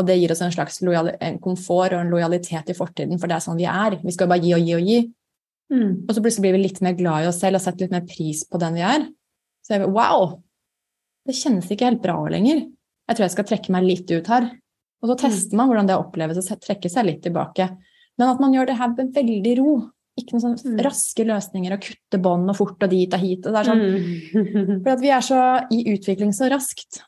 og 0.00 0.06
det 0.08 0.18
gir 0.18 0.32
oss 0.32 0.40
en 0.44 0.52
slags 0.52 0.80
en 0.82 1.40
komfort 1.42 1.92
og 1.92 2.00
en 2.00 2.12
lojalitet 2.12 2.70
i 2.72 2.76
fortiden, 2.76 3.18
for 3.20 3.28
det 3.28 3.36
er 3.36 3.44
sånn 3.44 3.60
vi 3.60 3.68
er. 3.68 3.98
Vi 4.02 4.14
skal 4.14 4.30
bare 4.30 4.42
gi 4.42 4.54
og 4.56 4.64
gi 4.64 4.76
og 4.76 4.88
gi. 4.88 5.00
Mm. 5.72 5.90
Og 6.06 6.14
så 6.14 6.22
plutselig 6.24 6.46
blir 6.46 6.56
vi 6.56 6.62
litt 6.64 6.80
mer 6.84 6.96
glad 6.96 7.24
i 7.24 7.28
oss 7.28 7.40
selv 7.42 7.58
og 7.58 7.64
setter 7.64 7.86
litt 7.86 7.94
mer 7.94 8.06
pris 8.08 8.42
på 8.48 8.60
den 8.60 8.78
vi 8.78 8.84
er. 8.88 9.06
Så 9.62 9.76
jeg 9.76 9.84
vil, 9.84 9.92
wow! 9.94 10.38
Det 11.28 11.36
kjennes 11.38 11.68
ikke 11.70 11.90
helt 11.90 12.02
bra 12.02 12.16
lenger. 12.32 12.64
Jeg 13.08 13.18
tror 13.18 13.26
jeg 13.26 13.34
skal 13.36 13.48
trekke 13.52 13.74
meg 13.74 13.86
litt 13.86 14.10
ut 14.10 14.30
her. 14.32 14.48
Og 15.02 15.10
så 15.10 15.18
tester 15.26 15.58
man 15.58 15.68
hvordan 15.70 15.90
det 15.90 15.98
oppleves 15.98 16.40
å 16.40 16.58
trekke 16.62 16.90
seg 16.90 17.06
litt 17.08 17.22
tilbake. 17.26 17.68
Men 18.18 18.32
at 18.32 18.40
man 18.42 18.54
gjør 18.54 18.70
det 18.70 18.78
her 18.80 18.92
med 18.96 19.12
veldig 19.14 19.54
ro. 19.60 19.72
Ikke 20.20 20.34
noen 20.34 20.42
sånne 20.42 20.74
mm. 20.74 20.82
raske 20.84 21.24
løsninger 21.24 21.72
å 21.72 21.80
kutte 21.80 22.20
bånd 22.20 22.52
og 22.52 22.58
fort 22.58 22.84
og 22.84 22.92
dit 22.92 23.14
og 23.16 23.22
hit. 23.22 23.46
Og 23.46 23.54
det 23.54 23.62
er 23.62 23.70
sånn, 23.70 23.86
mm. 23.86 24.74
for 24.84 25.00
vi 25.00 25.12
er 25.14 25.24
så 25.24 25.40
i 25.72 25.80
utvikling 25.94 26.34
så 26.36 26.50
raskt. 26.52 27.00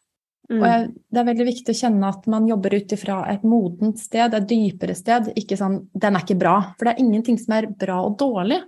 Mm. 0.51 0.59
Og 0.61 0.65
jeg, 0.69 0.89
det 1.13 1.21
er 1.21 1.29
veldig 1.31 1.47
viktig 1.49 1.73
å 1.73 1.79
kjenne 1.79 2.09
at 2.13 2.27
man 2.33 2.49
jobber 2.49 2.77
ut 2.77 2.95
ifra 2.97 3.19
et 3.33 3.45
modent 3.49 4.01
sted, 4.01 4.37
et 4.37 4.49
dypere 4.49 4.97
sted. 4.97 5.31
Ikke 5.41 5.57
sånn 5.61 5.83
'den 5.93 6.17
er 6.17 6.25
ikke 6.25 6.41
bra', 6.41 6.75
for 6.77 6.85
det 6.85 6.95
er 6.95 7.05
ingenting 7.05 7.39
som 7.41 7.57
er 7.57 7.69
bra 7.69 8.01
og 8.05 8.19
dårlig. 8.21 8.61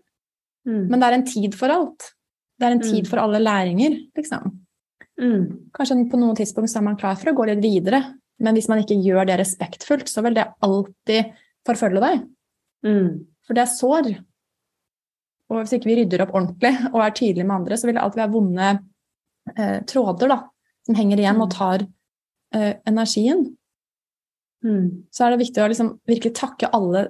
Mm. 0.66 0.84
Men 0.88 1.00
det 1.00 1.08
er 1.08 1.16
en 1.16 1.26
tid 1.26 1.56
for 1.56 1.72
alt. 1.72 2.12
Det 2.58 2.66
er 2.66 2.72
en 2.72 2.80
tid 2.80 3.04
Mm. 3.04 3.10
for 3.10 3.18
alle 3.20 3.38
læringer, 3.38 3.98
liksom. 4.16 4.60
Mm. 5.20 5.70
Kanskje 5.72 6.10
på 6.10 6.18
noen 6.18 6.36
tidspunkt 6.36 6.70
så 6.70 6.78
er 6.78 6.88
man 6.88 6.96
klar 6.96 7.16
for 7.16 7.30
å 7.30 7.36
gå 7.36 7.46
litt 7.46 7.62
videre, 7.62 8.02
men 8.40 8.54
hvis 8.54 8.68
man 8.68 8.78
ikke 8.82 9.00
gjør 9.00 9.26
det 9.26 9.38
respektfullt, 9.40 10.08
så 10.08 10.22
vil 10.22 10.34
det 10.34 10.48
alltid 10.62 11.32
forfølge 11.66 12.00
deg. 12.00 12.26
Mm. 12.84 13.26
For 13.46 13.56
det 13.56 13.64
er 13.64 13.72
sår. 13.72 14.10
Og 15.46 15.60
hvis 15.60 15.76
ikke 15.76 15.90
vi 15.90 16.00
rydder 16.00 16.24
opp 16.24 16.34
ordentlig 16.34 16.72
og 16.92 17.00
er 17.02 17.14
tydelige 17.14 17.46
med 17.46 17.60
andre, 17.60 17.78
så 17.78 17.86
vil 17.86 17.96
det 17.96 18.02
alltid 18.02 18.22
være 18.24 18.34
vonde 18.34 18.70
eh, 19.54 19.78
tråder 19.86 20.32
da, 20.32 20.40
som 20.86 20.98
henger 20.98 21.22
igjen 21.22 21.44
og 21.44 21.52
tar 21.54 21.84
eh, 22.56 22.72
energien. 22.88 23.44
Mm. 24.66 25.06
Så 25.14 25.24
er 25.24 25.32
det 25.32 25.44
viktig 25.44 25.62
å 25.62 25.68
liksom 25.70 25.92
virkelig 26.08 26.34
takke 26.38 26.72
alle 26.74 27.06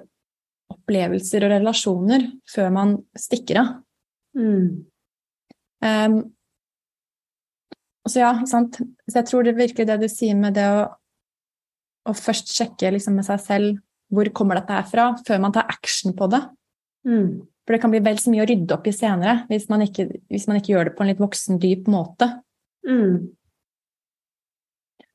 opplevelser 0.73 1.45
og 1.47 1.53
relasjoner 1.55 2.27
før 2.51 2.71
man 2.75 2.95
stikker 3.17 3.61
av. 3.63 3.73
Mm. 4.37 4.85
Um, 5.81 6.17
så 8.07 8.21
ja, 8.21 8.31
sant. 8.47 8.79
Så 9.07 9.19
jeg 9.19 9.29
tror 9.29 9.47
det 9.47 9.57
virkelig 9.57 9.87
det 9.89 9.97
du 10.03 10.07
sier 10.11 10.37
med 10.37 10.55
det 10.59 10.67
å, 10.69 10.85
å 12.07 12.15
først 12.15 12.53
sjekke 12.53 12.93
liksom 12.93 13.17
med 13.17 13.27
seg 13.27 13.41
selv 13.43 13.81
hvor 14.13 14.29
kommer 14.35 14.59
dette 14.59 14.75
her 14.75 14.87
fra, 14.87 15.11
før 15.27 15.41
man 15.43 15.55
tar 15.55 15.69
action 15.71 16.15
på 16.17 16.29
det. 16.31 16.41
Mm. 17.07 17.31
For 17.67 17.75
det 17.75 17.81
kan 17.83 17.91
bli 17.91 18.03
vel 18.03 18.19
så 18.21 18.31
mye 18.31 18.45
å 18.45 18.47
rydde 18.47 18.75
opp 18.77 18.85
i 18.87 18.95
senere 18.95 19.41
hvis 19.49 19.67
man 19.71 19.83
ikke, 19.83 20.07
hvis 20.31 20.47
man 20.47 20.59
ikke 20.59 20.71
gjør 20.71 20.89
det 20.89 20.93
på 20.95 21.03
en 21.03 21.11
litt 21.11 21.23
voksen, 21.23 21.59
dyp 21.63 21.89
måte. 21.91 22.29
Mm. 22.87 23.27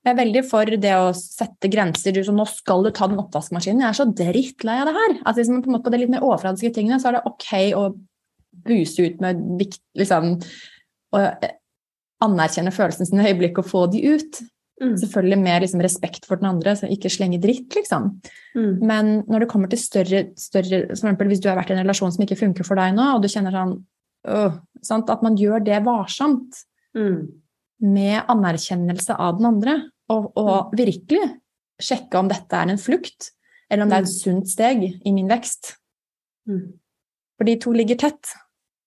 Jeg 0.02 0.11
er 0.11 0.18
veldig 0.18 0.42
for 0.44 0.76
det 0.83 0.92
å 0.98 1.12
sette 1.14 1.70
grenser. 1.70 2.16
Så 2.26 2.35
nå 2.35 2.44
skal 2.50 2.83
du 2.85 2.90
ta 2.90 3.07
den 3.09 3.20
oppvaskmaskinen. 3.22 3.85
Jeg 3.85 3.88
er 3.88 3.98
så 4.00 4.09
drittlei 4.11 4.81
av 4.83 4.90
det 4.90 4.96
her. 4.96 5.16
Altså, 5.22 5.46
man 5.48 5.62
på, 5.62 5.70
en 5.70 5.76
måte 5.76 5.87
på 5.87 5.94
de 5.94 6.00
litt 6.02 6.12
mer 6.12 6.26
overfladiske 6.26 6.72
tingene 6.74 6.98
så 7.00 7.12
er 7.12 7.18
det 7.18 7.26
ok 7.31 7.52
å 7.78 7.85
buse 8.66 9.07
ut 9.07 9.22
med 9.22 9.44
vikt, 9.61 9.81
liksom, 9.96 10.35
og 11.16 11.46
anerkjenne 12.22 12.74
følelsene 12.74 13.09
sine 13.09 13.24
i 13.24 13.31
øyeblikk 13.31 13.62
og 13.62 13.68
få 13.70 13.87
de 13.94 14.02
ut. 14.12 14.42
Mm. 14.82 14.96
Selvfølgelig 14.98 15.38
med 15.38 15.62
liksom, 15.62 15.82
respekt 15.84 16.24
for 16.26 16.40
den 16.40 16.48
andre, 16.48 16.72
så 16.74 16.88
ikke 16.90 17.10
slenge 17.12 17.38
dritt, 17.42 17.70
liksom. 17.76 18.08
Mm. 18.56 18.72
Men 18.82 19.10
når 19.30 19.44
det 19.44 19.48
kommer 19.52 19.70
til 19.70 19.78
større, 19.78 20.24
større 20.36 20.80
for 20.88 20.96
eksempel 20.96 21.30
Hvis 21.30 21.40
du 21.40 21.46
har 21.48 21.56
vært 21.60 21.70
i 21.70 21.76
en 21.76 21.84
relasjon 21.84 22.10
som 22.12 22.24
ikke 22.24 22.40
funker 22.40 22.66
for 22.66 22.80
deg 22.80 22.96
nå, 22.96 23.06
og 23.14 23.22
du 23.22 23.28
kjenner 23.30 23.54
sånn 23.54 23.76
øh, 24.26 24.56
sant, 24.82 25.12
At 25.14 25.22
man 25.22 25.38
gjør 25.38 25.62
det 25.64 25.78
varsomt. 25.86 26.64
Mm. 26.98 27.30
med 27.82 28.28
anerkjennelse 28.28 29.14
av 29.18 29.38
den 29.38 29.46
andre, 29.48 29.72
og, 30.12 30.26
og 30.38 30.74
virkelig 30.76 31.22
sjekke 31.82 32.20
om 32.20 32.28
dette 32.30 32.54
er 32.54 32.68
en 32.70 32.78
flukt, 32.78 33.30
eller 33.70 33.82
om 33.82 33.90
det 33.90 33.96
er 33.96 34.04
et 34.04 34.10
Mm. 34.12 34.18
sunt 34.20 34.50
steg 34.52 34.84
i 35.04 35.12
min 35.12 35.26
vekst. 35.30 35.72
Mm. 36.46 36.74
For 37.38 37.44
de 37.48 37.56
to 37.58 37.72
ligger 37.72 37.96
tett. 37.98 38.34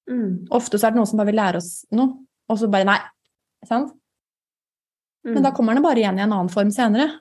Mm. 0.10 0.46
Ofte 0.52 0.78
så 0.78 0.88
er 0.88 0.92
det 0.94 1.02
noen 1.02 1.10
som 1.10 1.18
bare 1.18 1.32
vil 1.32 1.40
lære 1.42 1.58
oss 1.58 1.86
noe, 1.92 2.14
og 2.48 2.60
så 2.62 2.70
bare 2.72 2.86
nei. 2.88 3.00
Sant? 3.66 3.92
Men 5.34 5.44
da 5.44 5.52
kommer 5.56 5.74
den 5.74 5.84
bare 5.86 5.98
igjen 6.02 6.20
i 6.20 6.26
en 6.26 6.34
annen 6.36 6.52
form 6.54 6.72
senere. 6.72 7.20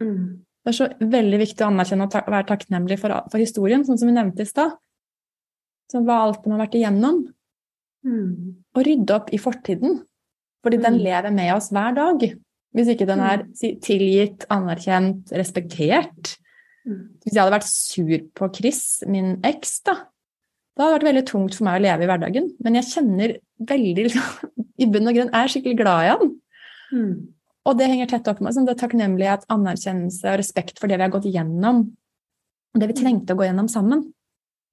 mm. 0.00 0.22
Det 0.60 0.68
er 0.74 0.76
så 0.76 0.86
veldig 1.00 1.38
viktig 1.40 1.64
å 1.64 1.70
anerkjenne 1.70 2.04
og 2.04 2.10
ta, 2.12 2.20
være 2.28 2.44
takknemlig 2.50 2.98
for, 3.00 3.14
for 3.32 3.40
historien, 3.40 3.80
sånn 3.86 3.96
som 3.96 4.10
vi 4.10 4.12
nevnte 4.12 4.44
i 4.44 4.48
stad. 4.48 4.74
Så 5.88 6.02
Hva 6.04 6.18
alt 6.26 6.44
man 6.44 6.58
har 6.58 6.66
vært 6.66 6.76
igjennom. 6.76 7.22
Mm. 8.04 8.58
Og 8.76 8.84
rydde 8.84 9.14
opp 9.16 9.32
i 9.32 9.40
fortiden. 9.40 10.02
Fordi 10.60 10.76
den 10.82 10.98
Mm. 10.98 11.04
lever 11.06 11.32
med 11.32 11.54
oss 11.54 11.70
hver 11.72 11.94
dag. 11.96 12.26
Hvis 12.76 12.92
ikke 12.92 13.06
den 13.08 13.20
er 13.24 13.46
tilgitt, 13.80 14.44
anerkjent, 14.52 15.32
respektert. 15.32 16.36
Mm. 16.86 17.08
Hvis 17.24 17.32
jeg 17.32 17.40
hadde 17.40 17.56
vært 17.56 17.70
sur 17.70 18.18
på 18.36 18.54
Chris, 18.54 19.02
min 19.08 19.40
eks, 19.42 19.80
da, 19.88 19.94
det 20.76 21.00
vært 21.00 21.08
veldig 21.08 21.26
tungt 21.26 21.54
for 21.56 21.64
meg 21.64 21.80
å 21.80 21.84
leve 21.88 22.04
i 22.04 22.06
hverdagen. 22.06 22.52
Men 22.60 22.74
jeg 22.74 22.84
kjenner 22.92 23.38
veldig 23.64 24.12
I 24.84 24.86
bunn 24.86 25.08
og 25.08 25.16
grunn 25.16 25.32
er 25.32 25.48
jeg 25.48 25.56
skikkelig 25.56 25.80
glad 25.80 26.04
i 26.04 26.12
han. 26.12 26.36
Mm. 26.92 27.30
Og 27.68 27.76
det 27.76 27.88
henger 27.90 28.08
tett 28.10 28.28
opp 28.30 28.40
med 28.42 28.56
sånn, 28.56 28.66
det 28.66 28.74
er 28.74 28.82
takknemlighet, 28.82 29.46
anerkjennelse 29.52 30.30
og 30.32 30.38
respekt 30.40 30.80
for 30.80 30.90
det 30.90 30.96
vi 30.98 31.06
har 31.06 31.12
gått 31.12 31.28
gjennom. 31.30 31.82
Og 32.70 32.82
det 32.82 32.88
vi 32.90 32.98
trengte 33.00 33.34
å 33.34 33.40
gå 33.40 33.48
gjennom 33.48 33.68
sammen. 33.70 34.06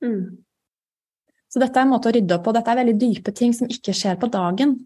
Mm. 0.03 0.38
Så 1.47 1.62
dette 1.63 1.80
er 1.80 1.88
en 1.88 1.93
måte 1.93 2.12
å 2.12 2.15
rydde 2.15 2.38
opp 2.38 2.45
på. 2.47 2.53
Dette 2.56 2.71
er 2.71 2.80
veldig 2.82 2.95
dype 3.01 3.34
ting 3.36 3.53
som 3.56 3.69
ikke 3.71 3.95
skjer 3.95 4.19
på 4.21 4.30
dagen. 4.32 4.77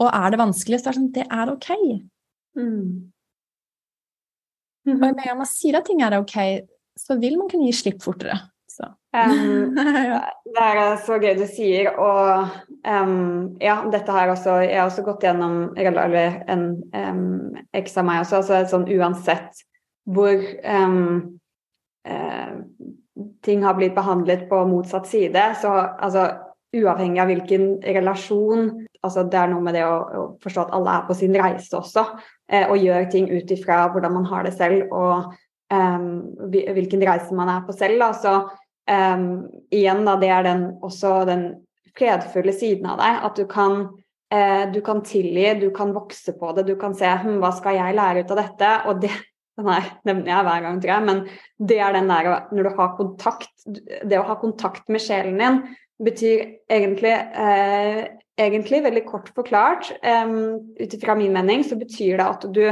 Og 0.00 0.08
er 0.08 0.32
det 0.32 0.40
vanskelig, 0.40 0.80
så 0.80 0.88
er 0.88 0.94
det 0.94 1.00
sånn 1.00 1.14
det 1.16 1.26
er 1.28 1.52
ok. 1.52 1.70
Mm. 2.58 2.86
Og 4.90 4.96
med 4.96 5.10
en 5.10 5.20
gang 5.20 5.38
man 5.38 5.48
sier 5.48 5.76
at 5.78 5.86
ting 5.88 6.00
er 6.02 6.16
ok, 6.18 6.36
så 6.98 7.16
vil 7.20 7.36
man 7.40 7.50
kunne 7.52 7.68
gi 7.68 7.76
slipp 7.76 8.00
fortere. 8.04 8.38
Um, 9.10 9.74
det 10.54 10.62
er 10.62 11.00
så 11.02 11.16
gøy 11.18 11.34
du 11.34 11.46
sier, 11.50 11.88
og 11.98 12.52
um, 12.86 13.56
ja, 13.58 13.80
dette 13.90 14.14
her 14.14 14.30
også 14.30 14.60
Jeg 14.62 14.78
har 14.78 14.86
også 14.86 15.02
gått 15.02 15.26
gjennom 15.26 15.72
eller 15.74 16.44
en 16.46 16.62
um, 16.94 17.56
eks 17.74 17.98
av 17.98 18.06
meg 18.06 18.22
også, 18.22 18.38
altså 18.38 18.60
sånn 18.70 18.86
uansett 18.94 19.64
hvor 20.10 20.38
uh, 20.38 21.18
ting 23.44 23.66
har 23.66 23.74
blitt 23.76 23.98
behandlet 23.98 24.46
på 24.48 24.62
motsatt 24.70 25.10
side, 25.10 25.42
så 25.60 25.74
altså 25.98 26.28
uavhengig 26.70 27.18
av 27.20 27.28
hvilken 27.32 27.66
relasjon 27.82 28.86
altså 29.02 29.24
Det 29.26 29.38
er 29.40 29.48
noe 29.48 29.64
med 29.64 29.74
det 29.74 29.84
å, 29.88 29.94
å 29.96 30.22
forstå 30.44 30.66
at 30.66 30.72
alle 30.76 30.94
er 30.98 31.04
på 31.08 31.14
sin 31.16 31.32
reise 31.32 31.72
også, 31.78 32.02
eh, 32.52 32.66
og 32.68 32.82
gjør 32.84 33.06
ting 33.10 33.30
ut 33.32 33.52
ifra 33.54 33.86
hvordan 33.94 34.12
man 34.12 34.26
har 34.28 34.44
det 34.44 34.52
selv, 34.58 34.92
og 34.92 35.32
hvilken 35.70 37.04
reise 37.06 37.36
man 37.38 37.48
er 37.48 37.62
på 37.64 37.72
selv. 37.72 38.02
Da. 38.02 38.10
Så 38.12 38.34
Um, 38.90 39.24
igjen, 39.70 40.04
da, 40.06 40.16
det 40.18 40.30
er 40.34 40.46
den, 40.46 40.62
også 40.82 41.20
den 41.28 41.44
fredfulle 41.94 42.54
siden 42.56 42.88
av 42.90 43.00
deg. 43.00 43.18
At 43.28 43.38
du 43.38 43.44
kan, 43.50 43.82
uh, 44.34 44.62
du 44.72 44.80
kan 44.84 45.02
tilgi, 45.06 45.46
du 45.60 45.68
kan 45.74 45.94
vokse 45.94 46.34
på 46.38 46.54
det. 46.56 46.66
Du 46.70 46.76
kan 46.80 46.96
se 46.98 47.10
hm, 47.22 47.38
hva 47.42 47.52
skal 47.54 47.78
jeg 47.78 47.98
lære 47.98 48.24
ut 48.24 48.32
av 48.34 48.40
dette? 48.42 48.72
Og 48.90 49.04
det 49.04 49.12
den 49.60 49.68
nevner 50.08 50.32
jeg 50.32 50.46
hver 50.46 50.64
gang, 50.64 50.80
tror 50.80 50.94
jeg, 50.94 51.04
men 51.04 51.18
det 51.68 51.78
er 51.84 51.92
den 51.92 52.08
der 52.08 52.30
når 52.48 52.64
du 52.64 52.70
har 52.78 52.94
kontakt 52.96 53.66
Det 53.66 54.16
å 54.16 54.24
ha 54.24 54.38
kontakt 54.40 54.86
med 54.88 55.02
sjelen 55.04 55.36
din 55.36 55.58
betyr 56.00 56.46
egentlig 56.72 57.12
uh, 57.36 58.06
egentlig 58.40 58.80
veldig 58.86 59.02
kort 59.04 59.28
forklart, 59.36 59.90
um, 60.00 60.72
ut 60.80 60.94
ifra 60.96 61.12
min 61.18 61.34
mening, 61.36 61.60
så 61.66 61.76
betyr 61.76 62.16
det 62.16 62.24
at 62.24 62.46
du 62.54 62.62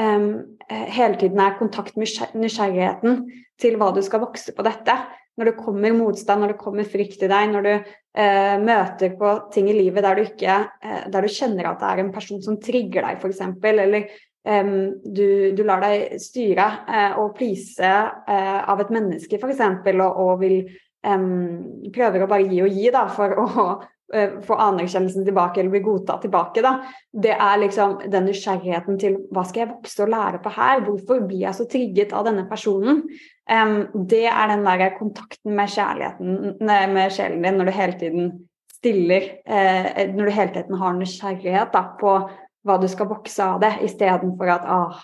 um, 0.00 0.28
hele 0.70 1.18
tiden 1.20 1.42
er 1.42 1.52
i 1.52 1.58
kontakt 1.58 1.98
med 2.00 2.08
nysgjerrigheten 2.32 3.26
til 3.60 3.76
hva 3.76 3.90
du 3.92 4.00
skal 4.04 4.24
vokse 4.24 4.54
på 4.56 4.64
dette 4.64 4.96
når 5.38 5.48
det 5.48 5.58
kommer 5.58 5.94
motstand, 5.96 6.42
når 6.42 6.52
det 6.52 6.60
kommer 6.60 6.88
frykt 6.88 7.22
i 7.24 7.30
deg, 7.30 7.52
når 7.52 7.64
du 7.64 7.70
eh, 7.72 8.56
møter 8.60 9.14
på 9.18 9.32
ting 9.54 9.70
i 9.70 9.76
livet 9.76 10.04
der 10.04 10.18
du, 10.18 10.26
ikke, 10.26 10.58
eh, 10.84 11.06
der 11.12 11.24
du 11.24 11.32
kjenner 11.32 11.70
at 11.70 11.80
det 11.80 11.88
er 11.88 12.02
en 12.02 12.12
person 12.12 12.42
som 12.44 12.58
trigger 12.60 13.06
deg, 13.06 13.22
f.eks., 13.22 13.40
eller 13.72 13.96
eh, 14.02 14.74
du, 15.04 15.26
du, 15.56 15.64
lar 15.68 15.84
deg 15.84 16.20
styre 16.20 16.68
eh, 16.84 17.16
og 17.22 17.32
please 17.38 17.80
eh, 17.80 18.60
av 18.60 18.84
et 18.84 18.92
menneske, 18.92 19.40
f.eks., 19.40 19.64
og, 19.96 20.06
og 20.10 20.34
vil 20.44 20.62
prøver 21.02 22.22
å 22.22 22.28
bare 22.30 22.44
gi 22.46 22.60
og 22.62 22.76
gi 22.78 22.90
da, 22.94 23.00
for 23.10 23.32
å 23.34 23.46
få 24.46 24.58
anerkjennelsen 24.60 25.24
tilbake 25.26 25.58
eller 25.58 25.72
bli 25.72 25.80
godtatt 25.82 26.22
tilbake. 26.22 26.62
Da. 26.62 26.76
Det 27.10 27.32
er 27.32 27.56
liksom 27.58 27.96
den 28.12 28.28
nysgjerrigheten 28.28 29.00
til 29.02 29.16
hva 29.34 29.42
skal 29.48 29.64
jeg 29.64 29.70
vokse 29.72 30.04
og 30.04 30.12
lære 30.12 30.38
på 30.44 30.52
her? 30.54 30.84
Hvorfor 30.84 31.24
blir 31.24 31.46
jeg 31.48 31.58
så 31.58 31.66
trigget 31.72 32.14
av 32.14 32.28
denne 32.28 32.44
personen? 32.46 33.02
Um, 33.50 34.06
det 34.06 34.26
er 34.30 34.52
den 34.52 34.64
der 34.64 34.92
kontakten 34.98 35.56
med 35.58 35.70
kjærligheten, 35.72 36.60
med 36.62 37.10
sjelen 37.10 37.42
din, 37.42 37.56
når 37.58 37.68
du 37.68 37.74
hele 37.74 37.98
tiden 37.98 38.28
stiller 38.76 39.24
uh, 39.50 40.14
Når 40.14 40.24
du 40.24 40.30
hele 40.30 40.52
tiden 40.54 40.78
har 40.78 40.94
nysgjerrighet 40.94 41.74
da, 41.74 41.82
på 41.98 42.14
hva 42.62 42.76
du 42.78 42.86
skal 42.90 43.10
vokse 43.10 43.42
av 43.42 43.58
det, 43.62 43.72
istedenfor 43.82 44.52
at 44.54 44.68
ah, 44.70 45.00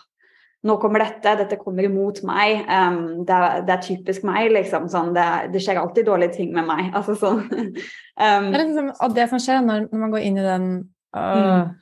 nå 0.66 0.74
kommer 0.82 1.03
dette, 1.05 1.34
dette 1.39 1.59
kommer 1.61 1.86
imot 1.86 2.20
meg. 2.26 2.64
Um, 2.66 3.24
det, 3.26 3.34
er, 3.34 3.61
det, 3.66 3.74
er, 3.74 3.82
typisk 3.84 4.24
meg, 4.26 4.51
liksom. 4.55 4.89
Sånn, 4.91 5.12
det, 5.14 5.26
det, 5.53 5.62
skjer 5.62 5.78
alltid 5.78 6.09
dårlige 6.09 6.34
ting 6.39 6.55
med 6.55 6.66
meg. 6.68 6.89
Altså 6.99 7.14
sånn. 7.18 7.45
um, 7.47 8.49
det 8.51 8.64
liksom, 8.64 8.91
og 8.95 9.14
det 9.14 9.28
som 9.30 9.43
skjer 9.43 9.62
når, 9.66 9.86
når, 9.91 10.03
man 10.03 10.14
går 10.14 10.26
inn 10.26 10.41
i 10.41 10.47
den 10.47 10.66
øh, 11.14 11.45
mm. 11.45 11.76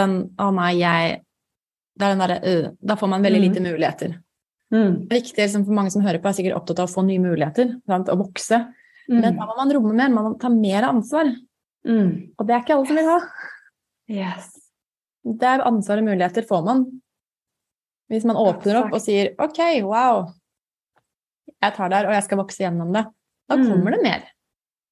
den 0.00 0.16
Å 0.40 0.48
nei, 0.56 0.72
jeg 0.80 1.18
Det 1.92 2.06
er 2.06 2.14
den 2.14 2.22
derre 2.24 2.38
øh, 2.48 2.68
Da 2.80 2.96
får 2.96 3.10
man 3.12 3.24
veldig 3.24 3.40
mm. 3.42 3.46
lite 3.48 3.64
muligheter. 3.64 4.14
Mm. 4.72 5.04
Det 5.04 5.12
er 5.12 5.20
viktig 5.20 5.38
liksom, 5.38 5.66
for 5.68 5.76
mange 5.76 5.92
som 5.94 6.04
hører 6.04 6.20
på, 6.22 6.30
er 6.30 6.38
sikkert 6.38 6.58
opptatt 6.58 6.80
av 6.82 6.88
å 6.88 6.94
få 6.94 7.04
nye 7.06 7.22
muligheter. 7.22 7.76
Sant? 7.90 8.10
Å 8.12 8.18
vokse. 8.18 8.62
Men 9.10 9.20
mm. 9.20 9.38
da 9.38 9.46
må 9.48 9.56
man 9.58 9.74
romme 9.76 9.94
mer, 9.98 10.12
man 10.14 10.30
må 10.30 10.34
ta 10.40 10.50
mer 10.52 10.88
ansvar. 10.88 11.30
Mm. 11.88 12.34
Og 12.38 12.46
det 12.48 12.54
er 12.54 12.64
ikke 12.64 12.76
alle 12.76 12.88
som 12.88 13.00
vil 13.00 13.10
ha. 13.10 13.18
Yes. 14.12 14.50
Det 15.22 15.48
er 15.48 15.64
ansvar 15.68 16.00
og 16.02 16.08
muligheter 16.08 16.46
får 16.48 16.66
man 16.66 16.84
hvis 18.12 18.26
man 18.28 18.36
åpner 18.36 18.76
opp 18.82 18.92
og 18.92 19.00
sier 19.00 19.30
OK, 19.40 19.58
wow, 19.86 20.26
jeg 21.48 21.74
tar 21.78 21.92
der, 21.92 22.08
og 22.10 22.12
jeg 22.12 22.26
skal 22.26 22.40
vokse 22.42 22.60
gjennom 22.60 22.90
det, 22.92 23.06
da 23.48 23.56
mm. 23.56 23.62
kommer 23.70 23.94
det 23.96 24.00
mer. 24.04 24.26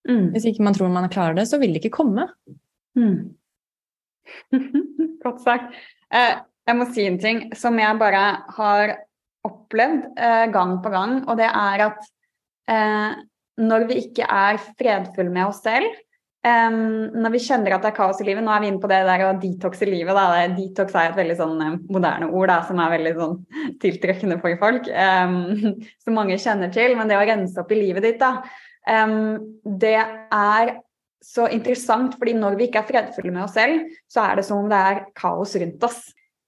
Mm. 0.09 0.31
Hvis 0.33 0.47
ikke 0.49 0.65
man 0.65 0.77
tror 0.77 0.93
man 0.95 1.11
klarer 1.13 1.37
det, 1.37 1.45
så 1.51 1.61
vil 1.61 1.75
det 1.75 1.83
ikke 1.83 1.99
komme. 1.99 2.31
Mm. 2.97 3.35
Godt 5.25 5.43
sagt. 5.45 5.77
Eh, 6.09 6.39
jeg 6.71 6.79
må 6.79 6.87
si 6.95 7.05
en 7.11 7.21
ting 7.21 7.43
som 7.59 7.77
jeg 7.81 8.01
bare 8.01 8.25
har 8.57 8.95
opplevd 9.47 10.21
eh, 10.21 10.47
gang 10.53 10.79
på 10.85 10.93
gang, 10.93 11.19
og 11.27 11.41
det 11.41 11.49
er 11.49 11.87
at 11.89 12.07
eh, 12.71 13.19
når 13.61 13.89
vi 13.91 13.99
ikke 14.07 14.29
er 14.29 14.61
fredfulle 14.79 15.33
med 15.33 15.49
oss 15.49 15.63
selv, 15.65 15.89
Um, 16.41 17.11
når 17.21 17.35
vi 17.35 17.41
kjenner 17.45 17.75
at 17.77 17.83
det 17.85 17.91
er 17.91 17.97
kaos 17.99 18.21
i 18.23 18.25
livet, 18.25 18.41
nå 18.41 18.53
er 18.55 18.63
vi 18.63 18.71
inne 18.71 18.81
på 18.81 18.89
det 18.89 19.03
der 19.05 19.27
å 19.27 19.35
detoxe 19.43 19.85
livet. 19.85 20.17
Da. 20.17 20.47
Detox 20.57 20.95
er 20.97 21.11
et 21.11 21.19
veldig 21.19 21.35
sånn 21.37 21.59
um, 21.61 21.75
moderne 21.93 22.31
ord 22.33 22.49
da, 22.49 22.63
som 22.65 22.81
er 22.81 22.95
veldig 22.95 23.13
sånn 23.19 23.35
tiltrekkende 23.83 24.39
for 24.41 24.57
folk. 24.63 24.89
Um, 24.89 25.35
som 26.03 26.17
mange 26.17 26.39
kjenner 26.41 26.73
til. 26.73 26.97
Men 26.97 27.13
det 27.13 27.19
å 27.21 27.27
rense 27.29 27.61
opp 27.61 27.75
i 27.77 27.83
livet 27.83 28.09
ditt, 28.09 28.23
da, 28.23 28.41
det 29.85 29.99
er 30.01 30.73
så 31.21 31.45
interessant. 31.53 32.17
fordi 32.17 32.33
når 32.33 32.57
vi 32.57 32.71
ikke 32.71 32.81
er 32.81 32.89
fredfulle 32.89 33.35
med 33.35 33.45
oss 33.45 33.59
selv, 33.59 33.85
så 34.09 34.25
er 34.25 34.41
det 34.41 34.47
som 34.49 34.63
om 34.63 34.73
det 34.73 34.81
er 34.81 35.03
kaos 35.21 35.53
rundt 35.61 35.85
oss. 35.85 36.01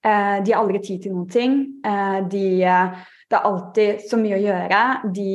Uh, 0.02 0.42
de 0.42 0.50
har 0.50 0.58
aldri 0.58 0.80
tid 0.82 1.04
til 1.04 1.14
noen 1.14 1.28
ting. 1.30 1.58
Uh, 1.86 2.24
de, 2.30 2.46
uh, 2.66 2.94
det 3.30 3.38
er 3.38 3.48
alltid 3.48 4.04
så 4.08 4.18
mye 4.18 4.38
å 4.38 4.42
gjøre. 4.42 4.80
De 5.14 5.30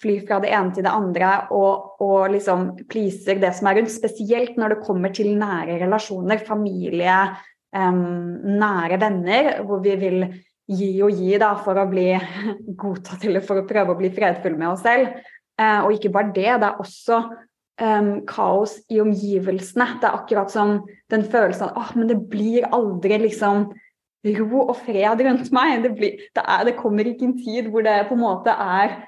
flyr 0.00 0.22
fra 0.24 0.38
det 0.40 0.52
ene 0.56 0.72
til 0.72 0.86
det 0.86 0.92
andre 0.96 1.30
og, 1.52 2.00
og 2.00 2.30
liksom 2.32 2.70
pleaser 2.88 3.36
det 3.42 3.52
som 3.58 3.68
er 3.68 3.76
rundt. 3.76 3.92
Spesielt 3.92 4.56
når 4.56 4.74
det 4.74 4.84
kommer 4.86 5.12
til 5.12 5.34
nære 5.36 5.76
relasjoner, 5.82 6.40
familie, 6.46 7.18
nære 7.70 8.96
venner, 8.98 9.50
hvor 9.68 9.82
vi 9.84 9.92
vil 10.00 10.24
gi 10.70 10.88
og 11.04 11.20
gi 11.20 11.36
da, 11.38 11.52
for 11.60 11.78
å 11.78 11.84
bli 11.90 12.08
godtatt 12.80 13.28
eller 13.28 13.44
for 13.44 13.60
å 13.60 13.66
prøve 13.68 13.92
å 13.92 14.00
bli 14.00 14.10
fredfull 14.16 14.56
med 14.56 14.72
oss 14.72 14.82
selv. 14.86 15.20
Og 15.60 15.92
ikke 15.92 16.10
bare 16.16 16.32
det, 16.32 16.48
det 16.64 16.70
er 16.70 16.80
også 16.80 17.20
um, 17.80 18.10
kaos 18.28 18.78
i 18.88 19.00
omgivelsene. 19.04 19.86
Det 20.00 20.08
er 20.08 20.18
akkurat 20.18 20.52
som 20.52 20.80
den 21.12 21.24
følelsen 21.28 21.68
at 21.68 21.78
oh, 21.78 21.92
men 21.98 22.10
det 22.10 22.18
blir 22.32 22.68
aldri 22.74 23.20
liksom 23.26 23.68
ro 24.40 24.66
og 24.66 24.76
fred 24.84 25.22
rundt 25.26 25.52
meg. 25.56 25.84
Det, 25.84 25.94
blir, 25.96 26.26
det, 26.36 26.44
er, 26.44 26.66
det 26.68 26.78
kommer 26.80 27.08
ikke 27.08 27.28
en 27.28 27.38
tid 27.38 27.70
hvor 27.72 27.86
det 27.86 28.02
på 28.08 28.18
en 28.18 28.24
måte 28.24 28.52
er 28.52 28.98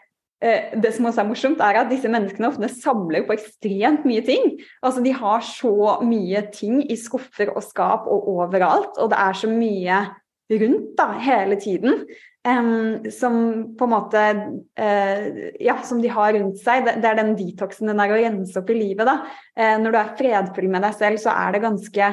Eh, 0.43 0.73
det 0.83 0.91
som 0.97 1.07
også 1.07 1.23
er 1.23 1.29
morsomt, 1.29 1.63
er 1.63 1.79
at 1.79 1.91
disse 1.93 2.11
menneskene 2.11 2.49
ofte 2.49 2.71
samler 2.75 3.23
på 3.27 3.37
ekstremt 3.37 4.07
mye 4.09 4.25
ting. 4.27 4.57
Altså 4.83 5.05
De 5.05 5.15
har 5.15 5.45
så 5.47 6.01
mye 6.03 6.43
ting 6.55 6.83
i 6.91 6.99
skuffer 6.99 7.53
og 7.55 7.63
skap 7.63 8.09
og 8.11 8.27
overalt, 8.33 8.99
og 8.99 9.13
det 9.13 9.21
er 9.23 9.39
så 9.39 9.51
mye 9.51 10.03
rundt 10.53 10.93
da, 10.99 11.09
hele 11.23 11.59
tiden. 11.63 12.05
Um, 12.43 13.05
som 13.15 13.37
på 13.79 13.87
en 13.87 13.93
måte 13.93 14.21
uh, 14.75 15.27
Ja, 15.63 15.77
som 15.87 16.01
de 16.03 16.11
har 16.11 16.35
rundt 16.35 16.59
seg. 16.59 16.89
Det, 16.89 16.97
det, 17.05 17.13
er 17.13 17.21
den 17.21 17.37
detoxen, 17.39 17.87
den 17.87 18.03
der 18.03 18.11
å 18.11 18.19
rense 18.19 18.59
opp 18.59 18.73
i 18.75 18.81
livet, 18.81 19.07
da. 19.07 19.21
Uh, 19.55 19.77
når 19.79 19.95
du 19.95 19.99
er 20.01 20.15
fredfull 20.19 20.67
med 20.73 20.83
deg 20.83 20.97
selv, 20.99 21.23
så 21.23 21.37
er 21.39 21.55
det 21.55 21.63
ganske 21.63 22.09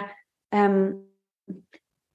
um, 0.54 0.84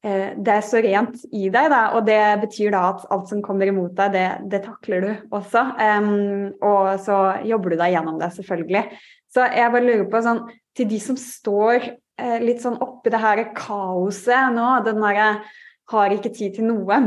det 0.05 0.52
er 0.52 0.64
så 0.64 0.82
rent 0.84 1.22
i 1.32 1.46
deg, 1.48 1.70
da, 1.72 1.80
og 1.96 2.05
det 2.05 2.20
betyr 2.42 2.74
da 2.74 2.82
at 2.90 3.07
alt 3.14 3.30
som 3.30 3.40
kommer 3.44 3.70
imot 3.70 3.94
deg, 3.96 4.12
det, 4.12 4.24
det 4.52 4.61
takler 4.66 5.00
du 5.00 5.11
også. 5.32 5.62
Um, 5.80 6.50
og 6.61 6.98
så 7.00 7.20
jobber 7.48 7.72
du 7.72 7.80
deg 7.80 7.94
gjennom 7.94 8.18
det, 8.20 8.28
selvfølgelig. 8.36 8.84
Så 9.32 9.48
jeg 9.48 9.72
bare 9.72 9.84
lurer 9.86 10.07
på 10.12 10.22
sånn 10.22 10.44
Til 10.74 10.88
de 10.90 10.98
som 10.98 11.16
står 11.18 11.84
eh, 11.86 12.40
litt 12.42 12.61
sånn 12.62 12.80
oppi 12.82 13.12
det 13.14 13.20
her 13.22 13.40
kaoset 13.55 14.50
nå, 14.57 14.66
den 14.82 14.98
derre 14.98 15.28
har 15.92 16.14
ikke 16.14 16.32
tid 16.34 16.57
til 16.57 16.66
noe. 16.66 16.98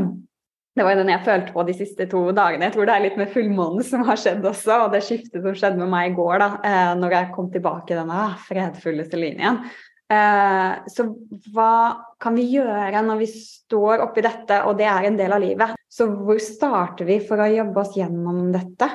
Det 0.78 0.86
var 0.86 0.96
den 0.96 1.10
jeg 1.12 1.24
følte 1.26 1.52
på 1.52 1.64
de 1.68 1.74
siste 1.76 2.06
to 2.08 2.22
dagene. 2.32 2.68
Jeg 2.68 2.76
tror 2.78 2.88
det 2.88 2.94
er 2.94 3.04
litt 3.04 3.18
med 3.20 3.28
fullmånen 3.34 3.84
som 3.84 4.06
har 4.08 4.16
skjedd 4.20 4.46
også, 4.46 4.86
og 4.86 4.94
det 4.94 5.02
skiftet 5.04 5.44
som 5.44 5.56
skjedde 5.58 5.82
med 5.82 5.92
meg 5.92 6.12
i 6.12 6.16
går, 6.16 6.38
da, 6.40 6.48
uh, 6.64 6.94
når 6.96 7.16
jeg 7.18 7.30
kom 7.36 7.52
tilbake 7.52 7.92
i 7.92 7.98
denne 7.98 8.24
fredfulleste 8.46 9.20
linjen. 9.20 9.60
Eh, 10.08 10.88
så 10.88 11.04
hva 11.52 11.72
kan 12.20 12.36
vi 12.38 12.46
gjøre 12.54 13.02
når 13.04 13.20
vi 13.20 13.26
står 13.28 14.00
oppi 14.06 14.24
dette, 14.24 14.62
og 14.64 14.78
det 14.78 14.86
er 14.88 15.08
en 15.08 15.18
del 15.18 15.34
av 15.36 15.42
livet? 15.42 15.76
Så 15.84 16.08
hvor 16.08 16.40
starter 16.40 17.08
vi 17.08 17.18
for 17.24 17.40
å 17.44 17.50
jobbe 17.52 17.82
oss 17.82 17.96
gjennom 17.98 18.48
dette? 18.54 18.88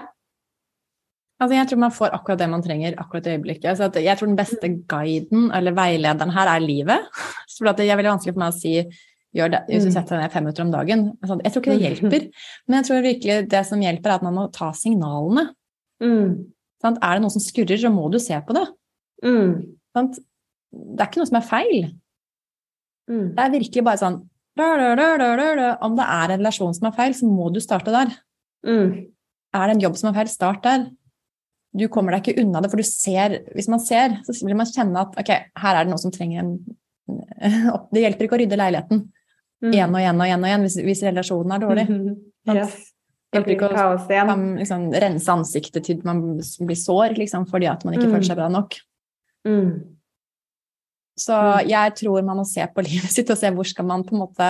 Altså, 1.41 1.57
jeg 1.57 1.69
tror 1.69 1.81
man 1.83 1.93
får 1.93 2.13
akkurat 2.15 2.39
det 2.39 2.49
man 2.49 2.63
trenger 2.63 2.97
akkurat 3.01 3.27
i 3.27 3.33
øyeblikket. 3.35 3.77
Så 3.77 3.89
jeg 3.99 4.17
tror 4.17 4.29
den 4.31 4.39
beste 4.39 4.69
mm. 4.69 4.77
guiden 4.89 5.49
eller 5.53 5.75
veilederen 5.77 6.33
her 6.33 6.49
er 6.55 6.63
livet. 6.63 7.09
For 7.53 7.69
det 7.69 7.85
er 7.85 7.99
veldig 7.99 8.15
vanskelig 8.15 8.33
for 8.33 8.41
meg 8.41 8.53
å 8.53 8.57
si 8.57 8.75
gjør 9.33 9.49
det, 9.49 9.59
hvis 9.67 9.85
du 9.85 9.89
mm. 9.89 9.93
setter 9.95 10.15
deg 10.15 10.23
ned 10.23 10.33
fem 10.33 10.43
minutter 10.45 10.63
om 10.63 10.71
dagen. 10.73 11.05
Jeg 11.21 11.53
tror 11.53 11.61
ikke 11.61 11.73
det 11.73 11.83
hjelper. 11.83 12.25
Men 12.67 12.79
jeg 12.79 12.87
tror 12.87 13.05
virkelig 13.05 13.37
det 13.49 13.61
som 13.69 13.81
hjelper, 13.81 14.09
er 14.09 14.21
at 14.21 14.25
man 14.25 14.37
må 14.37 14.45
ta 14.53 14.69
signalene. 14.77 15.47
Mm. 16.01 16.27
Er 16.85 16.97
det 16.97 17.23
noe 17.23 17.33
som 17.33 17.43
skurrer, 17.43 17.79
så 17.81 17.89
må 17.93 18.09
du 18.13 18.19
se 18.21 18.37
på 18.45 18.55
det. 18.57 18.65
Mm 19.25 19.73
det 20.73 21.03
er 21.03 21.09
ikke 21.09 21.21
noe 21.21 21.29
som 21.29 21.39
er 21.39 21.47
feil. 21.47 21.79
Mm. 23.11 23.27
Det 23.35 23.43
er 23.43 23.55
virkelig 23.57 23.83
bare 23.83 23.99
sånn 23.99 24.21
Om 24.55 25.95
det 25.97 26.05
er 26.05 26.31
en 26.31 26.39
relasjon 26.39 26.75
som 26.77 26.87
er 26.87 26.95
feil, 26.95 27.15
så 27.17 27.27
må 27.27 27.49
du 27.51 27.59
starte 27.63 27.91
der. 27.93 28.13
Mm. 28.65 29.09
Er 29.53 29.65
det 29.67 29.75
en 29.75 29.83
jobb 29.83 29.97
som 29.99 30.11
er 30.11 30.19
feil, 30.19 30.29
start 30.31 30.63
der. 30.63 30.85
du 31.73 31.87
kommer 31.89 32.13
deg 32.13 32.27
ikke 32.27 32.43
unna 32.43 32.61
det, 32.61 32.69
for 32.71 32.77
du 32.77 32.85
ser 32.85 33.41
Hvis 33.55 33.67
man 33.67 33.81
ser, 33.81 34.19
så 34.23 34.45
vil 34.45 34.55
man 34.55 34.69
kjenne 34.69 35.01
at 35.01 35.17
ok, 35.19 35.31
her 35.57 35.75
er 35.75 35.83
det 35.83 35.91
noe 35.91 36.01
som 36.01 36.13
trenger 36.13 36.43
en 36.43 36.55
Det 37.93 38.03
hjelper 38.05 38.27
ikke 38.27 38.37
å 38.37 38.41
rydde 38.43 38.59
leiligheten 38.59 39.01
mm. 39.03 39.71
igjen 39.73 39.93
og 39.93 39.99
igjen 39.99 40.21
og 40.21 40.27
igjen, 40.27 40.43
og 40.43 40.51
igjen 40.51 40.65
hvis, 40.67 40.77
hvis 40.85 41.03
relasjonen 41.09 41.55
er 41.55 41.63
dårlig. 41.65 41.87
Mm 41.89 42.03
-hmm. 42.05 42.55
yes. 42.55 42.77
Det 43.33 43.39
hjelper 43.39 43.51
ikke 43.55 43.67
å 43.67 43.97
kan, 44.07 44.43
liksom, 44.59 44.91
rense 44.93 45.31
ansiktet 45.31 45.83
til 45.83 46.01
man 46.05 46.21
blir 46.37 46.77
sår 46.77 47.17
liksom, 47.17 47.47
fordi 47.49 47.65
at 47.65 47.83
man 47.85 47.95
ikke 47.95 48.05
mm. 48.05 48.13
føler 48.13 48.27
seg 48.27 48.37
bra 48.37 48.49
nok. 48.49 48.77
Mm. 49.47 49.92
Så 51.19 51.35
mm. 51.35 51.69
jeg 51.69 51.93
tror 51.99 52.25
man 52.25 52.39
må 52.41 52.45
se 52.49 52.65
på 52.73 52.85
livet 52.85 53.13
sitt 53.13 53.29
og 53.29 53.37
se 53.39 53.51
hvor 53.53 53.67
skal 53.69 53.85
man 53.89 54.05
på 54.07 54.15
en 54.15 54.25
måte 54.25 54.49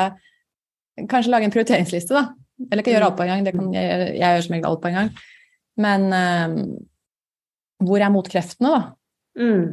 Kanskje 1.09 1.32
lage 1.34 1.47
en 1.47 1.53
prioriteringsliste, 1.53 2.14
da. 2.14 2.36
Eller 2.70 2.84
ikke 2.84 2.91
gjøre 2.93 3.07
alt 3.07 3.16
på 3.18 3.24
en 3.26 3.32
gang, 3.32 3.45
det 3.47 3.55
kan 3.55 3.72
jeg, 3.74 4.01
jeg 4.14 4.36
gjør 4.36 4.43
som 4.45 4.53
regel 4.53 4.68
alt 4.70 4.82
på 4.84 4.89
en 4.91 4.97
gang. 4.99 5.07
Men 5.82 6.03
um, 6.14 6.59
hvor 7.88 8.03
er 8.03 8.11
motkreftene, 8.14 8.70
da? 8.70 8.82
Mm. 9.41 9.64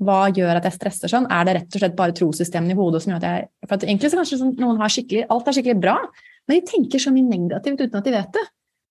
Hva 0.00 0.20
gjør 0.32 0.56
at 0.56 0.64
jeg 0.64 0.78
stresser 0.78 1.12
sånn? 1.12 1.28
Er 1.28 1.44
det 1.44 1.56
rett 1.58 1.76
og 1.76 1.82
slett 1.82 1.98
bare 1.98 2.16
trossystemene 2.16 2.72
i 2.72 2.78
hodet 2.78 3.02
som 3.04 3.12
gjør 3.12 3.20
at 3.20 3.26
jeg 3.28 3.50
For 3.66 3.76
at 3.76 3.84
egentlig 3.84 4.10
så 4.12 4.20
kanskje 4.22 4.38
sånn, 4.40 4.54
noen 4.62 4.80
har 4.80 4.94
skikkelig 4.94 5.26
Alt 5.34 5.50
er 5.50 5.58
skikkelig 5.58 5.82
bra, 5.82 5.98
men 6.48 6.56
de 6.56 6.70
tenker 6.70 7.02
så 7.04 7.12
mye 7.12 7.28
negativt 7.28 7.84
uten 7.84 8.00
at 8.00 8.08
de 8.08 8.14
vet 8.16 8.32
det. 8.38 8.46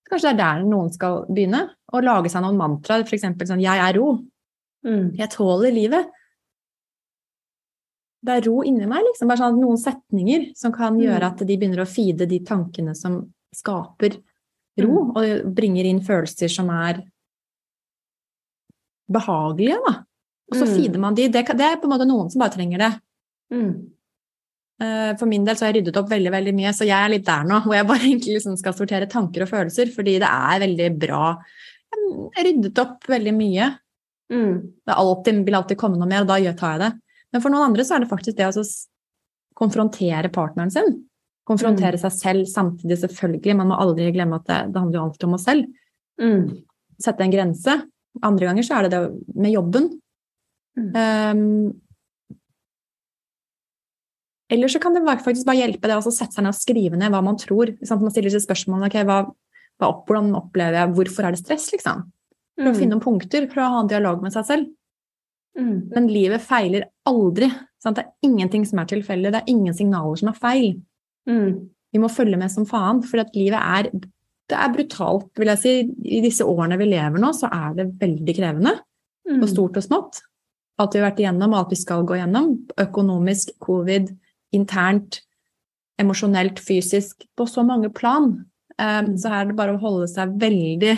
Kanskje 0.09 0.29
det 0.29 0.35
er 0.35 0.41
der 0.43 0.69
noen 0.69 0.93
skal 0.93 1.23
begynne? 1.29 1.63
Å 1.89 2.01
lage 2.05 2.29
seg 2.29 2.45
noen 2.45 2.61
mantraer, 2.61 3.05
f.eks. 3.09 3.25
sånn 3.25 3.65
'Jeg 3.65 3.81
er 3.87 3.97
ro'. 3.97 4.19
Mm. 4.85 5.17
Jeg 5.17 5.33
tåler 5.33 5.73
livet. 5.73 6.13
Det 8.19 8.35
er 8.35 8.47
ro 8.49 8.63
inni 8.67 8.87
meg, 8.89 9.05
liksom. 9.07 9.29
Bare 9.29 9.45
sånn 9.45 9.61
noen 9.61 9.79
setninger 9.79 10.49
som 10.57 10.73
kan 10.75 10.97
mm. 10.97 11.03
gjøre 11.05 11.29
at 11.31 11.43
de 11.47 11.55
begynner 11.55 11.83
å 11.83 11.89
feede 11.89 12.27
de 12.29 12.41
tankene 12.45 12.95
som 12.97 13.21
skaper 13.55 14.17
ro, 14.83 15.05
mm. 15.05 15.13
og 15.15 15.53
bringer 15.55 15.87
inn 15.87 16.01
følelser 16.05 16.51
som 16.51 16.71
er 16.73 17.03
behagelige, 19.09 19.79
da. 19.87 19.95
Og 20.49 20.57
så 20.57 20.65
mm. 20.65 20.73
feeder 20.75 21.01
man 21.01 21.15
de. 21.17 21.29
Det, 21.31 21.45
det, 21.47 21.65
er 21.65 21.79
på 21.79 21.87
en 21.87 21.93
måte 21.93 22.09
noen 22.09 22.29
som 22.33 22.43
bare 22.43 22.55
trenger 22.55 22.83
det. 22.83 22.91
Mm. 23.53 23.71
Uh, 24.79 25.11
for 25.19 25.27
min 25.27 25.43
del 25.47 25.57
så 25.57 25.65
har 25.65 25.73
jeg 25.73 25.81
ryddet 25.81 25.97
opp 25.99 26.11
veldig 26.11 26.31
veldig 26.31 26.53
mye, 26.55 26.71
så 26.75 26.85
jeg 26.87 26.95
er 26.95 27.11
litt 27.11 27.25
der 27.27 27.47
nå, 27.47 27.59
hvor 27.65 27.75
jeg 27.75 27.87
bare 27.89 28.05
egentlig 28.09 28.37
liksom 28.37 28.55
skal 28.59 28.75
sortere 28.77 29.09
tanker 29.11 29.45
og 29.45 29.51
følelser, 29.51 29.91
fordi 29.95 30.19
det 30.23 30.29
er 30.29 30.63
veldig 30.65 30.89
bra. 31.01 31.25
Jeg 31.89 32.31
har 32.37 32.47
ryddet 32.47 32.81
opp 32.83 33.07
veldig 33.09 33.35
mye. 33.35 33.75
Mm. 34.29 34.55
Det 34.85 34.97
alltid, 35.03 35.45
vil 35.47 35.57
alltid 35.57 35.79
komme 35.79 35.99
noe 35.99 36.09
mer, 36.09 36.25
og 36.25 36.31
da 36.31 36.57
tar 36.57 36.75
jeg 36.75 36.83
det. 36.85 36.91
Men 37.33 37.43
for 37.43 37.53
noen 37.53 37.71
andre 37.71 37.85
så 37.85 37.95
er 37.95 38.03
det 38.03 38.11
faktisk 38.11 38.37
det 38.39 38.47
å 38.49 38.63
konfrontere 39.59 40.31
partneren 40.33 40.71
sin. 40.73 40.97
Konfrontere 41.49 41.97
mm. 41.97 42.01
seg 42.03 42.15
selv 42.15 42.49
samtidig, 42.49 42.99
selvfølgelig. 43.01 43.57
Man 43.57 43.71
må 43.71 43.77
aldri 43.81 44.11
glemme 44.15 44.39
at 44.39 44.47
det, 44.49 44.59
det 44.73 44.81
handler 44.81 44.99
jo 44.99 45.05
alltid 45.07 45.27
om 45.27 45.37
oss 45.37 45.47
selv. 45.49 45.69
Mm. 46.21 46.43
Sette 47.01 47.25
en 47.25 47.33
grense. 47.33 47.75
Andre 48.25 48.49
ganger 48.49 48.65
så 48.65 48.77
er 48.77 48.87
det 48.87 48.95
det 48.95 49.03
med 49.37 49.53
jobben. 49.53 49.91
Mm. 50.79 50.89
Um, 50.95 51.71
eller 54.49 54.71
så 54.71 54.81
kan 54.81 54.95
det 54.95 55.05
faktisk 55.05 55.45
bare 55.45 55.61
hjelpe 55.61 55.89
det 55.89 55.97
å 55.99 56.09
sette 56.09 56.33
seg 56.33 56.45
ned 56.45 56.55
og 56.55 56.57
skrive 56.57 56.97
ned 56.97 57.13
hva 57.13 57.21
man 57.25 57.37
tror. 57.37 57.75
Sant? 57.85 58.01
Man 58.01 58.13
stiller 58.13 58.33
seg 58.33 58.45
spørsmål 58.45 58.87
okay, 58.87 59.05
hva, 59.05 59.21
hva, 59.77 59.91
hvordan 60.07 60.31
opplever 60.39 60.81
jeg, 60.81 60.93
hvorfor 60.97 61.27
er 61.27 61.35
det 61.35 61.43
stress, 61.43 61.69
liksom? 61.75 62.07
For 62.57 62.67
mm. 62.67 62.71
å 62.71 62.77
finne 62.77 62.95
noen 62.95 63.05
punkter, 63.05 63.45
for 63.51 63.63
å 63.63 63.71
ha 63.75 63.83
en 63.83 63.91
dialog 63.91 64.25
med 64.25 64.33
seg 64.35 64.47
selv. 64.49 64.71
Mm. 65.57 65.89
Men 65.95 66.07
livet 66.11 66.43
feiler 66.45 66.87
aldri. 67.09 67.49
Sant? 67.81 67.97
Det 67.97 68.05
er 68.05 68.29
ingenting 68.29 68.65
som 68.67 68.81
er 68.81 68.89
tilfeldig, 68.91 69.33
det 69.33 69.41
er 69.41 69.51
ingen 69.51 69.75
signaler 69.75 70.19
som 70.19 70.31
er 70.31 70.39
feil. 70.39 70.71
Mm. 71.29 71.69
Vi 71.93 72.01
må 72.01 72.09
følge 72.11 72.37
med 72.37 72.51
som 72.53 72.67
faen, 72.69 73.01
for 73.05 73.23
livet 73.33 73.59
er 73.59 73.91
det 74.49 74.57
er 74.57 74.73
brutalt, 74.73 75.29
vil 75.37 75.51
jeg 75.51 75.61
si. 75.61 75.73
I 76.17 76.23
disse 76.25 76.45
årene 76.47 76.79
vi 76.79 76.89
lever 76.89 77.21
nå, 77.21 77.31
så 77.37 77.51
er 77.53 77.75
det 77.77 77.91
veldig 78.01 78.35
krevende. 78.37 78.75
Mm. 79.29 79.43
Og 79.43 79.49
stort 79.51 79.77
og 79.77 79.85
smått. 79.85 80.21
Alt 80.81 80.95
vi 80.95 81.01
har 81.01 81.09
vært 81.09 81.21
igjennom, 81.21 81.53
alt 81.53 81.73
vi 81.73 81.77
skal 81.77 82.05
gå 82.07 82.17
igjennom. 82.17 82.55
Økonomisk, 82.81 83.51
covid, 83.61 84.09
internt, 84.55 85.19
emosjonelt, 86.01 86.61
fysisk. 86.63 87.27
På 87.37 87.45
så 87.49 87.65
mange 87.67 87.91
plan. 87.93 88.31
Um, 88.79 89.13
så 89.19 89.29
her 89.29 89.43
er 89.43 89.51
det 89.51 89.59
bare 89.59 89.75
å 89.75 89.81
holde 89.81 90.07
seg 90.09 90.33
veldig 90.39 90.95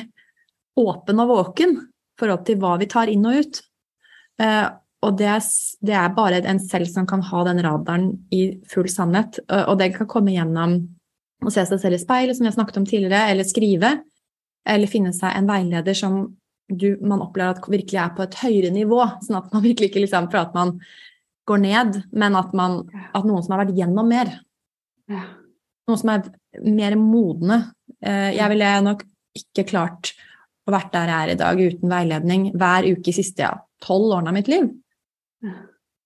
åpen 0.80 1.22
og 1.24 1.32
våken 1.34 1.76
i 1.76 2.22
forhold 2.22 2.46
til 2.48 2.60
hva 2.62 2.76
vi 2.80 2.88
tar 2.92 3.12
inn 3.12 3.26
og 3.28 3.42
ut. 3.42 3.62
Uh, 4.42 4.72
og 5.02 5.18
det 5.18 5.28
er, 5.34 5.46
det 5.82 5.94
er, 5.98 6.12
bare 6.14 6.42
en 6.46 6.60
selv 6.62 6.90
som 6.90 7.08
kan 7.10 7.24
ha 7.26 7.44
den 7.48 7.62
radaren 7.66 8.12
i 8.34 8.44
full 8.70 8.90
sannhet. 8.90 9.40
Og 9.50 9.74
det 9.80 9.96
kan 9.96 10.10
komme 10.10 10.36
gjennom 10.36 10.76
å 11.42 11.54
se 11.54 11.64
seg 11.66 11.82
selv 11.82 11.98
i 11.98 12.02
speilet, 12.04 12.38
som 12.38 12.46
jeg 12.46 12.54
snakket 12.54 12.78
om 12.78 12.86
tidligere, 12.86 13.24
eller 13.32 13.48
skrive. 13.50 13.96
Eller 14.70 14.92
finne 14.92 15.10
seg 15.18 15.34
en 15.34 15.50
veileder 15.50 15.98
som 15.98 16.20
du, 16.72 16.96
man 17.02 17.24
opplever 17.26 17.58
at 17.58 17.66
virkelig 17.66 18.00
er 18.00 18.14
på 18.16 18.26
et 18.28 18.38
høyere 18.44 18.72
nivå. 18.76 19.00
Sånn 19.26 19.40
at 19.42 19.50
man 19.54 19.66
virkelig 19.68 19.92
ikke 19.92 20.06
liksom 20.06 20.30
for 20.32 20.44
at 20.44 20.54
man 20.58 20.78
går 21.50 21.64
ned, 21.64 22.02
men 22.14 22.38
at, 22.38 22.54
man, 22.58 22.84
at 23.12 23.26
noen 23.26 23.44
som 23.44 23.56
har 23.56 23.66
vært 23.66 23.78
gjennom 23.78 24.08
mer. 24.08 24.36
Noen 25.10 26.00
som 26.00 26.14
er 26.14 26.30
mer 26.62 26.96
modne. 27.00 27.64
Eh, 28.00 28.36
jeg 28.38 28.54
ville 28.54 28.76
nok 28.86 29.04
ikke 29.38 29.66
klart 29.74 30.14
å 30.68 30.76
vært 30.76 30.94
der 30.94 31.10
jeg 31.10 31.26
er 31.26 31.34
i 31.34 31.40
dag 31.40 31.62
uten 31.62 31.92
veiledning 31.92 32.50
hver 32.54 32.86
uke 32.92 33.10
i 33.10 33.16
siste 33.16 33.48
ja, 33.48 33.56
tolv 33.84 34.16
årene 34.16 34.32
av 34.32 34.38
mitt 34.38 34.52
liv. 34.52 34.70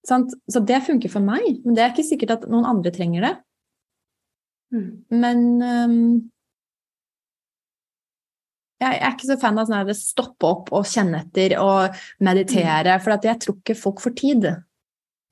Så 0.05 0.61
det 0.61 0.83
funker 0.85 1.11
for 1.11 1.25
meg, 1.25 1.59
men 1.65 1.75
det 1.75 1.83
er 1.83 1.93
ikke 1.93 2.07
sikkert 2.07 2.37
at 2.37 2.47
noen 2.51 2.67
andre 2.69 2.93
trenger 2.93 3.25
det. 3.25 3.33
Mm. 4.75 4.89
Men 5.13 5.43
um, 5.61 5.99
jeg 8.83 8.99
er 8.99 9.13
ikke 9.13 9.29
så 9.29 9.39
fan 9.41 9.59
av 9.61 9.69
sånn 9.69 9.93
stoppe 9.97 10.49
opp 10.49 10.71
og 10.75 10.87
kjenne 10.89 11.23
etter 11.23 11.57
og 11.61 11.95
meditere, 12.25 12.97
mm. 12.97 13.03
for 13.03 13.15
jeg 13.15 13.41
tror 13.43 13.59
ikke 13.59 13.77
folk 13.79 14.03
får 14.03 14.15
tid. 14.19 14.49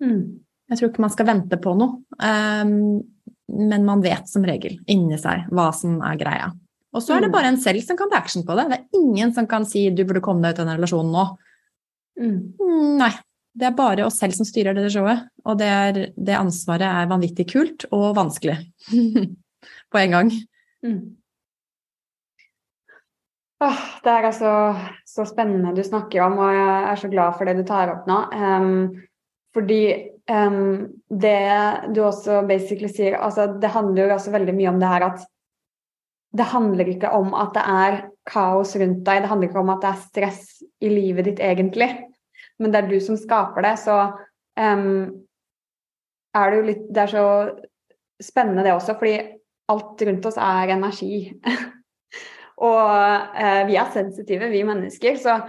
Mm. 0.04 0.44
Jeg 0.72 0.80
tror 0.80 0.92
ikke 0.92 1.04
man 1.04 1.14
skal 1.14 1.30
vente 1.30 1.60
på 1.62 1.76
noe. 1.78 2.02
Um, 2.18 3.04
men 3.54 3.86
man 3.86 4.02
vet 4.02 4.30
som 4.32 4.46
regel 4.48 4.80
inni 4.90 5.20
seg 5.22 5.50
hva 5.54 5.70
som 5.76 6.00
er 6.06 6.18
greia. 6.18 6.50
Og 6.94 7.02
så 7.04 7.16
er 7.16 7.26
det 7.26 7.34
bare 7.34 7.50
en 7.52 7.60
selv 7.62 7.82
som 7.86 7.98
kan 7.98 8.10
ta 8.10 8.20
action 8.22 8.46
på 8.46 8.56
det. 8.58 8.68
Det 8.70 8.78
er 8.80 9.02
ingen 9.02 9.34
som 9.36 9.48
kan 9.50 9.66
si 9.66 9.90
'du 9.90 10.06
burde 10.06 10.22
komme 10.22 10.42
deg 10.46 10.54
ut 10.54 10.62
av 10.62 10.68
den 10.68 10.78
relasjonen 10.78 11.14
nå'. 11.14 11.28
Mm. 12.20 12.98
nei. 13.02 13.14
Det 13.54 13.68
er 13.68 13.76
bare 13.78 14.06
oss 14.08 14.16
selv 14.18 14.34
som 14.34 14.48
styrer 14.50 14.74
dette 14.74 14.90
showet, 14.90 15.28
og 15.46 15.60
det, 15.60 15.68
er, 15.70 15.98
det 16.18 16.34
ansvaret 16.34 16.88
er 16.88 17.10
vanvittig 17.12 17.46
kult 17.52 17.84
og 17.94 18.16
vanskelig 18.18 18.56
på 19.94 20.00
en 20.02 20.16
gang. 20.16 20.32
Mm. 20.82 21.04
Oh, 23.64 23.84
det 24.04 24.12
er 24.12 24.28
altså 24.28 24.54
så 25.08 25.26
spennende 25.30 25.76
du 25.78 25.84
snakker 25.86 26.26
om, 26.26 26.40
og 26.42 26.50
jeg 26.50 26.88
er 26.90 27.00
så 27.00 27.12
glad 27.14 27.38
for 27.38 27.48
det 27.48 27.60
du 27.60 27.64
tar 27.68 27.94
opp 27.94 28.10
nå. 28.10 28.18
Um, 28.34 28.74
fordi 29.54 29.82
um, 30.34 30.90
det 31.08 31.38
du 31.94 32.02
også 32.04 32.42
basically 32.50 32.90
sier 32.90 33.20
altså 33.22 33.52
Det 33.62 33.70
handler 33.70 34.08
jo 34.08 34.16
også 34.16 34.34
veldig 34.34 34.56
mye 34.58 34.72
om 34.74 34.82
det 34.82 34.90
her 34.90 35.06
at 35.12 35.24
det 36.34 36.50
handler 36.50 36.90
ikke 36.90 37.12
om 37.14 37.36
at 37.38 37.54
det 37.54 37.64
er 37.70 38.00
kaos 38.28 38.76
rundt 38.80 39.04
deg, 39.06 39.24
det 39.24 39.30
handler 39.32 39.50
ikke 39.50 39.62
om 39.62 39.72
at 39.74 39.84
det 39.84 39.92
er 39.92 40.04
stress 40.08 40.44
i 40.84 40.90
livet 40.92 41.28
ditt 41.28 41.42
egentlig 41.44 41.92
men 42.62 42.74
det 42.74 42.82
er 42.82 42.90
du 42.92 42.98
som 43.04 43.18
skaper 43.20 43.66
det, 43.66 43.76
så 43.82 43.98
um, 44.60 45.10
er 46.34 46.52
det 46.52 46.60
jo 46.60 46.68
litt 46.70 46.86
Det 46.94 47.06
er 47.06 47.14
så 47.14 47.28
spennende, 48.24 48.64
det 48.66 48.76
også, 48.76 48.96
fordi 49.00 49.18
alt 49.74 50.04
rundt 50.08 50.28
oss 50.30 50.38
er 50.40 50.76
energi. 50.76 51.18
og 52.70 52.80
uh, 52.80 53.62
vi 53.68 53.78
er 53.80 53.92
sensitive, 53.94 54.52
vi 54.54 54.64
mennesker, 54.68 55.20
så 55.20 55.42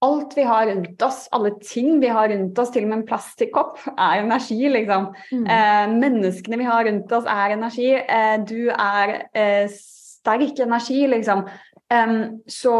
alt 0.00 0.32
vi 0.32 0.46
har 0.48 0.64
rundt 0.70 1.02
oss, 1.04 1.26
alle 1.36 1.52
ting 1.60 1.98
vi 2.00 2.08
har 2.08 2.30
rundt 2.32 2.58
oss, 2.58 2.70
til 2.72 2.86
og 2.86 2.90
med 2.90 3.02
en 3.02 3.08
plastikkopp, 3.10 3.82
er 3.92 4.22
energi, 4.22 4.62
liksom. 4.72 5.10
Mm. 5.28 5.44
Eh, 5.44 5.90
menneskene 5.92 6.56
vi 6.56 6.68
har 6.70 6.86
rundt 6.88 7.12
oss, 7.12 7.26
er 7.28 7.52
energi. 7.52 7.90
Eh, 8.00 8.38
du 8.48 8.70
er 8.72 9.12
eh, 9.36 9.68
sterk 9.68 10.62
energi, 10.64 11.02
liksom. 11.12 11.44
Um, 11.90 12.42
så 12.46 12.76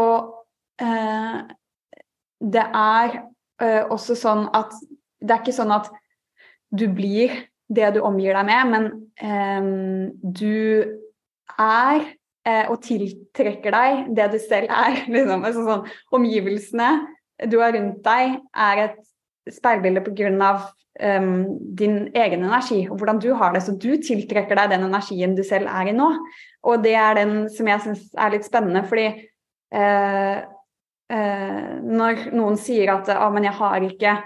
uh, 0.81 1.39
det 2.41 2.63
er 2.63 3.17
uh, 3.61 3.83
også 3.91 4.15
sånn 4.17 4.47
at 4.55 4.73
det 5.21 5.35
er 5.35 5.43
ikke 5.43 5.55
sånn 5.55 5.73
at 5.75 5.91
du 6.71 6.87
blir 6.87 7.33
det 7.71 7.91
du 7.95 8.01
omgir 8.03 8.35
deg 8.35 8.47
med, 8.47 8.71
men 8.71 8.87
um, 9.21 10.07
du 10.23 10.87
er 11.59 12.01
uh, 12.47 12.65
og 12.71 12.79
tiltrekker 12.83 13.75
deg 13.75 14.11
det 14.17 14.29
du 14.33 14.39
selv 14.41 14.71
er. 14.71 15.03
Liksom. 15.13 15.45
Altså 15.47 15.65
sånn, 15.67 15.87
omgivelsene 16.15 16.91
du 17.51 17.59
har 17.61 17.75
rundt 17.75 18.03
deg, 18.05 18.37
er 18.53 18.85
et 18.87 18.99
speilbilde 19.49 20.03
pga. 20.05 20.53
Um, 20.99 21.55
din 21.71 22.09
egen 22.19 22.41
energi 22.43 22.81
og 22.91 22.97
hvordan 22.99 23.19
du 23.23 23.29
har 23.33 23.53
det. 23.55 23.61
Så 23.63 23.77
du 23.79 23.95
tiltrekker 24.03 24.57
deg 24.59 24.73
den 24.73 24.83
energien 24.89 25.37
du 25.37 25.41
selv 25.47 25.69
er 25.71 25.87
i 25.87 25.93
nå. 25.95 26.09
Og 26.67 26.83
det 26.83 26.97
er 26.99 27.15
den 27.15 27.47
som 27.49 27.69
jeg 27.71 27.81
syns 27.85 28.01
er 28.19 28.33
litt 28.33 28.45
spennende, 28.45 28.83
fordi 28.89 29.05
uh, 29.71 30.43
uh, 31.15 31.71
når 31.87 32.27
noen 32.35 32.59
sier 32.59 32.91
at 32.91 33.09
ah, 33.15 33.31
men 33.31 33.47
jeg 33.47 33.55
har 33.61 33.87
ikke 33.87 34.17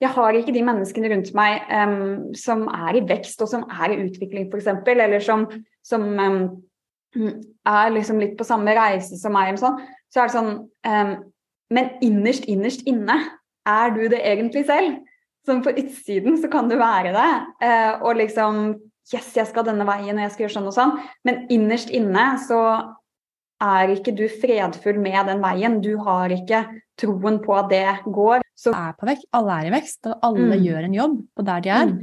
jeg 0.00 0.12
har 0.16 0.36
ikke 0.36 0.52
de 0.54 0.62
menneskene 0.64 1.08
rundt 1.12 1.32
meg 1.36 1.64
um, 1.72 2.28
som 2.36 2.68
er 2.68 3.00
i 3.00 3.04
vekst 3.08 3.40
og 3.40 3.50
som 3.50 3.64
er 3.68 3.96
i 3.96 3.98
utvikling, 4.04 4.46
f.eks., 4.52 4.70
eller 4.92 5.24
som, 5.24 5.48
som 5.84 6.06
um, 6.20 6.46
er 7.68 7.92
liksom 7.96 8.20
litt 8.20 8.38
på 8.38 8.46
samme 8.48 8.76
reise 8.76 9.18
som 9.20 9.34
meg, 9.36 9.58
sånn, 9.60 9.76
så 10.12 10.22
er 10.22 10.30
det 10.30 10.36
sånn 10.36 10.54
men 11.70 11.92
innerst, 12.02 12.48
innerst 12.50 12.88
inne 12.88 13.18
er 13.68 13.96
du 13.96 14.04
det 14.08 14.20
egentlig 14.24 14.64
selv. 14.68 15.00
Som 15.46 15.62
på 15.64 15.72
utsiden 15.72 16.36
så 16.40 16.50
kan 16.52 16.68
du 16.68 16.76
være 16.80 17.14
det. 17.16 17.32
Eh, 17.66 17.92
og 18.00 18.16
liksom 18.20 18.78
Yes, 19.10 19.32
jeg 19.34 19.48
skal 19.48 19.64
denne 19.66 19.82
veien, 19.88 20.14
og 20.14 20.22
jeg 20.22 20.30
skal 20.30 20.44
gjøre 20.44 20.54
sånn 20.54 20.68
og 20.70 20.74
sånn. 20.76 20.92
Men 21.26 21.40
innerst 21.50 21.88
inne 21.90 22.26
så 22.44 22.60
er 23.60 23.90
ikke 23.96 24.14
du 24.14 24.24
fredfull 24.30 25.00
med 25.02 25.26
den 25.26 25.42
veien. 25.42 25.80
Du 25.82 25.96
har 26.04 26.30
ikke 26.30 26.62
troen 27.00 27.40
på 27.42 27.56
at 27.58 27.72
det 27.72 27.86
går. 28.06 28.44
Så 28.54 28.70
er 28.76 28.94
på 28.94 29.08
vekk. 29.08 29.24
Alle 29.36 29.56
er 29.56 29.70
i 29.70 29.72
vekst, 29.74 30.00
og 30.06 30.28
alle 30.28 30.52
mm. 30.52 30.62
gjør 30.62 30.86
en 30.86 30.96
jobb 30.96 31.16
på 31.34 31.46
der 31.48 31.64
de 31.64 31.72
er. 31.74 31.90
Mm. 31.90 31.98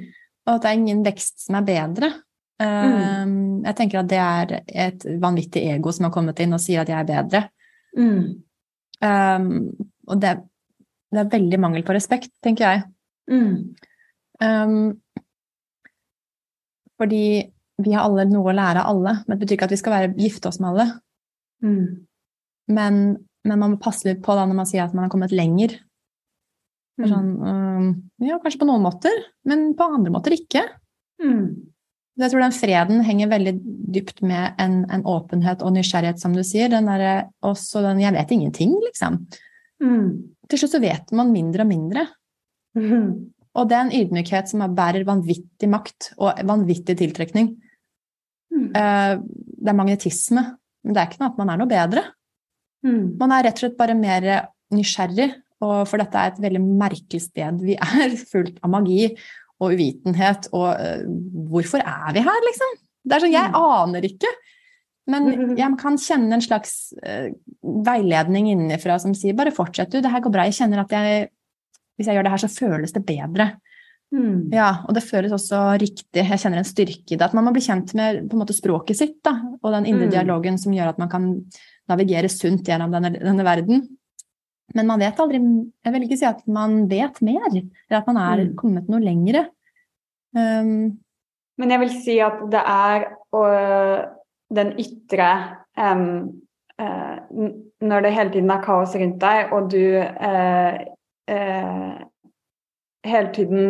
Og 0.47 0.53
at 0.53 0.66
det 0.66 0.70
er 0.70 0.82
ingen 0.82 1.05
vekst 1.05 1.45
som 1.45 1.60
er 1.62 1.70
bedre. 1.70 2.12
Mm. 2.58 2.91
Um, 2.91 3.39
jeg 3.68 3.78
tenker 3.78 4.01
at 4.01 4.12
det 4.12 4.22
er 4.22 4.53
et 4.88 5.08
vanvittig 5.22 5.64
ego 5.76 5.93
som 5.93 6.08
har 6.08 6.14
kommet 6.16 6.39
inn 6.43 6.55
og 6.58 6.64
sier 6.64 6.84
at 6.84 6.91
jeg 6.91 6.99
er 6.99 7.10
bedre. 7.10 7.43
Um, 7.97 9.51
og 10.08 10.22
det, 10.22 10.38
det, 11.14 11.22
er 11.22 11.32
veldig 11.32 11.60
mangel 11.64 11.86
på 11.88 11.95
respekt, 11.95 12.32
tenker 12.43 12.68
jeg. 12.68 12.86
Um, 14.43 14.97
fordi 16.97 17.24
vi 17.78 17.93
har 17.93 18.08
alle 18.08 18.26
noe 18.30 18.51
å 18.51 18.58
lære 18.58 18.84
av 18.84 18.95
alle, 18.95 19.16
men 19.26 19.36
det 19.36 19.43
betyr 19.43 19.58
ikke 19.58 19.70
at 19.70 19.76
vi 19.76 19.82
skal 19.82 19.95
være, 19.95 20.14
gifte 20.18 20.49
oss 20.49 20.60
med 20.62 20.72
alle. 20.72 20.88
Mm. 21.64 21.86
Men, 22.74 23.01
men, 23.45 23.60
man 23.60 23.76
må 23.76 23.82
passe 23.82 24.08
litt 24.10 24.24
på 24.26 24.36
da 24.38 24.45
når 24.47 24.60
man 24.60 24.70
sier 24.70 24.86
at 24.86 24.95
man 24.97 25.05
har 25.05 25.14
kommet 25.14 25.36
lenger. 25.36 25.78
Mm. 26.97 27.08
Sånn, 27.12 27.32
um, 27.45 27.89
ja, 28.26 28.39
kanskje 28.41 28.62
på 28.64 28.70
noen 28.70 28.86
måter, 28.86 29.26
men 29.47 29.70
på 29.78 29.89
andre 29.97 30.14
måter 30.14 30.36
ikke. 30.36 30.66
Mm. 31.22 31.74
Jeg 32.18 32.34
tror 32.34 32.41
den 32.41 32.55
freden 32.55 33.03
henger 33.05 33.30
veldig 33.30 33.53
dypt 33.93 34.24
med 34.26 34.58
en, 34.62 34.80
en 34.89 35.03
åpenhet 35.05 35.62
og 35.62 35.76
nysgjerrighet, 35.76 36.18
som 36.22 36.34
du 36.34 36.41
sier. 36.45 36.72
Den 36.74 36.89
der, 36.89 37.28
også 37.45 37.84
den 37.86 38.01
'jeg 38.01 38.16
vet 38.16 38.34
ingenting', 38.34 38.74
liksom. 38.88 39.20
Mm. 39.78 40.34
Til 40.48 40.62
slutt 40.62 40.76
så 40.76 40.84
vet 40.84 41.16
man 41.16 41.34
mindre 41.34 41.66
og 41.66 41.72
mindre. 41.72 42.06
Mm. 42.78 43.10
Og 43.58 43.66
det 43.66 43.74
er 43.74 43.88
en 43.88 43.95
ydmykhet 43.95 44.52
som 44.52 44.62
bærer 44.78 45.02
vanvittig 45.08 45.66
makt 45.72 46.12
og 46.22 46.43
vanvittig 46.45 46.93
tiltrekning. 47.00 47.56
Mm. 48.54 48.68
Eh, 48.70 49.14
det 49.18 49.72
er 49.72 49.78
magnetisme, 49.80 50.43
men 50.86 50.93
det 50.93 51.02
er 51.02 51.10
ikke 51.10 51.24
noe 51.24 51.32
at 51.32 51.39
man 51.41 51.50
er 51.50 51.58
noe 51.58 51.72
bedre. 51.72 52.04
Mm. 52.86 53.18
Man 53.18 53.34
er 53.34 53.48
rett 53.48 53.58
og 53.58 53.64
slett 53.66 53.80
bare 53.80 53.98
mer 53.98 54.28
nysgjerrig, 54.76 55.32
og 55.66 55.80
for 55.89 56.02
dette 56.02 56.22
er 56.22 56.36
et 56.36 56.43
veldig 56.43 56.62
merkelig 56.68 57.24
sted. 57.26 57.64
Vi 57.66 57.80
er 57.82 58.14
fullt 58.32 58.62
av 58.62 58.74
magi 58.76 59.08
og 59.58 59.74
uvitenhet, 59.74 60.52
og 60.54 60.68
uh, 60.78 61.08
hvorfor 61.50 61.82
er 61.82 62.14
vi 62.14 62.22
her, 62.28 62.43
liksom? 62.45 62.78
Det 63.08 63.16
er 63.16 63.24
sånn, 63.24 63.34
Jeg 63.34 63.54
mm. 63.56 63.58
aner 63.58 64.06
ikke. 64.06 64.34
Men 65.08 65.32
jeg 65.62 65.80
kan 65.80 65.97
kjenne 66.01 66.38
en 66.38 66.43
slags 66.43 66.91
uh, 66.99 67.32
veiledning 67.62 68.51
innenfra 68.51 68.99
som 69.01 69.16
sier 69.18 69.38
bare 69.38 69.55
fortsett, 69.55 69.91
du, 69.93 70.01
det 70.03 70.12
her 70.12 70.24
går 70.24 70.34
bra. 70.34 70.47
Jeg 70.49 70.60
kjenner 70.62 70.84
at 70.84 70.95
jeg 70.95 71.28
hvis 71.97 72.10
jeg 72.10 72.18
gjør 72.18 72.28
det 72.28 72.34
her, 72.34 72.43
så 72.43 72.53
føles 72.53 72.93
det 72.93 73.03
bedre. 73.08 73.47
Mm. 74.14 74.53
Ja, 74.53 74.70
og 74.88 74.95
det 74.95 75.03
føles 75.03 75.34
også 75.36 75.60
riktig. 75.82 76.22
Jeg 76.22 76.39
kjenner 76.39 76.62
en 76.62 76.68
styrke 76.68 77.16
i 77.16 77.18
det. 77.18 77.26
At 77.26 77.34
man 77.36 77.47
må 77.47 77.53
bli 77.55 77.64
kjent 77.66 77.91
med 77.97 78.22
på 78.30 78.38
en 78.38 78.43
måte 78.43 78.55
språket 78.55 78.99
sitt 78.99 79.18
da, 79.26 79.34
og 79.58 79.74
den 79.74 79.89
indre 79.89 80.08
mm. 80.08 80.14
dialogen 80.14 80.60
som 80.62 80.76
gjør 80.76 80.93
at 80.93 81.01
man 81.01 81.12
kan 81.12 81.32
navigere 81.89 82.30
sunt 82.32 82.70
gjennom 82.70 82.93
denne, 82.93 83.16
denne, 83.18 83.47
verden. 83.47 83.84
Men 84.76 84.89
man 84.89 84.99
vet 84.99 85.20
aldri 85.24 85.39
Jeg 85.39 85.93
vil 85.93 86.05
ikke 86.05 86.20
si 86.20 86.26
at 86.28 86.41
man 86.51 86.82
vet 86.91 87.20
mer, 87.24 87.49
eller 87.49 87.99
at 87.99 88.08
man 88.12 88.22
er 88.22 88.45
mm. 88.45 88.55
kommet 88.60 88.91
noe 88.91 89.01
lengre. 89.03 89.47
Um, 90.38 90.99
Men 91.58 91.74
jeg 91.74 91.82
vil 91.82 91.93
si 92.03 92.18
at 92.22 92.43
det 92.51 92.62
er 92.62 93.08
og, 93.34 94.16
den 94.54 94.74
ytre 94.80 95.30
um, 95.78 96.41
uh, 96.82 97.18
Når 97.82 98.02
det 98.02 98.14
hele 98.16 98.32
tiden 98.34 98.52
er 98.52 98.64
kaos 98.64 98.95
rundt 98.95 99.22
deg, 99.22 99.54
og 99.54 99.72
du 99.72 99.82
uh, 100.00 100.78
uh, 101.32 101.98
hele 103.08 103.32
tiden 103.36 103.68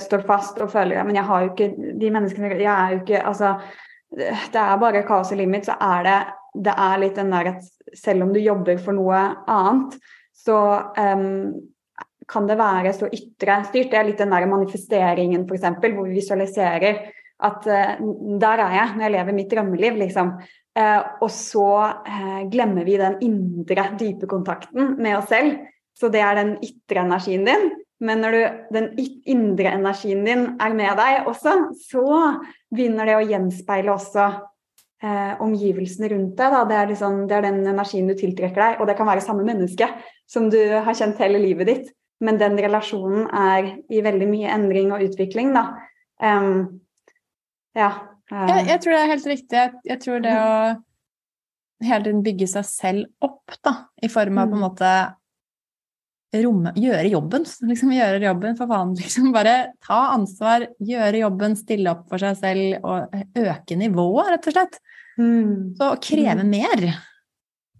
står 0.00 0.22
fast 0.24 0.60
og 0.64 0.70
føler 0.72 1.04
Men 1.04 1.18
jeg 1.18 1.28
har 1.28 1.42
jo 1.42 1.50
ikke 1.50 1.94
de 2.00 2.10
menneskene 2.10 2.54
Jeg 2.56 2.72
er 2.72 2.92
jo 2.94 3.00
ikke 3.02 3.22
Altså, 3.26 3.56
det 4.08 4.60
er 4.60 4.78
bare 4.80 5.02
kaos 5.04 5.32
i 5.32 5.36
livet 5.36 5.52
mitt, 5.52 5.66
så 5.66 5.76
er 5.80 6.06
det 6.06 6.20
Det 6.64 6.72
er 6.72 7.02
litt 7.02 7.18
den 7.18 7.32
der 7.32 7.50
at 7.50 7.66
selv 7.94 8.22
om 8.22 8.32
du 8.32 8.40
jobber 8.40 8.78
for 8.80 8.96
noe 8.96 9.18
annet, 9.48 9.94
så 10.36 10.56
um, 10.96 11.52
kan 12.28 12.48
det 12.48 12.58
være 12.58 12.92
så 12.92 13.08
ytre 13.08 13.62
styrt. 13.64 13.90
Det 13.92 13.98
er 13.98 14.08
litt 14.08 14.18
den 14.20 14.32
der 14.32 14.46
manifesteringen, 14.50 15.46
f.eks., 15.48 15.64
hvor 15.80 16.04
vi 16.04 16.18
visualiserer 16.18 16.98
at 17.44 17.66
uh, 17.70 17.98
der 18.42 18.62
er 18.64 18.76
jeg 18.76 18.94
når 18.94 19.06
jeg 19.06 19.14
lever 19.16 19.36
mitt 19.36 19.50
drømmeliv, 19.52 19.98
liksom. 20.04 20.36
Uh, 20.78 21.02
og 21.24 21.30
så 21.34 21.68
uh, 22.06 22.40
glemmer 22.50 22.86
vi 22.86 22.96
den 23.00 23.18
indre, 23.24 23.90
dype 23.98 24.30
kontakten 24.30 24.96
med 24.98 25.18
oss 25.18 25.30
selv. 25.32 25.58
Så 25.98 26.10
det 26.14 26.22
er 26.22 26.38
den 26.38 26.56
ytre 26.62 27.02
energien 27.02 27.46
din. 27.46 27.70
Men 27.98 28.22
når 28.22 28.34
du, 28.34 28.42
den 28.76 28.92
indre 29.26 29.72
energien 29.74 30.22
din 30.26 30.44
er 30.62 30.74
med 30.76 31.00
deg 31.00 31.26
også, 31.26 31.54
så 31.88 32.04
begynner 32.70 33.08
det 33.08 33.16
å 33.18 33.24
gjenspeile 33.26 33.90
også 33.90 34.26
eh, 35.02 35.34
omgivelsene 35.42 36.10
rundt 36.12 36.38
deg. 36.38 36.58
Det 36.70 36.76
er, 36.78 36.90
liksom, 36.92 37.24
det, 37.26 37.38
er 37.38 37.46
den 37.48 37.64
energien 37.66 38.10
du 38.10 38.14
tiltrekker 38.18 38.62
deg, 38.62 38.78
og 38.78 38.86
det 38.86 38.94
kan 38.98 39.10
være 39.10 39.24
samme 39.24 39.46
menneske 39.46 39.90
som 40.30 40.46
du 40.52 40.60
har 40.78 40.94
kjent 40.94 41.18
hele 41.22 41.42
livet 41.42 41.70
ditt. 41.72 41.90
Men 42.22 42.38
den 42.38 42.58
relasjonen 42.58 43.26
er 43.34 43.72
i 43.94 44.02
veldig 44.02 44.30
mye 44.30 44.54
endring 44.54 44.94
og 44.94 45.02
utvikling. 45.06 45.52
Um, 46.22 46.80
ja. 47.78 47.90
Jeg, 48.28 48.66
jeg, 48.68 48.80
tror 48.84 48.92
det 48.92 49.00
er 49.00 49.12
helt 49.14 49.30
riktig. 49.30 49.56
Jeg, 49.56 49.72
jeg 49.88 50.00
tror 50.04 50.20
det 50.24 50.34
å 50.36 50.50
hele 51.84 52.04
tiden 52.04 52.24
bygge 52.26 52.48
seg 52.50 52.66
selv 52.66 53.24
opp, 53.24 53.54
da, 53.64 53.74
i 54.02 54.10
form 54.12 54.40
av 54.40 54.50
på 54.50 54.58
en 54.58 54.60
mm. 54.60 54.66
måte 54.66 54.92
romme, 56.44 56.72
gjøre 56.76 57.08
jobben. 57.08 57.46
Liksom 57.70 57.94
gjøre 57.96 58.22
jobben, 58.26 58.56
for 58.58 58.70
faen. 58.70 58.94
Liksom 58.98 59.32
bare 59.34 59.56
ta 59.84 60.00
ansvar, 60.14 60.66
gjøre 60.84 61.22
jobben, 61.24 61.56
stille 61.58 61.94
opp 61.94 62.06
for 62.10 62.22
seg 62.22 62.38
selv 62.40 62.88
og 62.88 63.44
øke 63.44 63.78
nivået, 63.80 64.32
rett 64.34 64.50
og 64.50 64.58
slett. 64.58 64.80
Mm. 65.18 65.74
Så 65.78 65.92
kreve 66.10 66.44
mm. 66.44 66.50
mer. 66.52 66.88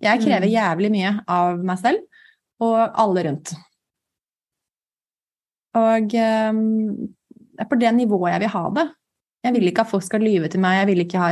Jeg 0.02 0.22
krever 0.22 0.46
mm. 0.46 0.54
jævlig 0.54 0.92
mye 0.94 1.14
av 1.30 1.64
meg 1.66 1.82
selv 1.82 2.04
og 2.62 2.78
alle 2.98 3.24
rundt. 3.28 3.54
Og 5.78 6.14
um, 6.18 6.62
det 7.28 7.64
er 7.64 7.68
på 7.70 7.78
det 7.78 7.90
nivået 7.94 8.32
jeg 8.32 8.42
vil 8.44 8.54
ha 8.54 8.62
det. 8.74 8.86
Jeg 9.44 9.54
vil 9.54 9.70
ikke 9.70 9.84
at 9.84 9.90
folk 9.92 10.04
skal 10.06 10.24
lyve 10.24 10.48
til 10.50 10.62
meg, 10.62 10.80
jeg 10.80 10.88
vil 10.90 11.04
ikke 11.04 11.22
ha 11.22 11.28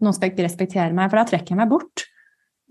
noen 0.00 0.16
skal 0.16 0.32
ikke 0.32 0.46
respektere 0.46 0.94
meg, 0.96 1.10
for 1.10 1.20
da 1.20 1.26
trekker 1.28 1.54
jeg 1.54 1.60
meg 1.60 1.70
bort. 1.70 2.06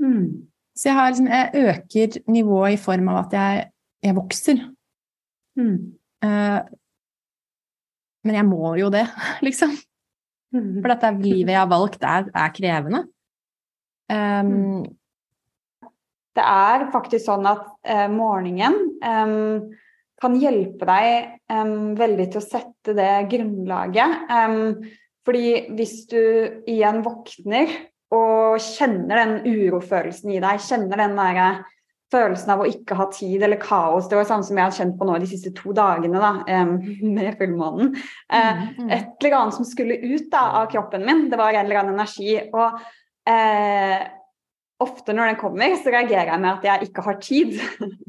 Mm. 0.02 0.50
Så 0.74 0.90
jeg, 0.90 0.98
har, 0.98 1.12
liksom, 1.12 1.30
jeg 1.30 1.70
øker 1.70 2.20
nivået 2.32 2.76
i 2.76 2.82
form 2.82 3.12
av 3.12 3.22
at 3.26 3.36
jeg, 3.36 3.66
jeg 4.08 4.18
vokser. 4.18 4.62
Mm. 5.60 5.76
Uh, 6.26 6.60
men 8.26 8.40
jeg 8.40 8.48
må 8.48 8.74
jo 8.80 8.90
det, 8.94 9.06
liksom. 9.46 9.76
Mm. 10.56 10.80
For 10.80 10.90
dette 10.94 11.12
livet 11.22 11.54
jeg 11.54 11.62
har 11.62 11.70
valgt, 11.70 12.02
er, 12.02 12.32
er 12.34 12.56
krevende. 12.56 13.04
Um, 14.10 14.88
det 16.40 16.46
er 16.46 16.88
faktisk 16.94 17.28
sånn 17.28 17.46
at 17.50 17.68
uh, 17.86 18.08
morgenen 18.10 18.78
um, 19.04 19.68
kan 20.22 20.36
hjelpe 20.40 20.88
deg 20.90 21.40
um, 21.52 21.94
veldig 22.00 22.28
til 22.32 22.42
å 22.42 22.46
sette 22.46 22.96
det 22.98 23.12
grunnlaget. 23.32 24.30
fordi 25.26 25.50
hvis 25.78 25.96
du 26.12 26.22
igjen 26.68 27.04
våkner 27.06 27.72
og 28.16 28.58
kjenner 28.64 29.22
den 29.22 29.36
urofølelsen 29.46 30.32
i 30.34 30.42
deg, 30.42 30.64
kjenner 30.66 31.04
den 31.04 31.20
der 31.20 31.62
følelsen 32.10 32.54
av 32.54 32.64
å 32.64 32.70
ikke 32.70 32.98
ha 32.98 33.08
tid 33.14 33.44
eller 33.46 33.60
kaos. 33.62 34.08
Det 34.10 34.18
var 34.18 34.28
sånn 34.28 34.46
som 34.46 34.58
jeg 34.58 34.66
har 34.66 34.76
kjent 34.76 34.96
på 34.98 35.08
nå 35.08 35.18
de 35.22 35.30
siste 35.30 35.52
to 35.58 35.74
dagene 35.78 36.22
da, 36.22 36.32
med 37.18 37.38
fullmånen. 37.40 37.92
Mm. 38.34 38.88
Et 38.90 39.12
eller 39.22 39.38
annet 39.40 39.60
som 39.60 39.68
skulle 39.68 40.00
ut 40.02 40.30
da, 40.32 40.46
av 40.62 40.72
kroppen 40.74 41.06
min. 41.06 41.28
Det 41.30 41.40
var 41.40 41.54
en 41.54 41.68
eller 41.68 41.84
annen 41.84 42.00
energi. 42.00 42.40
Og 42.50 42.80
uh, 43.30 44.00
ofte 44.82 45.14
når 45.16 45.34
den 45.34 45.40
kommer, 45.42 45.76
så 45.78 45.94
reagerer 45.94 46.34
jeg 46.34 46.42
med 46.42 46.52
at 46.56 46.68
jeg 46.72 46.90
ikke 46.90 47.06
har 47.06 47.22
tid. 47.22 47.58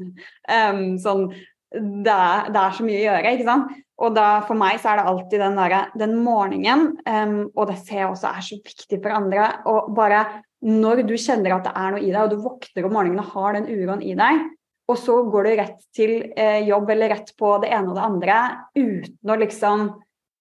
um, 0.71 0.85
sånn, 1.01 1.27
det 1.71 2.11
er, 2.11 2.49
det 2.51 2.59
er, 2.59 2.75
så 2.75 2.85
mye 2.85 2.99
å 2.99 3.03
gjøre, 3.05 3.33
ikke 3.35 3.47
sant. 3.47 3.75
Og 4.01 4.15
da, 4.15 4.27
for 4.47 4.57
meg 4.57 4.79
så 4.81 4.91
er 4.91 4.99
det 4.99 5.09
alltid 5.11 5.43
den, 5.43 5.59
der, 5.59 5.75
den 6.01 6.15
morgenen, 6.25 6.87
um, 7.05 7.35
og 7.53 7.69
det 7.69 7.77
ser 7.83 8.01
jeg 8.01 8.09
også 8.09 8.31
er 8.31 8.45
så 8.47 8.57
viktig 8.57 8.97
for 8.97 9.15
andre. 9.15 9.49
Og 9.69 9.91
bare 9.95 10.23
når 10.65 11.03
du 11.07 11.13
kjenner 11.15 11.55
at 11.55 11.67
det 11.69 11.75
er 11.77 11.93
noe 11.93 12.01
i 12.01 12.09
deg, 12.09 12.21
og 12.25 12.33
du 12.33 12.43
våkner 12.43 12.87
om 12.87 12.95
morgenen 12.97 13.23
og 13.23 13.35
har 13.35 13.57
den 13.57 13.69
uroen 13.69 14.03
i 14.03 14.15
deg, 14.17 14.41
og 14.91 14.97
så 14.99 15.17
går 15.31 15.47
du 15.47 15.51
rett 15.61 15.83
til 15.95 16.15
eh, 16.35 16.65
jobb 16.67 16.89
eller 16.91 17.13
rett 17.13 17.29
på 17.39 17.53
det 17.63 17.69
ene 17.71 17.93
og 17.93 17.95
det 17.95 18.07
andre 18.07 18.39
uten 18.75 19.31
å 19.31 19.37
liksom 19.39 19.85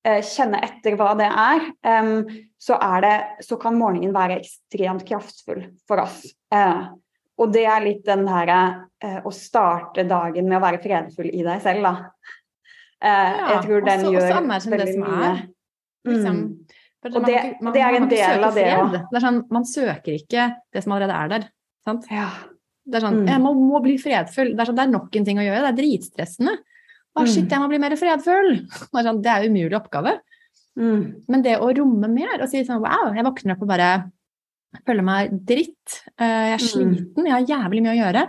eh, 0.08 0.24
kjenne 0.26 0.62
etter 0.66 0.96
hva 0.98 1.12
det 1.20 1.28
er, 1.28 1.68
um, 2.00 2.24
så, 2.58 2.80
er 2.80 3.04
det, 3.04 3.14
så 3.46 3.60
kan 3.60 3.78
morgenen 3.78 4.16
være 4.16 4.40
ekstremt 4.40 5.06
kraftfull 5.06 5.62
for 5.86 6.02
oss. 6.02 6.24
Eh, 6.50 6.88
og 7.40 7.52
det 7.54 7.64
er 7.64 7.84
litt 7.84 8.02
den 8.06 8.26
her 8.28 8.50
eh, 8.52 9.20
å 9.24 9.32
starte 9.34 10.04
dagen 10.08 10.48
med 10.48 10.58
å 10.58 10.62
være 10.62 10.82
fredfull 10.82 11.30
i 11.32 11.44
deg 11.46 11.62
selv, 11.64 11.86
da. 11.86 11.94
Eh, 13.00 13.08
ja, 13.08 13.46
jeg 13.54 13.62
tror 13.64 13.86
den 13.86 14.04
også, 14.04 14.12
gjør 14.16 14.38
også 14.44 14.72
veldig 14.74 14.96
mye. 15.00 15.32
Liksom. 16.10 16.40
Mm. 16.44 16.78
Og 17.08 17.22
det, 17.24 17.36
man, 17.64 17.72
det, 17.72 17.80
er 17.80 17.96
en 17.96 18.08
del 18.10 18.44
av 18.44 18.56
det 18.56 18.66
òg. 18.76 18.96
Sånn, 19.24 19.42
man 19.52 19.64
søker 19.64 20.18
ikke 20.18 20.50
det 20.68 20.82
som 20.84 20.92
allerede 20.92 21.16
er 21.16 21.30
der. 21.32 21.46
Sant? 21.88 22.08
Ja. 22.12 22.28
Det 22.84 22.98
er 22.98 23.06
sånn, 23.06 23.22
Mm. 23.22 23.30
Jeg 23.30 23.40
må, 23.44 23.54
må 23.56 23.80
bli 23.84 23.96
fredfull. 24.00 24.52
Det 24.52 24.60
er, 24.60 24.68
sånn, 24.68 24.76
det 24.76 24.84
er 24.84 24.92
nok 24.92 25.16
en 25.16 25.28
ting 25.28 25.40
å 25.40 25.46
gjøre. 25.46 25.62
Det 25.64 25.70
er 25.70 25.78
dritstressende. 25.78 26.58
Å, 27.16 27.24
shit, 27.24 27.46
Mm. 27.46 27.50
jeg 27.54 27.62
må 27.62 27.68
bli 27.72 27.80
mer 27.82 27.96
fredfull! 27.98 28.50
Det 28.68 29.00
er, 29.00 29.06
sånn, 29.06 29.22
det 29.24 29.32
er 29.32 29.48
umulig 29.48 29.78
oppgave. 29.80 30.18
Mm. 30.78 31.00
Men 31.28 31.42
det 31.42 31.56
å 31.58 31.72
romme 31.76 32.08
mer 32.12 32.36
og 32.40 32.48
si 32.52 32.60
sånn 32.64 32.82
wow, 32.84 33.10
jeg 33.16 33.26
våkner 33.26 33.56
opp 33.56 33.64
og 33.64 33.70
bare 33.72 33.90
føler 34.86 35.02
meg 35.06 35.30
dritt. 35.46 36.02
eh, 36.18 36.50
Jeg 36.50 36.54
er 36.54 36.62
Mm. 36.62 36.68
sliten, 36.68 37.26
jeg 37.26 37.32
har 37.32 37.46
jævlig 37.50 37.82
mye 37.82 37.94
å 37.94 38.00
gjøre. 38.00 38.22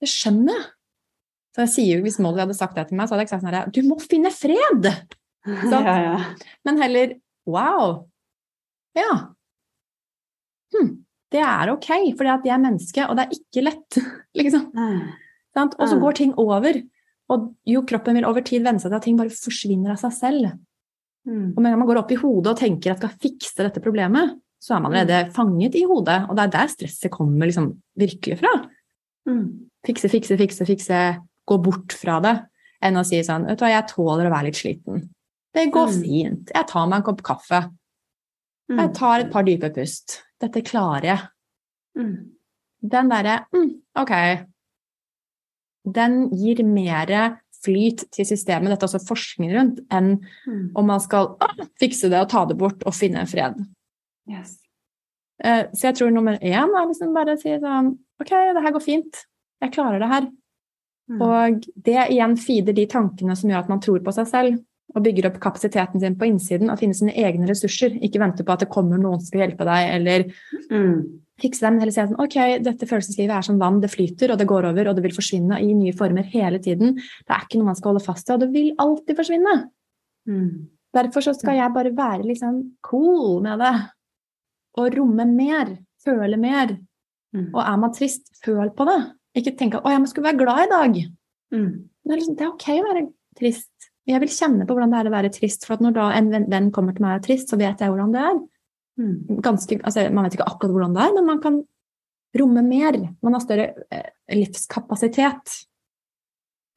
Det 0.00 0.08
skjønner 0.08 0.54
jeg. 0.56 0.66
Så 1.54 1.62
jeg 1.64 1.68
sier 1.74 1.96
jo, 1.98 2.02
Hvis 2.04 2.18
Molly 2.22 2.38
hadde 2.40 2.54
sagt 2.54 2.74
det 2.76 2.88
til 2.88 2.96
meg, 2.96 3.08
så 3.08 3.14
hadde 3.14 3.20
jeg 3.24 3.26
ikke 3.28 3.40
sagt 3.40 3.44
sånn 3.44 3.54
her 3.54 3.70
Du 3.74 3.82
må 3.82 3.96
finne 4.00 4.30
fred! 4.30 4.86
Sant? 5.44 5.84
Ja, 5.88 5.96
ja. 6.02 6.34
Men 6.64 6.76
heller 6.80 7.14
wow. 7.46 8.06
Ja. 8.94 9.28
Hm, 10.74 11.04
det 11.32 11.40
er 11.42 11.72
ok, 11.72 11.88
for 12.16 12.24
jeg 12.28 12.46
er 12.52 12.62
menneske, 12.62 13.04
og 13.08 13.16
det 13.16 13.26
er 13.26 13.36
ikke 13.36 13.64
lett. 13.64 13.98
liksom. 14.38 14.70
Mm. 14.74 15.12
Og 15.56 15.88
så 15.88 15.98
går 16.00 16.14
ting 16.14 16.34
over. 16.38 16.78
Og 17.30 17.54
jo, 17.66 17.82
kroppen 17.86 18.14
vil 18.14 18.26
over 18.26 18.42
tid 18.46 18.62
venne 18.66 18.80
seg 18.82 18.90
til 18.90 18.96
at 18.98 19.02
ting 19.06 19.16
bare 19.18 19.30
forsvinner 19.34 19.92
av 19.94 19.98
seg 20.02 20.12
selv. 20.16 20.52
Mm. 21.26 21.52
Og 21.54 21.58
med 21.60 21.66
en 21.66 21.72
gang 21.74 21.78
man 21.82 21.88
går 21.90 22.00
opp 22.02 22.12
i 22.14 22.18
hodet 22.20 22.52
og 22.54 22.58
tenker 22.58 22.92
at 22.94 23.02
skal 23.02 23.18
fikse 23.22 23.56
dette 23.62 23.82
problemet, 23.82 24.38
så 24.60 24.76
er 24.76 24.82
man 24.84 24.92
allerede 24.94 25.32
fanget 25.32 25.74
i 25.80 25.84
hodet. 25.88 26.18
Og 26.28 26.36
det 26.36 26.44
er 26.44 26.52
der 26.54 26.68
stresset 26.72 27.10
kommer 27.14 27.48
liksom 27.48 27.70
virkelig 27.98 28.38
fra. 28.42 28.50
Mm. 29.28 29.46
Fikse, 29.86 30.10
fikse, 30.12 30.36
fikse, 30.40 30.66
fikse. 30.68 31.00
Gå 31.48 31.56
bort 31.64 31.92
fra 31.96 32.18
det. 32.20 32.34
Enn 32.84 32.96
å 33.00 33.04
si 33.04 33.18
sånn 33.24 33.46
Vet 33.48 33.58
du 33.60 33.64
hva, 33.64 33.70
jeg 33.72 33.88
tåler 33.90 34.28
å 34.28 34.32
være 34.34 34.50
litt 34.50 34.60
sliten. 34.60 35.08
Det 35.54 35.66
går 35.72 35.88
Mm. 35.90 36.02
fint. 36.04 36.50
Jeg 36.54 36.66
tar 36.68 36.86
meg 36.86 36.96
en 37.00 37.02
kopp 37.08 37.22
kaffe. 37.22 37.62
Mm. 38.70 38.78
Jeg 38.78 38.94
tar 38.94 39.20
et 39.20 39.32
par 39.32 39.42
dype 39.42 39.70
pust. 39.74 40.22
Dette 40.40 40.62
klarer 40.62 41.02
jeg. 41.02 41.20
Mm. 41.98 42.30
Den 42.82 43.08
derre 43.10 43.46
mm, 43.52 43.70
Ok. 43.96 44.12
Den 45.90 46.28
gir 46.36 46.62
mer 46.64 47.40
flyt 47.64 48.06
til 48.12 48.24
systemet, 48.28 48.70
dette 48.72 48.84
er 48.86 48.88
også 48.88 49.02
forskning 49.08 49.50
rundt, 49.52 49.80
enn 49.92 50.20
Mm. 50.46 50.70
om 50.76 50.86
man 50.86 51.00
skal 51.00 51.36
å, 51.40 51.48
fikse 51.80 52.08
det 52.08 52.20
og 52.20 52.28
ta 52.30 52.44
det 52.46 52.56
bort 52.56 52.82
og 52.86 52.94
finne 52.94 53.26
fred. 53.28 53.58
Yes. 54.30 54.58
Eh, 55.42 55.66
Så 55.74 55.88
jeg 55.90 55.96
tror 55.98 56.12
nummer 56.14 56.38
én 56.38 56.70
er 56.70 56.86
liksom 56.90 57.14
bare 57.16 57.34
å 57.36 57.40
si 57.40 57.48
sånn 57.58 57.94
Ok, 58.20 58.30
det 58.30 58.62
her 58.62 58.72
går 58.74 58.82
fint. 58.84 59.22
Jeg 59.62 59.72
klarer 59.72 59.98
det 60.02 60.08
her. 60.10 60.26
Mm. 61.10 61.22
Og 61.24 61.64
det 61.82 62.02
igjen 62.12 62.36
feeder 62.38 62.74
de 62.76 62.84
tankene 62.86 63.34
som 63.36 63.48
gjør 63.50 63.64
at 63.64 63.70
man 63.72 63.80
tror 63.80 64.02
på 64.04 64.12
seg 64.12 64.26
selv. 64.28 64.58
Og 64.94 65.04
bygger 65.06 65.28
opp 65.30 65.38
kapasiteten 65.40 66.00
sin 66.02 66.16
på 66.18 66.26
innsiden 66.28 66.68
og 66.70 66.78
finner 66.80 66.98
sine 66.98 67.14
egne 67.14 67.48
ressurser. 67.48 67.94
Ikke 68.02 68.20
vente 68.20 68.44
på 68.44 68.52
at 68.52 68.60
det 68.64 68.68
kommer 68.68 68.98
noen 68.98 69.20
som 69.22 69.30
skal 69.30 69.46
hjelpe 69.46 69.64
deg, 69.64 69.88
eller 69.96 70.24
Mm. 70.70 71.20
fikse 71.40 71.60
dem. 71.60 71.78
heller 71.78 71.92
si 71.92 72.00
sånn 72.00 72.18
Ok, 72.20 72.36
dette 72.62 72.86
følelseslivet 72.86 73.30
er 73.38 73.42
som 73.42 73.58
vann, 73.58 73.80
det 73.80 73.90
flyter, 73.90 74.32
og 74.32 74.38
det 74.38 74.46
går 74.48 74.64
over, 74.68 74.88
og 74.88 74.96
det 74.96 75.02
vil 75.02 75.16
forsvinne 75.16 75.60
i 75.62 75.72
nye 75.72 75.92
former 75.92 76.22
hele 76.24 76.58
tiden. 76.58 76.94
Det 76.96 77.30
er 77.30 77.40
ikke 77.46 77.56
noe 77.58 77.66
man 77.66 77.76
skal 77.76 77.92
holde 77.94 78.04
fast 78.04 78.28
i, 78.28 78.32
og 78.34 78.40
det 78.40 78.52
vil 78.52 78.74
alltid 78.78 79.16
forsvinne. 79.16 79.70
Mm. 80.28 80.66
Derfor 80.92 81.20
så 81.22 81.34
skal 81.38 81.54
jeg 81.56 81.72
bare 81.72 81.94
være 81.94 82.26
liksom 82.26 82.72
cool 82.82 83.40
med 83.40 83.58
det. 83.58 83.90
Og 84.78 84.96
romme 84.96 85.26
mer. 85.26 85.74
Føle 86.04 86.38
mer. 86.40 86.76
Mm. 87.34 87.50
Og 87.54 87.60
er 87.62 87.80
man 87.80 87.94
trist, 87.94 88.30
føl 88.44 88.70
på 88.74 88.86
det. 88.88 89.00
Ikke 89.38 89.56
tenk 89.56 89.74
at 89.74 89.84
'å, 89.84 89.90
jeg 89.90 90.08
skulle 90.08 90.30
være 90.30 90.42
glad 90.42 90.62
i 90.64 90.70
dag'. 90.70 91.00
Mm. 91.52 91.72
Det 92.04 92.12
er, 92.12 92.16
liksom, 92.16 92.36
det 92.36 92.44
er 92.46 92.52
ok 92.52 92.68
å 92.78 92.86
være 92.88 93.12
trist. 93.38 93.90
Jeg 94.06 94.20
vil 94.20 94.28
kjenne 94.28 94.66
på 94.66 94.74
hvordan 94.74 94.90
det 94.90 94.98
er 94.98 95.10
å 95.10 95.14
være 95.14 95.32
trist. 95.34 95.66
For 95.66 95.76
når 95.76 95.92
da 95.94 96.10
en 96.12 96.30
venn- 96.30 96.72
kommer 96.72 96.94
til 96.94 97.02
meg 97.02 97.14
og 97.14 97.18
er 97.20 97.26
trist, 97.26 97.48
så 97.48 97.58
vet 97.58 97.78
jeg 97.78 97.90
hvordan 97.90 98.12
det 98.12 98.20
er. 98.20 98.40
Mm. 98.98 99.40
Ganske, 99.42 99.80
altså, 99.84 100.10
man 100.12 100.24
vet 100.24 100.34
ikke 100.34 100.48
akkurat 100.48 100.72
hvordan 100.74 100.94
det 100.94 101.02
er, 101.02 101.14
men 101.14 101.26
man 101.26 101.40
kan 101.40 101.62
romme 102.38 102.62
mer. 102.62 103.14
Man 103.22 103.32
har 103.32 103.40
større 103.40 103.74
eh, 103.90 104.10
livskapasitet. 104.34 105.66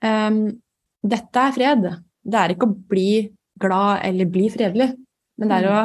Um, 0.03 0.61
dette 1.03 1.39
er 1.39 1.55
fred. 1.55 1.89
Det 2.23 2.39
er 2.39 2.53
ikke 2.53 2.69
å 2.69 2.77
bli 2.89 3.29
glad 3.59 4.03
eller 4.03 4.31
bli 4.31 4.49
fredelig, 4.51 4.89
men 5.37 5.51
det 5.51 5.59
er 5.61 5.67
å 5.69 5.81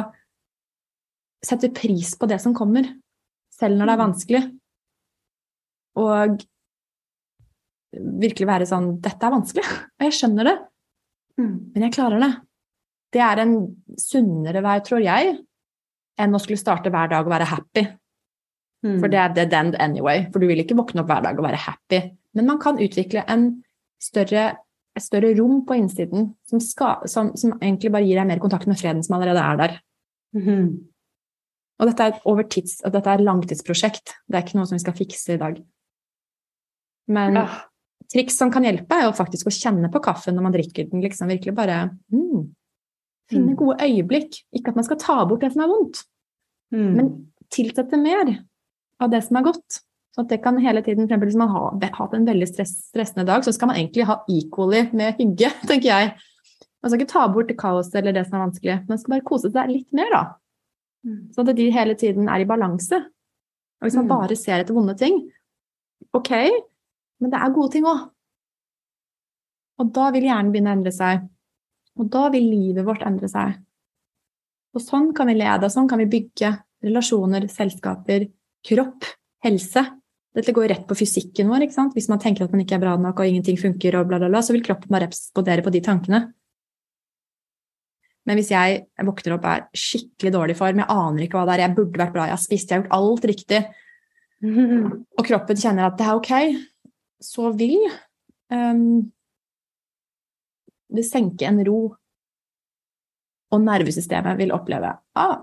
sette 1.45 1.69
pris 1.75 2.13
på 2.19 2.27
det 2.29 2.39
som 2.43 2.53
kommer, 2.57 2.87
selv 3.53 3.77
når 3.79 3.87
det 3.89 3.93
er 3.93 4.01
vanskelig. 4.03 4.41
Og 5.99 6.41
virkelig 8.21 8.47
være 8.47 8.67
sånn 8.69 8.91
Dette 9.03 9.25
er 9.25 9.33
vanskelig, 9.33 9.65
og 9.97 10.07
jeg 10.07 10.17
skjønner 10.19 10.51
det, 10.51 10.57
Mm. 11.39 11.71
men 11.71 11.83
jeg 11.85 11.93
klarer 11.95 12.19
det. 12.19 12.27
Det 13.15 13.21
er 13.23 13.39
en 13.39 13.53
sunnere 13.95 14.59
vei, 14.59 14.73
tror 14.83 14.99
jeg, 14.99 15.37
enn 16.19 16.35
å 16.35 16.41
skulle 16.43 16.59
starte 16.59 16.91
hver 16.91 17.07
dag 17.13 17.23
og 17.23 17.31
være 17.31 17.47
happy. 17.47 17.83
Mm. 18.83 18.97
For 18.99 19.07
det 19.07 19.21
er 19.21 19.35
dead 19.37 19.55
end 19.55 19.77
anyway. 19.79 20.25
For 20.33 20.43
du 20.43 20.49
vil 20.49 20.59
ikke 20.59 20.75
våkne 20.75 21.05
opp 21.05 21.07
hver 21.07 21.23
dag 21.23 21.39
og 21.39 21.45
være 21.47 21.61
happy. 21.63 22.01
Men 22.35 22.49
man 22.49 22.59
kan 22.59 22.75
utvikle 22.83 23.23
en 23.23 23.45
større, 24.03 24.43
et 24.99 25.05
større 25.05 25.31
rom 25.39 25.61
på 25.63 25.77
innsiden 25.79 26.33
som, 26.43 26.59
skal, 26.59 27.07
som, 27.07 27.31
som 27.39 27.55
egentlig 27.61 27.93
bare 27.95 28.03
gir 28.03 28.19
deg 28.19 28.27
mer 28.33 28.43
kontakt 28.43 28.67
med 28.67 28.75
freden 28.81 28.99
som 29.07 29.15
allerede 29.15 29.39
er 29.39 29.63
der. 29.63 29.79
Mhm. 30.35 30.67
Og 31.79 31.87
dette 31.87 32.05
er 32.05 32.17
et 32.19 32.49
tids, 32.51 32.79
og 32.83 32.91
dette 32.91 33.11
er 33.13 33.23
langtidsprosjekt. 33.23 34.15
Det 34.27 34.35
er 34.37 34.43
ikke 34.43 34.59
noe 34.59 34.67
som 34.67 34.75
vi 34.75 34.83
skal 34.83 34.97
fikse 34.97 35.35
i 35.35 35.39
dag. 35.39 35.59
Men 37.09 37.39
ja. 37.39 37.45
triks 38.11 38.35
som 38.37 38.51
kan 38.51 38.67
hjelpe, 38.67 38.97
er 38.97 39.07
jo 39.07 39.15
faktisk 39.17 39.47
å 39.49 39.53
kjenne 39.55 39.89
på 39.93 40.01
kaffen 40.03 40.35
når 40.35 40.45
man 40.45 40.55
drikker 40.55 40.89
den. 40.91 41.01
liksom 41.05 41.31
Virkelig 41.31 41.55
bare 41.57 41.81
mm, 42.11 42.47
Finne 43.29 43.55
gode 43.55 43.77
øyeblikk. 43.85 44.41
Ikke 44.57 44.73
at 44.73 44.79
man 44.79 44.85
skal 44.87 44.99
ta 45.01 45.19
bort 45.29 45.43
det 45.45 45.53
som 45.53 45.65
er 45.65 45.71
vondt, 45.71 46.05
Mm. 46.69 46.89
men 46.93 47.07
tilsette 47.49 47.97
mer 47.97 48.27
av 49.01 49.09
det 49.09 49.23
som 49.25 49.39
er 49.39 49.47
godt. 49.47 49.79
Så 50.13 50.21
at 50.21 50.29
det 50.29 50.37
kan 50.43 50.57
hele 50.61 50.83
tiden, 50.85 51.07
for 51.07 51.15
eksempel 51.15 51.29
Hvis 51.29 51.37
man 51.37 51.49
har 51.49 51.93
hatt 51.97 52.13
en 52.13 52.27
veldig 52.27 52.45
stress, 52.45 52.75
stressende 52.91 53.25
dag, 53.25 53.41
så 53.41 53.53
skal 53.53 53.71
man 53.71 53.77
egentlig 53.77 54.05
ha 54.05 54.19
equally 54.29 54.83
med 54.93 55.17
hygge, 55.17 55.49
tenker 55.69 55.89
jeg. 55.89 56.11
Man 56.81 56.91
skal 56.91 56.99
ikke 57.01 57.13
ta 57.13 57.27
bort 57.27 57.49
det 57.49 57.57
kaoset 57.57 57.95
eller 57.95 58.13
det 58.13 58.27
som 58.27 58.37
er 58.37 58.45
vanskelig, 58.47 58.75
man 58.87 59.01
skal 59.01 59.15
bare 59.15 59.25
kose 59.25 59.49
seg 59.49 59.71
litt 59.73 59.89
mer, 59.93 60.13
da. 60.13 60.21
Mm. 61.05 61.31
Sånn 61.33 61.49
at 61.49 61.55
de 61.55 61.69
hele 61.71 61.95
tiden 61.95 62.27
er 62.29 62.43
i 62.43 62.47
balanse. 62.49 62.99
Og 63.79 63.87
hvis 63.87 63.95
man 63.95 64.05
Mm. 64.05 64.09
bare 64.09 64.35
ser 64.35 64.59
etter 64.59 64.73
vonde 64.75 64.97
ting, 64.97 65.31
ok, 66.13 66.31
men 67.21 67.31
det 67.31 67.39
er 67.39 67.53
gode 67.55 67.71
ting 67.71 67.83
òg. 67.85 68.09
Og 69.79 69.93
da 69.93 70.11
vil 70.11 70.23
hjernen 70.23 70.51
begynne 70.51 70.73
å 70.73 70.77
endre 70.77 70.91
seg. 70.91 71.29
Og 71.99 72.09
da 72.09 72.29
vil 72.29 72.49
livet 72.49 72.85
vårt 72.85 73.05
endre 73.07 73.29
seg. 73.31 73.55
Og 74.75 74.81
sånn 74.81 75.13
kan 75.15 75.27
vi 75.27 75.35
lede, 75.35 75.63
og 75.63 75.71
sånn 75.71 75.87
kan 75.89 75.99
vi 75.99 76.05
bygge 76.05 76.51
relasjoner, 76.83 77.47
selskaper, 77.49 78.29
kropp, 78.63 79.07
helse. 79.43 79.85
Dette 80.35 80.53
går 80.53 80.69
rett 80.69 80.87
på 80.87 80.95
fysikken 80.95 81.49
vår. 81.49 81.63
ikke 81.65 81.73
sant? 81.73 81.93
Hvis 81.95 82.09
man 82.09 82.19
tenker 82.19 82.43
at 82.43 82.51
man 82.51 82.61
ikke 82.61 82.75
er 82.77 82.83
bra 82.83 82.95
nok 82.97 83.19
og 83.19 83.25
ingenting 83.25 83.57
funker, 83.57 83.99
og 83.99 84.07
bla, 84.07 84.19
bla, 84.19 84.29
bla, 84.29 84.39
så 84.39 84.53
vil 84.53 84.61
kroppen 84.61 84.89
bare 84.89 85.07
respondere 85.07 85.63
på 85.63 85.71
de 85.71 85.81
tankene. 85.81 86.33
Men 88.29 88.37
hvis 88.37 88.51
jeg 88.53 88.83
våkner 89.01 89.35
opp 89.35 89.45
og 89.47 89.51
er 89.55 89.63
skikkelig 89.81 90.31
dårlig 90.35 90.53
i 90.53 90.59
form, 90.59 90.81
jeg 90.83 90.93
aner 90.93 91.23
ikke 91.25 91.39
hva 91.39 91.47
det 91.49 91.55
er, 91.55 91.63
jeg 91.65 91.77
burde 91.79 91.97
vært 91.97 92.11
bra, 92.13 92.27
jeg 92.29 92.35
har 92.35 92.43
spist, 92.43 92.69
jeg 92.69 92.77
har 92.77 92.83
gjort 92.83 92.97
alt 92.99 93.23
riktig, 93.31 93.61
og 95.17 95.23
kroppen 95.25 95.57
kjenner 95.59 95.87
at 95.87 95.97
det 95.97 96.05
er 96.05 96.19
ok, 96.19 96.33
så 97.25 97.49
vil 97.57 97.73
um, 98.53 98.83
det 100.93 101.05
senke 101.07 101.47
en 101.49 101.63
ro. 101.65 101.79
Og 103.49 103.63
nervesystemet 103.65 104.37
vil 104.37 104.53
oppleve 104.53 104.91
ah, 105.17 105.39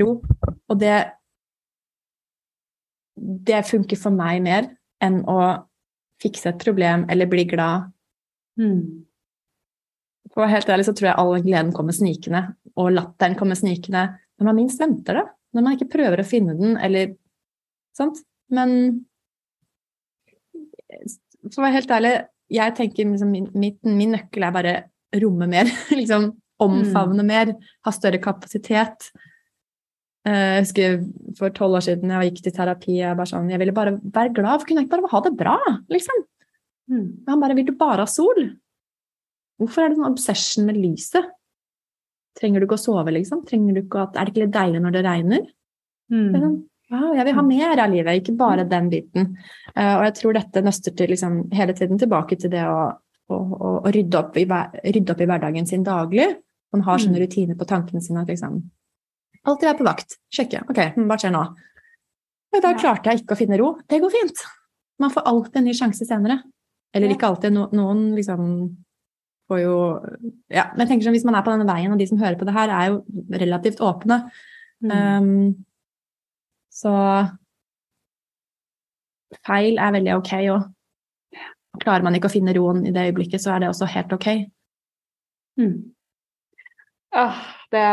ro. 0.00 0.10
Og 0.66 0.78
det 0.80 0.98
Det 3.20 3.66
funker 3.68 3.98
for 4.00 4.16
meg 4.16 4.40
mer 4.42 4.70
enn 5.04 5.20
å 5.28 5.36
fikse 6.22 6.48
et 6.48 6.62
problem 6.62 7.04
eller 7.12 7.28
bli 7.28 7.44
glad. 7.44 7.90
Mm. 8.56 9.04
For 10.34 10.46
helt 10.50 10.68
ærlig 10.70 10.86
så 10.86 10.94
tror 10.94 11.10
jeg 11.10 11.18
all 11.18 11.42
gleden 11.42 11.72
kommer 11.74 11.96
snikende, 11.96 12.42
og 12.78 12.92
latteren 12.94 13.36
kommer 13.38 13.58
snikende 13.58 14.06
når 14.38 14.46
man 14.48 14.58
minst 14.60 14.80
venter 14.80 15.18
det. 15.20 15.24
Når 15.56 15.64
man 15.66 15.74
ikke 15.76 15.90
prøver 15.90 16.22
å 16.22 16.26
finne 16.28 16.54
den, 16.58 16.76
eller 16.78 17.16
Sant? 17.98 18.20
Men 18.54 18.70
for 21.50 21.60
å 21.60 21.64
være 21.64 21.76
helt 21.80 21.90
ærlig, 21.94 22.12
jeg 22.50 22.74
tenker 22.78 23.08
liksom, 23.08 23.32
min, 23.32 23.74
min 23.82 24.14
nøkkel 24.14 24.46
er 24.46 24.54
bare 24.54 24.74
romme 25.22 25.48
mer. 25.50 25.70
liksom 25.98 26.30
omfavne 26.60 27.24
mer, 27.26 27.54
ha 27.86 27.92
større 27.94 28.20
kapasitet. 28.22 29.08
Eh, 30.28 30.58
Jeg 30.60 30.64
husker 30.66 30.98
for 31.38 31.54
tolv 31.56 31.78
år 31.78 31.86
siden 31.86 32.12
jeg 32.12 32.30
gikk 32.30 32.42
til 32.44 32.56
terapi, 32.58 32.98
jeg, 33.00 33.16
bare 33.16 33.30
sånn, 33.30 33.48
jeg 33.52 33.62
ville 33.62 33.74
bare 33.76 33.96
være 33.98 34.34
glad. 34.36 34.60
for 34.60 34.68
Kunne 34.68 34.82
jeg 34.84 34.90
ikke 34.90 34.98
bare 34.98 35.12
ha 35.14 35.22
det 35.26 35.32
bra? 35.40 35.56
liksom? 35.92 36.26
Mm. 36.90 37.06
Men 37.22 37.32
han 37.32 37.44
bare 37.44 37.56
Vil 37.56 37.70
du 37.70 37.76
bare 37.80 38.04
ha 38.04 38.10
sol? 38.10 38.42
Hvorfor 39.60 39.84
er 39.84 39.88
det 39.92 39.98
sånn 40.00 40.10
obsession 40.10 40.66
med 40.66 40.78
lyset? 40.80 41.26
Trenger 42.40 42.60
du 42.62 42.66
ikke 42.66 42.78
å 42.78 42.84
sove, 42.84 43.12
liksom? 43.12 43.42
Trenger 43.48 43.74
du 43.76 43.82
ikke 43.82 44.02
at, 44.06 44.16
er 44.16 44.24
det 44.28 44.32
ikke 44.34 44.44
litt 44.46 44.54
deilig 44.56 44.80
når 44.84 44.92
det 44.96 45.04
regner? 45.04 45.42
Det 46.10 46.16
er 46.16 46.40
Mm. 46.40 46.42
sånn, 46.42 46.58
Wow, 46.90 47.12
jeg 47.14 47.24
vil 47.24 47.34
ha 47.34 47.42
mer 47.46 47.78
av 47.78 47.90
livet, 47.92 48.16
ikke 48.24 48.36
bare 48.36 48.64
den 48.68 48.88
biten. 48.90 49.36
Uh, 49.76 50.00
og 50.00 50.04
jeg 50.08 50.14
tror 50.18 50.32
dette 50.34 50.60
nøster 50.64 50.90
til 50.96 51.06
liksom, 51.12 51.52
hele 51.54 51.72
tiden 51.72 51.98
tilbake 52.00 52.34
til 52.36 52.50
det 52.50 52.64
å, 52.66 52.96
å, 53.30 53.36
å, 53.36 53.68
å 53.86 53.92
rydde, 53.94 54.18
opp 54.18 54.34
i, 54.36 54.42
rydde 54.44 55.10
opp 55.14 55.20
i 55.22 55.26
hverdagen 55.30 55.68
sin 55.68 55.84
daglig. 55.86 56.26
Man 56.72 56.82
har 56.82 56.98
sånne 56.98 57.14
Mm. 57.20 57.22
rutiner 57.28 57.54
på 57.54 57.64
tankene 57.70 58.02
sine 58.02 58.22
at 58.22 58.26
liksom 58.28 58.58
Alltid 59.46 59.68
være 59.68 59.78
på 59.78 59.84
vakt. 59.86 60.16
Sjekke. 60.34 60.64
Ok, 60.68 60.76
hva 61.06 61.16
skjer 61.16 61.30
nå? 61.32 61.44
Og 62.56 62.60
da 62.62 62.74
klarte 62.74 63.04
jeg 63.12 63.22
ikke 63.22 63.36
å 63.36 63.38
finne 63.38 63.56
ro. 63.58 63.78
Det 63.88 64.00
går 64.02 64.10
fint. 64.10 64.36
Man 64.98 65.10
får 65.10 65.22
alltid 65.30 65.56
en 65.56 65.64
ny 65.64 65.72
sjanse 65.72 66.04
senere. 66.04 66.42
Eller 66.92 67.08
ikke 67.14 67.28
alltid. 67.30 67.52
No, 67.52 67.68
noen 67.72 68.16
liksom 68.16 68.76
får 69.50 69.64
jo 69.64 69.76
Ja, 70.50 70.70
men 70.70 70.84
jeg 70.84 70.92
tenker 70.92 71.08
sånn, 71.08 71.18
hvis 71.18 71.26
man 71.26 71.36
er 71.38 71.44
på 71.46 71.52
denne 71.54 71.68
veien, 71.68 71.92
og 71.92 72.00
de 72.00 72.06
som 72.08 72.20
hører 72.20 72.38
på 72.38 72.48
det 72.48 72.56
her, 72.56 72.72
er 72.72 72.92
jo 72.92 73.02
relativt 73.42 73.82
åpne. 73.84 74.22
Mm. 74.80 74.90
Um, 74.90 75.64
så 76.72 76.94
feil 79.46 79.78
er 79.78 79.96
veldig 79.98 80.16
ok 80.18 80.32
òg. 80.40 80.68
Klarer 81.80 82.04
man 82.06 82.16
ikke 82.18 82.30
å 82.30 82.32
finne 82.32 82.54
roen 82.56 82.82
i 82.86 82.92
det 82.94 83.10
øyeblikket, 83.10 83.42
så 83.42 83.54
er 83.54 83.62
det 83.62 83.70
også 83.70 83.88
helt 83.92 84.12
ok. 84.16 84.28
Mm. 85.60 85.74
Åh, 87.20 87.38
det, 87.74 87.86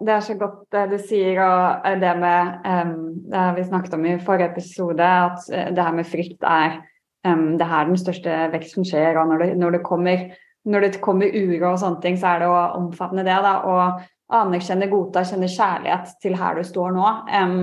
det 0.00 0.12
er 0.14 0.24
så 0.24 0.36
godt 0.40 0.62
det 0.72 0.84
du 0.92 0.96
sier, 1.00 1.40
og 1.44 2.00
det 2.00 2.12
med 2.20 2.64
um, 2.64 2.94
Det 3.28 3.46
vi 3.58 3.64
snakket 3.68 3.96
om 3.96 4.06
i 4.08 4.16
forrige 4.20 4.50
episode, 4.54 5.04
at 5.04 5.48
eh, 5.52 5.70
det 5.76 5.84
her 5.84 5.96
med 5.96 6.08
frykt 6.08 6.44
er 6.44 6.78
um, 7.26 7.56
Det 7.58 7.66
er 7.66 7.72
her 7.72 7.88
den 7.90 8.00
største 8.00 8.36
veksten 8.52 8.88
skjer. 8.88 9.20
Og 9.20 9.28
når 9.32 9.44
det, 9.44 9.50
når 9.60 9.76
det 9.76 9.82
kommer 9.84 10.24
når 10.66 10.86
det 10.86 11.00
kommer 11.04 11.30
uro 11.30 11.72
og 11.72 11.80
sånne 11.80 12.02
ting, 12.02 12.16
så 12.20 12.34
er 12.34 12.42
det 12.42 12.50
å 12.50 12.62
omfavne 12.80 13.24
det. 13.26 13.36
da, 13.44 13.54
Og 13.70 14.36
anerkjenne, 14.36 14.88
godta, 14.90 15.22
kjenne 15.26 15.50
kjærlighet 15.50 16.16
til 16.22 16.34
her 16.38 16.58
du 16.58 16.66
står 16.66 16.96
nå. 16.96 17.12
Um, 17.30 17.60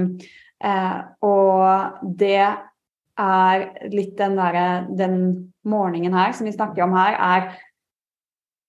uh, 0.64 1.00
og 1.28 2.08
det 2.20 2.40
er 3.14 3.66
litt 3.94 4.16
den 4.18 4.40
derre 4.40 4.88
Den 4.90 5.18
morgenen 5.70 6.16
her 6.18 6.32
som 6.34 6.48
vi 6.48 6.56
snakker 6.56 6.86
om 6.88 6.96
her, 6.98 7.20
er 7.20 7.52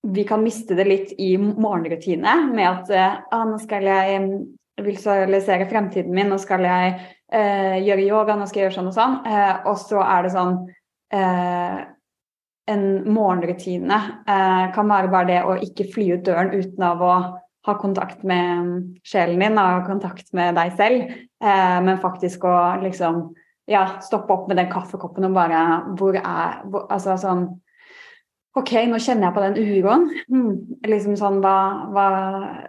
vi 0.05 0.24
kan 0.28 0.43
miste 0.45 0.76
det 0.76 0.85
litt 0.85 1.12
i 1.18 1.35
morgenrutine 1.39 2.35
med 2.53 2.66
at 2.68 2.91
eh, 2.93 3.14
ah, 3.32 3.45
nå 3.49 3.57
skal 3.62 3.87
jeg 3.89 4.26
visualisere 4.85 5.68
fremtiden 5.70 6.12
min, 6.12 6.28
nå 6.28 6.37
skal 6.43 6.66
jeg 6.66 6.91
eh, 7.32 7.78
gjøre 7.87 8.05
yoga, 8.05 8.37
nå 8.37 8.49
skal 8.51 8.61
jeg 8.61 8.68
gjøre 8.68 8.76
sånn 8.76 8.91
og 8.91 8.97
sånn. 8.99 9.16
Eh, 9.24 9.55
og 9.70 9.78
så 9.80 10.03
er 10.05 10.26
det 10.26 10.32
sånn 10.35 10.59
eh, 11.14 11.78
En 12.71 12.85
morgenrutine 13.12 13.97
eh, 14.25 14.67
kan 14.73 14.89
være 14.89 15.11
bare 15.12 15.29
det 15.29 15.41
å 15.45 15.57
ikke 15.61 15.89
fly 15.93 16.07
ut 16.15 16.23
døren 16.25 16.55
uten 16.55 16.87
av 16.87 17.03
å 17.05 17.15
ha 17.65 17.75
kontakt 17.81 18.25
med 18.25 18.61
mm, 18.61 18.79
sjelen 19.05 19.41
din, 19.41 19.59
ha 19.61 19.83
kontakt 19.87 20.33
med 20.37 20.57
deg 20.57 20.73
selv, 20.79 21.12
eh, 21.45 21.79
men 21.85 22.01
faktisk 22.01 22.45
å 22.49 22.55
liksom 22.83 23.27
ja, 23.71 23.85
stoppe 24.05 24.33
opp 24.33 24.49
med 24.49 24.61
den 24.61 24.71
kaffekoppen 24.73 25.25
og 25.29 25.37
bare 25.37 25.61
Hvor 25.97 26.17
er 26.21 26.59
hvor, 26.69 26.85
Altså 26.93 27.17
sånn 27.21 27.47
Ok, 28.55 28.71
nå 28.87 29.01
kjenner 29.03 29.27
jeg 29.27 29.35
på 29.35 29.43
den 29.43 29.57
uroen. 29.59 30.05
Hmm. 30.31 30.51
Liksom 30.87 31.17
sånn, 31.19 31.41
hva, 31.43 31.55
hva, 31.91 32.05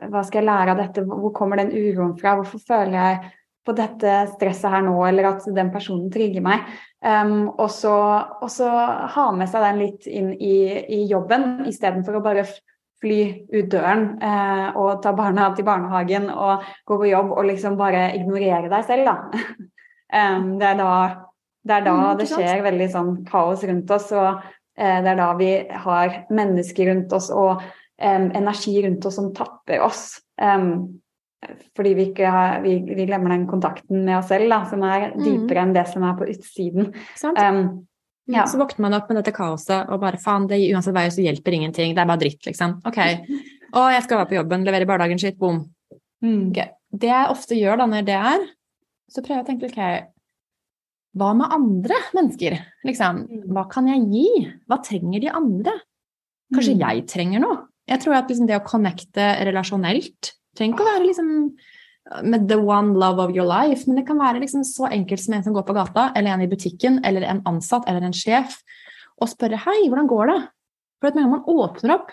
hva 0.10 0.24
skal 0.26 0.39
jeg 0.39 0.48
lære 0.48 0.74
av 0.74 0.80
dette? 0.82 1.04
Hvor 1.06 1.30
kommer 1.36 1.62
den 1.62 1.70
uroen 1.76 2.16
fra? 2.18 2.34
Hvorfor 2.39 2.64
føler 2.66 2.96
jeg 2.96 3.20
på 3.66 3.74
dette 3.78 4.18
stresset 4.36 4.70
her 4.72 4.86
nå, 4.86 4.95
eller 5.07 5.32
at 5.32 5.47
den 5.55 5.72
personen 5.74 6.11
trigger 6.13 6.43
meg? 6.45 6.68
Um, 7.05 7.51
og, 7.55 7.68
så, 7.74 7.93
og 8.41 8.49
så 8.53 8.70
ha 9.16 9.26
med 9.36 9.49
seg 9.51 9.66
den 9.66 9.82
litt 9.84 10.07
inn 10.09 10.32
i, 10.34 10.55
i 10.97 11.03
jobben, 11.09 11.66
istedenfor 11.70 12.20
å 12.20 12.24
bare 12.26 12.45
fly 13.01 13.20
ut 13.51 13.70
døren 13.70 14.05
uh, 14.22 14.78
og 14.80 15.01
ta 15.03 15.11
barna 15.18 15.49
til 15.53 15.68
barnehagen 15.68 16.30
og 16.32 16.63
gå 16.88 16.97
på 17.01 17.09
jobb 17.11 17.34
og 17.36 17.49
liksom 17.49 17.76
bare 17.78 18.07
ignorere 18.18 18.72
deg 18.72 18.86
selv, 18.88 19.09
da. 19.09 19.45
um, 20.32 20.53
det 20.61 20.74
er 20.74 20.82
da 20.82 20.91
det, 21.66 21.80
er 21.80 21.88
da 21.89 21.95
Mm, 21.95 22.18
det 22.20 22.30
skjer 22.30 22.61
veldig 22.61 22.88
sånn 22.93 23.16
kaos 23.26 23.63
rundt 23.66 23.89
oss. 23.91 24.11
og 24.13 24.43
Eh, 24.78 25.01
Det 25.03 25.09
er 25.09 25.16
da 25.20 25.34
vi 25.39 25.51
har 25.72 26.22
mennesker 26.30 26.91
rundt 26.91 27.13
oss 27.16 27.30
og 27.32 27.63
em, 27.97 28.32
energi 28.36 28.76
rundt 28.84 29.05
oss 29.05 29.16
som 29.16 29.32
tapper 29.34 29.84
oss. 29.86 30.22
Em, 30.41 30.99
fordi 31.76 31.93
vi, 31.96 32.06
ikke 32.12 32.30
har, 32.32 32.62
vi, 32.64 32.80
vi 32.86 33.06
glemmer 33.06 33.30
den 33.36 33.48
kontakten 33.48 34.04
med 34.06 34.18
oss 34.18 34.28
selv, 34.32 34.50
da, 34.50 34.64
som 34.70 34.84
er 34.84 35.12
Mm. 35.16 35.24
dypere 35.24 35.62
enn 35.64 35.74
det 35.74 35.88
som 35.88 36.04
er 36.04 36.14
på 36.20 36.28
utsiden. 36.32 36.93
Em, 37.38 37.88
ja. 38.28 38.46
Så 38.46 38.58
våkner 38.58 38.80
man 38.88 38.93
opp 38.93 39.10
med 39.10 39.18
dette 39.24 39.34
kaoset 39.36 39.89
og 39.89 40.00
bare 40.02 40.18
faen, 40.18 40.48
det 40.48 40.60
uansett 40.74 40.93
vei 40.96 41.08
så 41.10 41.22
hjelper 41.24 41.54
ingenting. 41.54 41.93
Det 41.96 42.02
er 42.02 42.06
bare 42.10 42.20
dritt, 42.20 42.41
liksom. 42.46 42.80
Ok. 42.86 42.98
Å, 43.76 43.91
jeg 43.91 44.04
skal 44.04 44.18
være 44.22 44.30
på 44.30 44.36
jobben, 44.39 44.64
levere 44.66 44.86
barnehagen, 44.88 45.20
sitt, 45.20 45.38
bom. 45.38 45.66
mm, 46.24 46.50
Okay. 46.52 46.70
Det 46.96 47.10
jeg 47.10 47.28
ofte 47.30 47.56
gjør 47.60 47.78
da 47.78 47.86
når 47.91 48.06
det 48.06 48.16
er, 48.16 48.46
så 49.12 49.22
prøver 49.22 49.41
jeg 49.41 49.46
å 49.46 49.48
tenke 49.50 49.66
ok, 49.70 50.12
hva 51.16 51.34
med 51.36 51.52
andre 51.52 51.96
mennesker? 52.16 52.56
Liksom, 52.88 53.28
Mm. 53.28 53.43
hva 53.54 53.70
kan 53.70 53.88
jeg 53.88 54.02
gi? 54.12 54.52
Hva 54.70 54.78
trenger 54.84 55.22
de 55.22 55.28
andre? 55.30 55.72
Kanskje 56.54 56.76
Mm. 56.76 56.80
jeg 56.80 57.08
trenger 57.08 57.39
noe? 57.41 57.58
Jeg 57.88 58.00
tror 58.02 58.16
at 58.16 58.28
liksom 58.30 58.48
det 58.48 58.56
å 58.62 58.66
connecte 58.66 59.24
relasjonelt 59.46 60.32
trenger 60.56 60.76
ikke 60.76 60.86
å 60.86 60.91
være 60.93 61.06
liksom 61.08 61.32
med 62.24 62.47
the 62.49 62.58
one 62.62 62.93
love 63.01 63.22
of 63.24 63.32
your 63.34 63.47
life, 63.49 63.88
men 63.88 63.97
det 63.97 64.06
kan 64.08 64.20
være 64.22 64.41
liksom 64.43 64.62
så 64.68 64.89
enkelt 64.93 65.24
som 65.24 65.34
en 65.34 65.45
som 65.47 65.56
går 65.56 65.66
på 65.66 65.74
gata, 65.74 66.12
eller 66.16 66.36
en 66.36 66.43
i 66.45 66.49
butikken, 66.51 66.99
eller 67.03 67.26
en 67.26 67.41
ansatt, 67.49 67.88
eller 67.89 68.06
en 68.06 68.14
sjef, 68.14 68.60
og 69.18 69.32
spørre 69.32 69.58
hei, 69.64 69.80
hvordan 69.89 70.10
går 70.12 70.30
det? 70.30 70.38
For 71.01 71.10
at 71.10 71.18
gang 71.18 71.32
man 71.32 71.47
åpner 71.49 71.95
opp, 71.95 72.12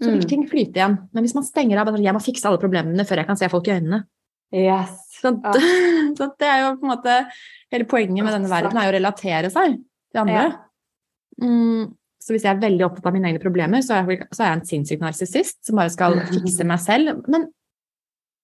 så 0.00 0.08
vil 0.10 0.22
Mm. 0.24 0.28
ting 0.28 0.48
flyte 0.48 0.80
igjen. 0.80 0.96
Men 1.12 1.24
hvis 1.24 1.34
man 1.36 1.44
stenger 1.44 1.78
av, 1.78 1.94
jeg 1.94 2.14
må 2.14 2.22
fikse 2.24 2.48
alle 2.48 2.58
problemene 2.58 3.04
før 3.04 3.20
jeg 3.20 3.26
kan 3.26 3.36
se 3.36 3.48
folk 3.52 3.68
i 3.68 3.76
øynene. 3.76 4.04
Yes. 4.52 4.96
Så, 5.20 5.30
Ja. 5.44 5.52
så 6.16 6.26
det 6.40 6.48
er 6.48 6.60
jo 6.64 6.76
på 6.80 6.86
en 6.88 6.96
måte 6.96 7.26
Hele 7.70 7.84
poenget 7.84 8.24
med 8.24 8.32
denne 8.32 8.48
verden 8.50 8.76
er 8.76 8.88
jo 8.88 8.90
å 8.90 8.98
relatere 8.98 9.50
seg 9.52 9.76
til 10.10 10.20
andre. 10.24 10.42
Ja. 10.42 11.46
Mm, 11.46 11.94
så 12.18 12.32
hvis 12.34 12.42
jeg 12.42 12.56
er 12.56 12.60
veldig 12.64 12.82
opptatt 12.88 13.06
av 13.06 13.12
mine 13.14 13.28
egne 13.30 13.38
problemer, 13.38 13.78
så 13.78 13.94
er 13.94 14.08
jeg, 14.10 14.26
så 14.34 14.42
er 14.42 14.48
jeg 14.48 14.58
en 14.58 14.66
sinnssyk 14.66 15.04
narsissist 15.04 15.60
som 15.68 15.76
bare 15.78 15.92
skal 15.94 16.18
fikse 16.34 16.66
meg 16.66 16.80
selv. 16.82 17.22
Men 17.30 17.46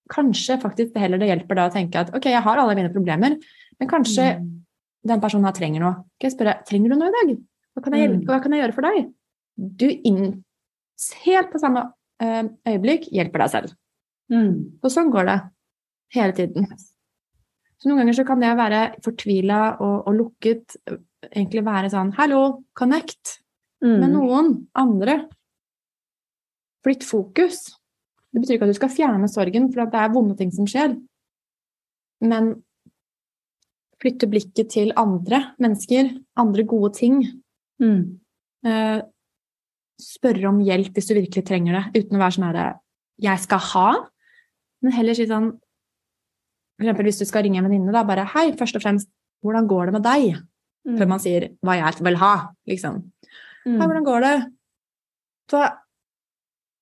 kanskje 0.08 0.60
faktisk 0.62 0.92
det 0.94 1.00
heller 1.02 1.18
det 1.18 1.28
hjelper 1.28 1.54
da 1.58 1.68
å 1.68 1.72
tenke 1.72 1.96
at 2.00 2.14
ok, 2.14 2.24
jeg 2.30 2.42
har 2.42 2.58
alle 2.58 2.74
mine 2.78 2.92
problemer, 2.94 3.36
men 3.80 3.88
kanskje 3.88 4.36
Mm. 4.38 4.62
den 5.06 5.20
personen 5.20 5.44
her 5.44 5.52
trenger 5.52 5.80
noe. 5.80 5.94
Kan 6.20 6.30
jeg 6.30 6.32
spørre 6.38 6.64
trenger 6.66 6.88
du 6.90 6.96
noe 6.96 7.08
i 7.08 7.16
dag? 7.26 7.36
Hva 7.76 7.82
kan 7.84 7.92
jeg, 7.92 8.10
Mm. 8.10 8.24
hva 8.26 8.42
kan 8.42 8.52
jeg 8.52 8.62
gjøre 8.62 8.74
for 8.74 8.82
deg? 8.82 9.12
Du 9.76 9.86
inn, 9.88 10.44
helt 11.24 11.50
på 11.52 11.58
samme 11.60 11.92
eh, 12.20 12.42
øyeblikk 12.66 13.10
hjelper 13.12 13.38
deg 13.38 13.50
selv. 13.50 13.74
Mm. 14.32 14.78
Og 14.82 14.90
sånn 14.90 15.10
går 15.12 15.26
det 15.26 15.40
hele 16.14 16.32
tiden. 16.32 16.66
Så 17.78 17.88
noen 17.88 17.98
ganger 17.98 18.14
så 18.14 18.26
kan 18.26 18.40
det 18.40 18.48
å 18.48 18.56
være 18.56 19.00
fortvila 19.02 19.80
og, 19.80 20.08
og 20.08 20.14
lukket 20.16 20.76
egentlig 21.30 21.62
være 21.64 21.90
sånn 21.90 22.14
Hallo, 22.14 22.64
connect 22.74 23.40
Mm. 23.84 24.00
med 24.00 24.10
noen 24.10 24.66
andre. 24.74 25.28
Flytt 26.82 27.02
fokus. 27.04 27.75
Det 28.36 28.42
betyr 28.42 28.58
ikke 28.58 28.66
at 28.68 28.74
du 28.74 28.76
skal 28.76 28.92
fjerne 28.92 29.28
sorgen, 29.32 29.70
for 29.72 29.88
det 29.88 29.96
er 29.96 30.10
vonde 30.12 30.34
ting 30.36 30.50
som 30.52 30.66
skjer. 30.68 30.92
Men 32.20 32.50
flytte 33.96 34.28
blikket 34.28 34.68
til 34.74 34.92
andre 35.00 35.54
mennesker, 35.56 36.10
andre 36.36 36.64
gode 36.68 36.90
ting. 36.98 37.22
Mm. 37.80 38.18
Eh, 38.68 38.98
spørre 40.00 40.50
om 40.50 40.60
hjelp 40.60 40.92
hvis 40.92 41.08
du 41.08 41.14
virkelig 41.16 41.46
trenger 41.48 41.78
det, 41.78 42.02
uten 42.02 42.18
å 42.18 42.20
være 42.20 42.36
sånn 42.36 42.46
herre 42.50 42.66
Jeg 43.24 43.40
skal 43.40 43.62
ha, 43.70 43.88
men 44.84 44.92
heller 44.92 45.16
si 45.16 45.24
sånn 45.28 45.54
For 46.76 46.84
eksempel 46.84 47.08
hvis 47.08 47.20
du 47.22 47.24
skal 47.28 47.46
ringe 47.46 47.62
en 47.62 47.68
venninne, 47.68 47.94
da 47.94 48.02
bare 48.04 48.26
Hei, 48.34 48.50
først 48.58 48.76
og 48.76 48.84
fremst, 48.84 49.08
hvordan 49.44 49.68
går 49.68 49.88
det 49.88 49.96
med 49.96 50.04
deg? 50.04 50.42
Mm. 50.84 50.98
Før 51.00 51.10
man 51.14 51.22
sier 51.24 51.48
hva 51.64 51.78
jeg 51.78 52.04
vil 52.04 52.20
ha, 52.20 52.34
liksom. 52.68 53.00
Mm. 53.64 53.78
Hei, 53.78 53.86
hvordan 53.86 54.08
går 54.08 54.26
det? 54.26 54.36
Så, 55.52 55.62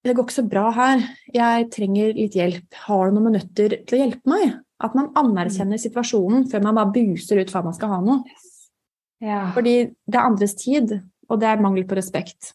det 0.05 0.13
går 0.13 0.27
ikke 0.27 0.37
så 0.37 0.45
bra 0.49 0.67
her. 0.77 1.05
Jeg 1.33 1.69
trenger 1.73 2.13
litt 2.17 2.35
hjelp. 2.37 2.67
Har 2.87 3.09
du 3.09 3.17
noen 3.17 3.31
minutter 3.31 3.79
til 3.89 3.97
å 3.97 4.01
hjelpe 4.03 4.31
meg? 4.31 4.59
At 4.85 4.97
man 4.99 5.13
anerkjenner 5.17 5.81
situasjonen 5.81 6.45
før 6.51 6.67
man 6.67 6.77
bare 6.77 6.93
buser 6.93 7.41
ut 7.41 7.53
hva 7.55 7.63
man 7.65 7.77
skal 7.77 7.95
ha 7.95 8.01
noe. 8.05 8.37
Ja. 9.25 9.47
Fordi 9.55 9.77
det 9.89 10.19
er 10.19 10.27
andres 10.27 10.57
tid, 10.61 10.93
og 11.31 11.41
det 11.41 11.49
er 11.49 11.63
mangel 11.65 11.87
på 11.89 11.97
respekt. 11.97 12.53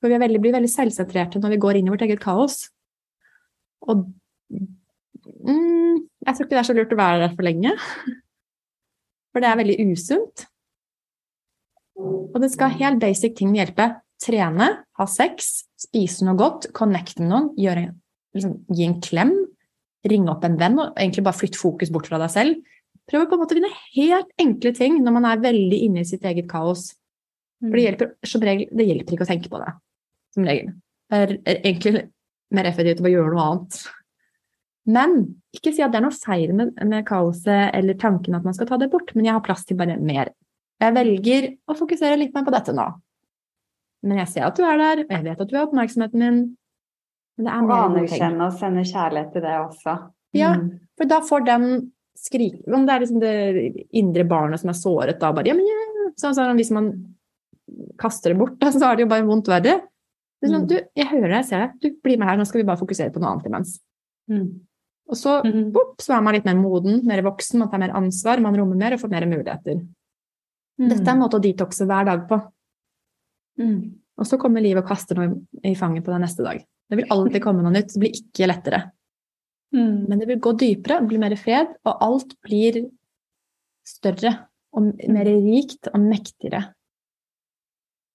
For 0.00 0.12
vi 0.12 0.20
veldig, 0.20 0.40
blir 0.40 0.54
veldig 0.56 0.70
selvsentrerte 0.72 1.40
når 1.42 1.54
vi 1.54 1.60
går 1.60 1.80
inn 1.80 1.90
i 1.90 1.92
vårt 1.92 2.04
eget 2.06 2.22
kaos. 2.22 2.70
Og 3.84 4.06
mm, 4.48 6.00
jeg 6.24 6.32
tror 6.32 6.46
ikke 6.46 6.54
det 6.54 6.62
er 6.62 6.68
så 6.70 6.76
lurt 6.76 6.96
å 6.96 7.00
være 7.00 7.22
der 7.26 7.36
for 7.36 7.46
lenge. 7.46 7.76
For 9.34 9.42
det 9.42 9.48
er 9.50 9.58
veldig 9.58 9.76
usunt. 9.90 10.44
Og 11.98 12.36
det 12.38 12.52
skal 12.52 12.76
helt 12.78 13.00
basic 13.02 13.34
ting 13.40 13.50
hjelpe. 13.56 13.88
Trene, 14.22 14.68
ha 14.94 15.06
sex, 15.10 15.64
spise 15.84 16.26
noe 16.26 16.38
godt, 16.38 16.70
connecte 16.76 17.22
med 17.22 17.30
noen, 17.30 17.50
gjøre, 17.60 17.88
liksom, 18.36 18.56
gi 18.74 18.86
en 18.88 19.00
klem, 19.04 19.34
ringe 20.08 20.32
opp 20.32 20.44
en 20.46 20.58
venn 20.60 20.80
og 20.80 20.98
egentlig 21.00 21.24
bare 21.26 21.38
flytte 21.38 21.60
fokus 21.60 21.92
bort 21.92 22.10
fra 22.10 22.20
deg 22.20 22.32
selv. 22.32 22.74
Prøv 23.08 23.24
å 23.24 23.28
på 23.28 23.36
en 23.36 23.42
måte 23.42 23.56
finne 23.56 23.72
helt 23.94 24.30
enkle 24.40 24.72
ting 24.76 25.00
når 25.04 25.16
man 25.18 25.26
er 25.28 25.42
veldig 25.44 25.80
inne 25.86 26.04
i 26.04 26.08
sitt 26.08 26.24
eget 26.28 26.48
kaos. 26.50 26.90
For 27.64 27.76
det 27.76 27.84
hjelper, 27.86 28.14
som 28.28 28.44
regel, 28.44 28.68
det 28.76 28.88
hjelper 28.88 29.16
ikke 29.16 29.26
å 29.26 29.30
tenke 29.30 29.52
på 29.52 29.60
det, 29.60 29.70
som 30.36 30.48
regel. 30.48 30.72
Det 31.12 31.20
er 31.20 31.36
egentlig 31.54 32.06
mer 32.54 32.68
effektivt 32.68 33.00
å 33.00 33.06
bare 33.06 33.14
gjøre 33.14 33.34
noe 33.34 33.46
annet. 33.48 33.78
Men 34.94 35.16
ikke 35.56 35.72
si 35.72 35.84
at 35.84 35.92
det 35.92 36.00
er 36.00 36.04
noe 36.04 36.16
feil 36.16 36.52
med, 36.56 36.74
med 36.84 37.06
kaoset 37.08 37.72
eller 37.76 37.96
tanken 38.00 38.36
at 38.36 38.44
man 38.44 38.56
skal 38.56 38.68
ta 38.68 38.78
det 38.80 38.90
bort, 38.92 39.14
men 39.16 39.28
jeg 39.28 39.36
har 39.36 39.44
plass 39.44 39.64
til 39.68 39.78
bare 39.80 39.96
mer. 40.00 40.32
Jeg 40.82 40.96
velger 40.96 41.48
å 41.70 41.76
fokusere 41.78 42.18
litt 42.20 42.34
mer 42.36 42.44
på 42.44 42.52
dette 42.52 42.74
nå. 42.76 42.86
Men 44.04 44.20
jeg 44.20 44.30
ser 44.34 44.46
at 44.48 44.58
du 44.58 44.64
er 44.66 44.78
der, 44.80 45.02
og 45.04 45.16
jeg 45.16 45.24
vet 45.24 45.40
at 45.40 45.50
du 45.50 45.56
har 45.56 45.66
oppmerksomheten 45.66 46.20
min. 46.20 46.42
Men 47.38 47.48
det 47.48 47.54
er 47.54 47.64
mer 47.66 47.74
enn 47.74 47.96
anerkjenne 47.98 48.46
og 48.46 48.58
sende 48.60 48.84
kjærlighet 48.86 49.32
til 49.34 49.44
det 49.46 49.54
også. 49.58 49.94
Ja. 50.36 50.52
Mm. 50.60 50.68
For 50.98 51.10
da 51.10 51.18
får 51.24 51.46
den 51.48 51.64
skrik... 52.18 52.60
Om 52.68 52.84
det 52.86 52.94
er 52.94 53.02
liksom 53.02 53.22
det 53.22 53.32
indre 53.96 54.26
barnet 54.28 54.62
som 54.62 54.70
er 54.70 54.78
såret 54.78 55.18
da, 55.22 55.32
bare 55.34 55.50
ja, 55.50 55.56
men 55.58 55.66
ja. 55.66 55.80
Sånn, 56.20 56.36
sånn, 56.36 56.54
hvis 56.60 56.70
man 56.70 56.92
kaster 57.98 58.30
det 58.30 58.38
bort, 58.38 58.60
så 58.60 58.84
er 58.86 59.00
det 59.00 59.02
jo 59.02 59.10
bare 59.10 59.26
vondt 59.26 59.48
verre. 59.50 59.80
Det 60.38 60.46
er 60.46 60.52
sånn, 60.52 60.62
Mm. 60.62 60.68
du, 60.70 60.76
jeg 60.94 61.08
hører 61.10 61.26
deg, 61.30 61.38
jeg 61.40 61.48
ser 61.48 61.64
deg, 61.64 61.74
du 61.80 61.98
blir 62.04 62.20
med 62.20 62.28
her, 62.28 62.36
nå 62.38 62.44
skal 62.46 62.60
vi 62.60 62.68
bare 62.68 62.78
fokusere 62.78 63.10
på 63.10 63.22
noe 63.22 63.32
annet 63.32 63.48
imens. 63.48 63.72
Mm. 64.30 64.46
Og 65.10 65.18
så, 65.18 65.40
bopp, 65.74 65.96
så 66.04 66.14
er 66.16 66.22
man 66.22 66.36
litt 66.36 66.46
mer 66.46 66.56
moden, 66.60 67.00
mer 67.08 67.24
voksen, 67.26 67.58
man 67.58 67.70
tar 67.72 67.80
mer 67.82 67.96
ansvar, 67.96 68.40
man 68.44 68.54
rommer 68.56 68.78
mer 68.78 68.94
og 68.94 69.02
får 69.02 69.10
mer 69.10 69.26
muligheter. 69.28 69.80
Dette 70.78 71.02
er 71.02 71.12
en 71.14 71.20
måte 71.22 71.38
å 71.38 71.42
detoxe 71.42 71.86
hver 71.88 72.06
dag 72.08 72.22
på. 72.30 72.38
Mm. 73.60 73.78
Og 74.18 74.26
så 74.28 74.38
kommer 74.38 74.62
livet 74.62 74.84
og 74.84 74.88
kaster 74.90 75.18
noe 75.18 75.40
i 75.66 75.74
fanget 75.78 76.04
på 76.06 76.12
deg 76.14 76.22
neste 76.22 76.44
dag. 76.46 76.60
Det 76.90 76.98
vil 77.00 77.10
alltid 77.10 77.42
komme 77.42 77.64
noe 77.64 77.72
nytt, 77.74 77.94
det 77.94 78.02
blir 78.02 78.18
ikke 78.18 78.48
lettere. 78.50 78.80
Mm. 79.74 80.04
Men 80.10 80.20
det 80.20 80.28
vil 80.30 80.40
gå 80.44 80.52
dypere, 80.60 81.00
bli 81.08 81.18
mer 81.18 81.34
fred, 81.40 81.72
og 81.88 82.02
alt 82.04 82.36
blir 82.46 82.82
større 83.84 84.34
og 84.74 84.92
mer 85.10 85.28
rikt 85.28 85.90
og 85.92 86.00
mektigere. 86.02 86.62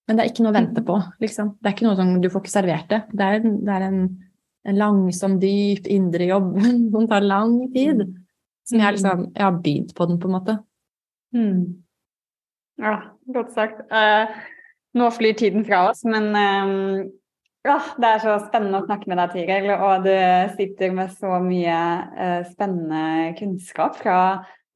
Men 0.08 0.18
det 0.18 0.24
er 0.26 0.32
ikke 0.32 0.44
noe 0.46 0.54
å 0.54 0.58
vente 0.58 0.82
på, 0.88 0.96
liksom. 1.22 1.52
Det 1.60 1.70
er 1.70 1.76
ikke 1.76 1.86
noe 1.86 1.98
som 2.00 2.16
du 2.24 2.30
får 2.34 2.42
ikke 2.44 2.54
servert 2.56 2.88
det. 2.90 3.02
Det 3.14 3.26
er, 3.28 3.36
en- 3.44 3.60
det 3.68 3.76
er 3.76 3.86
en, 3.86 4.00
en 4.72 4.80
langsom, 4.80 5.36
dyp 5.42 5.86
indre 5.92 6.26
jobb 6.32 6.56
som 6.96 7.06
tar 7.12 7.28
lang 7.28 7.60
tid. 7.76 8.02
Som 8.70 8.82
jeg 8.84 8.96
liksom 8.98 9.28
Jeg 9.36 9.44
har 9.46 9.60
begynt 9.60 9.94
på 9.98 10.08
den, 10.10 10.18
på 10.22 10.30
en 10.30 10.36
måte. 10.38 10.56
Mm. 11.36 11.62
Ja, 12.82 12.96
godt 13.36 13.54
sagt. 13.54 13.84
Eh, 13.92 14.34
nå 14.98 15.10
flyr 15.14 15.38
tiden 15.38 15.66
fra 15.68 15.90
oss, 15.92 16.02
men 16.08 16.32
um, 16.34 17.10
ja, 17.68 17.76
det 18.00 18.10
er 18.10 18.22
så 18.24 18.38
spennende 18.46 18.80
å 18.80 18.88
snakke 18.88 19.10
med 19.12 19.20
deg, 19.20 19.34
Tiril. 19.36 19.72
Og 19.76 20.06
du 20.08 20.14
sitter 20.56 20.94
med 20.96 21.12
så 21.14 21.42
mye 21.44 21.80
uh, 22.16 22.40
spennende 22.48 23.34
kunnskap 23.40 24.00
fra 24.00 24.20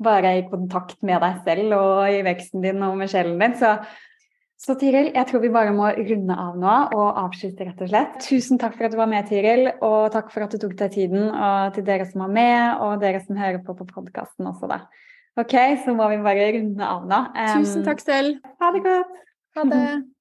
bare 0.04 0.34
i 0.40 0.48
kontakt 0.50 0.98
med 1.06 1.22
deg 1.24 1.46
selv 1.46 1.78
og 1.78 2.12
i 2.12 2.24
veksten 2.26 2.64
din 2.66 2.84
og 2.84 2.98
med 3.00 3.12
sjelen 3.12 3.40
din. 3.40 3.56
Så, 3.60 3.78
så 4.60 4.76
Tiril, 4.80 5.14
jeg 5.14 5.30
tror 5.30 5.44
vi 5.46 5.54
bare 5.54 5.72
må 5.76 5.88
runde 5.96 6.38
av 6.46 6.60
nå 6.60 6.76
og 6.98 7.22
avslutte, 7.24 7.70
rett 7.70 7.86
og 7.86 7.92
slett. 7.94 8.20
Tusen 8.26 8.60
takk 8.60 8.76
for 8.76 8.90
at 8.90 8.96
du 8.96 9.00
var 9.00 9.12
med, 9.12 9.30
Tiril, 9.32 9.70
og 9.80 10.12
takk 10.14 10.34
for 10.34 10.46
at 10.46 10.54
du 10.54 10.60
tok 10.62 10.76
deg 10.84 10.94
tiden. 10.98 11.30
Og 11.32 11.74
til 11.78 11.88
dere 11.88 12.10
som 12.10 12.26
var 12.26 12.36
med, 12.36 12.84
og 12.84 13.00
dere 13.04 13.24
som 13.24 13.40
hører 13.40 13.64
på 13.64 13.78
på 13.80 13.88
podkasten 13.96 14.52
også, 14.52 14.70
da. 14.72 14.84
Ok, 15.40 15.56
så 15.82 15.96
må 15.98 16.12
vi 16.12 16.22
bare 16.22 16.52
runde 16.60 16.86
av 16.86 17.08
nå. 17.10 17.20
Um, 17.34 17.64
Tusen 17.64 17.88
takk 17.88 18.04
selv. 18.04 18.44
Ha 18.62 18.76
det 18.76 18.84
godt. 18.86 19.22
Ha 19.56 19.64
det. 19.66 20.04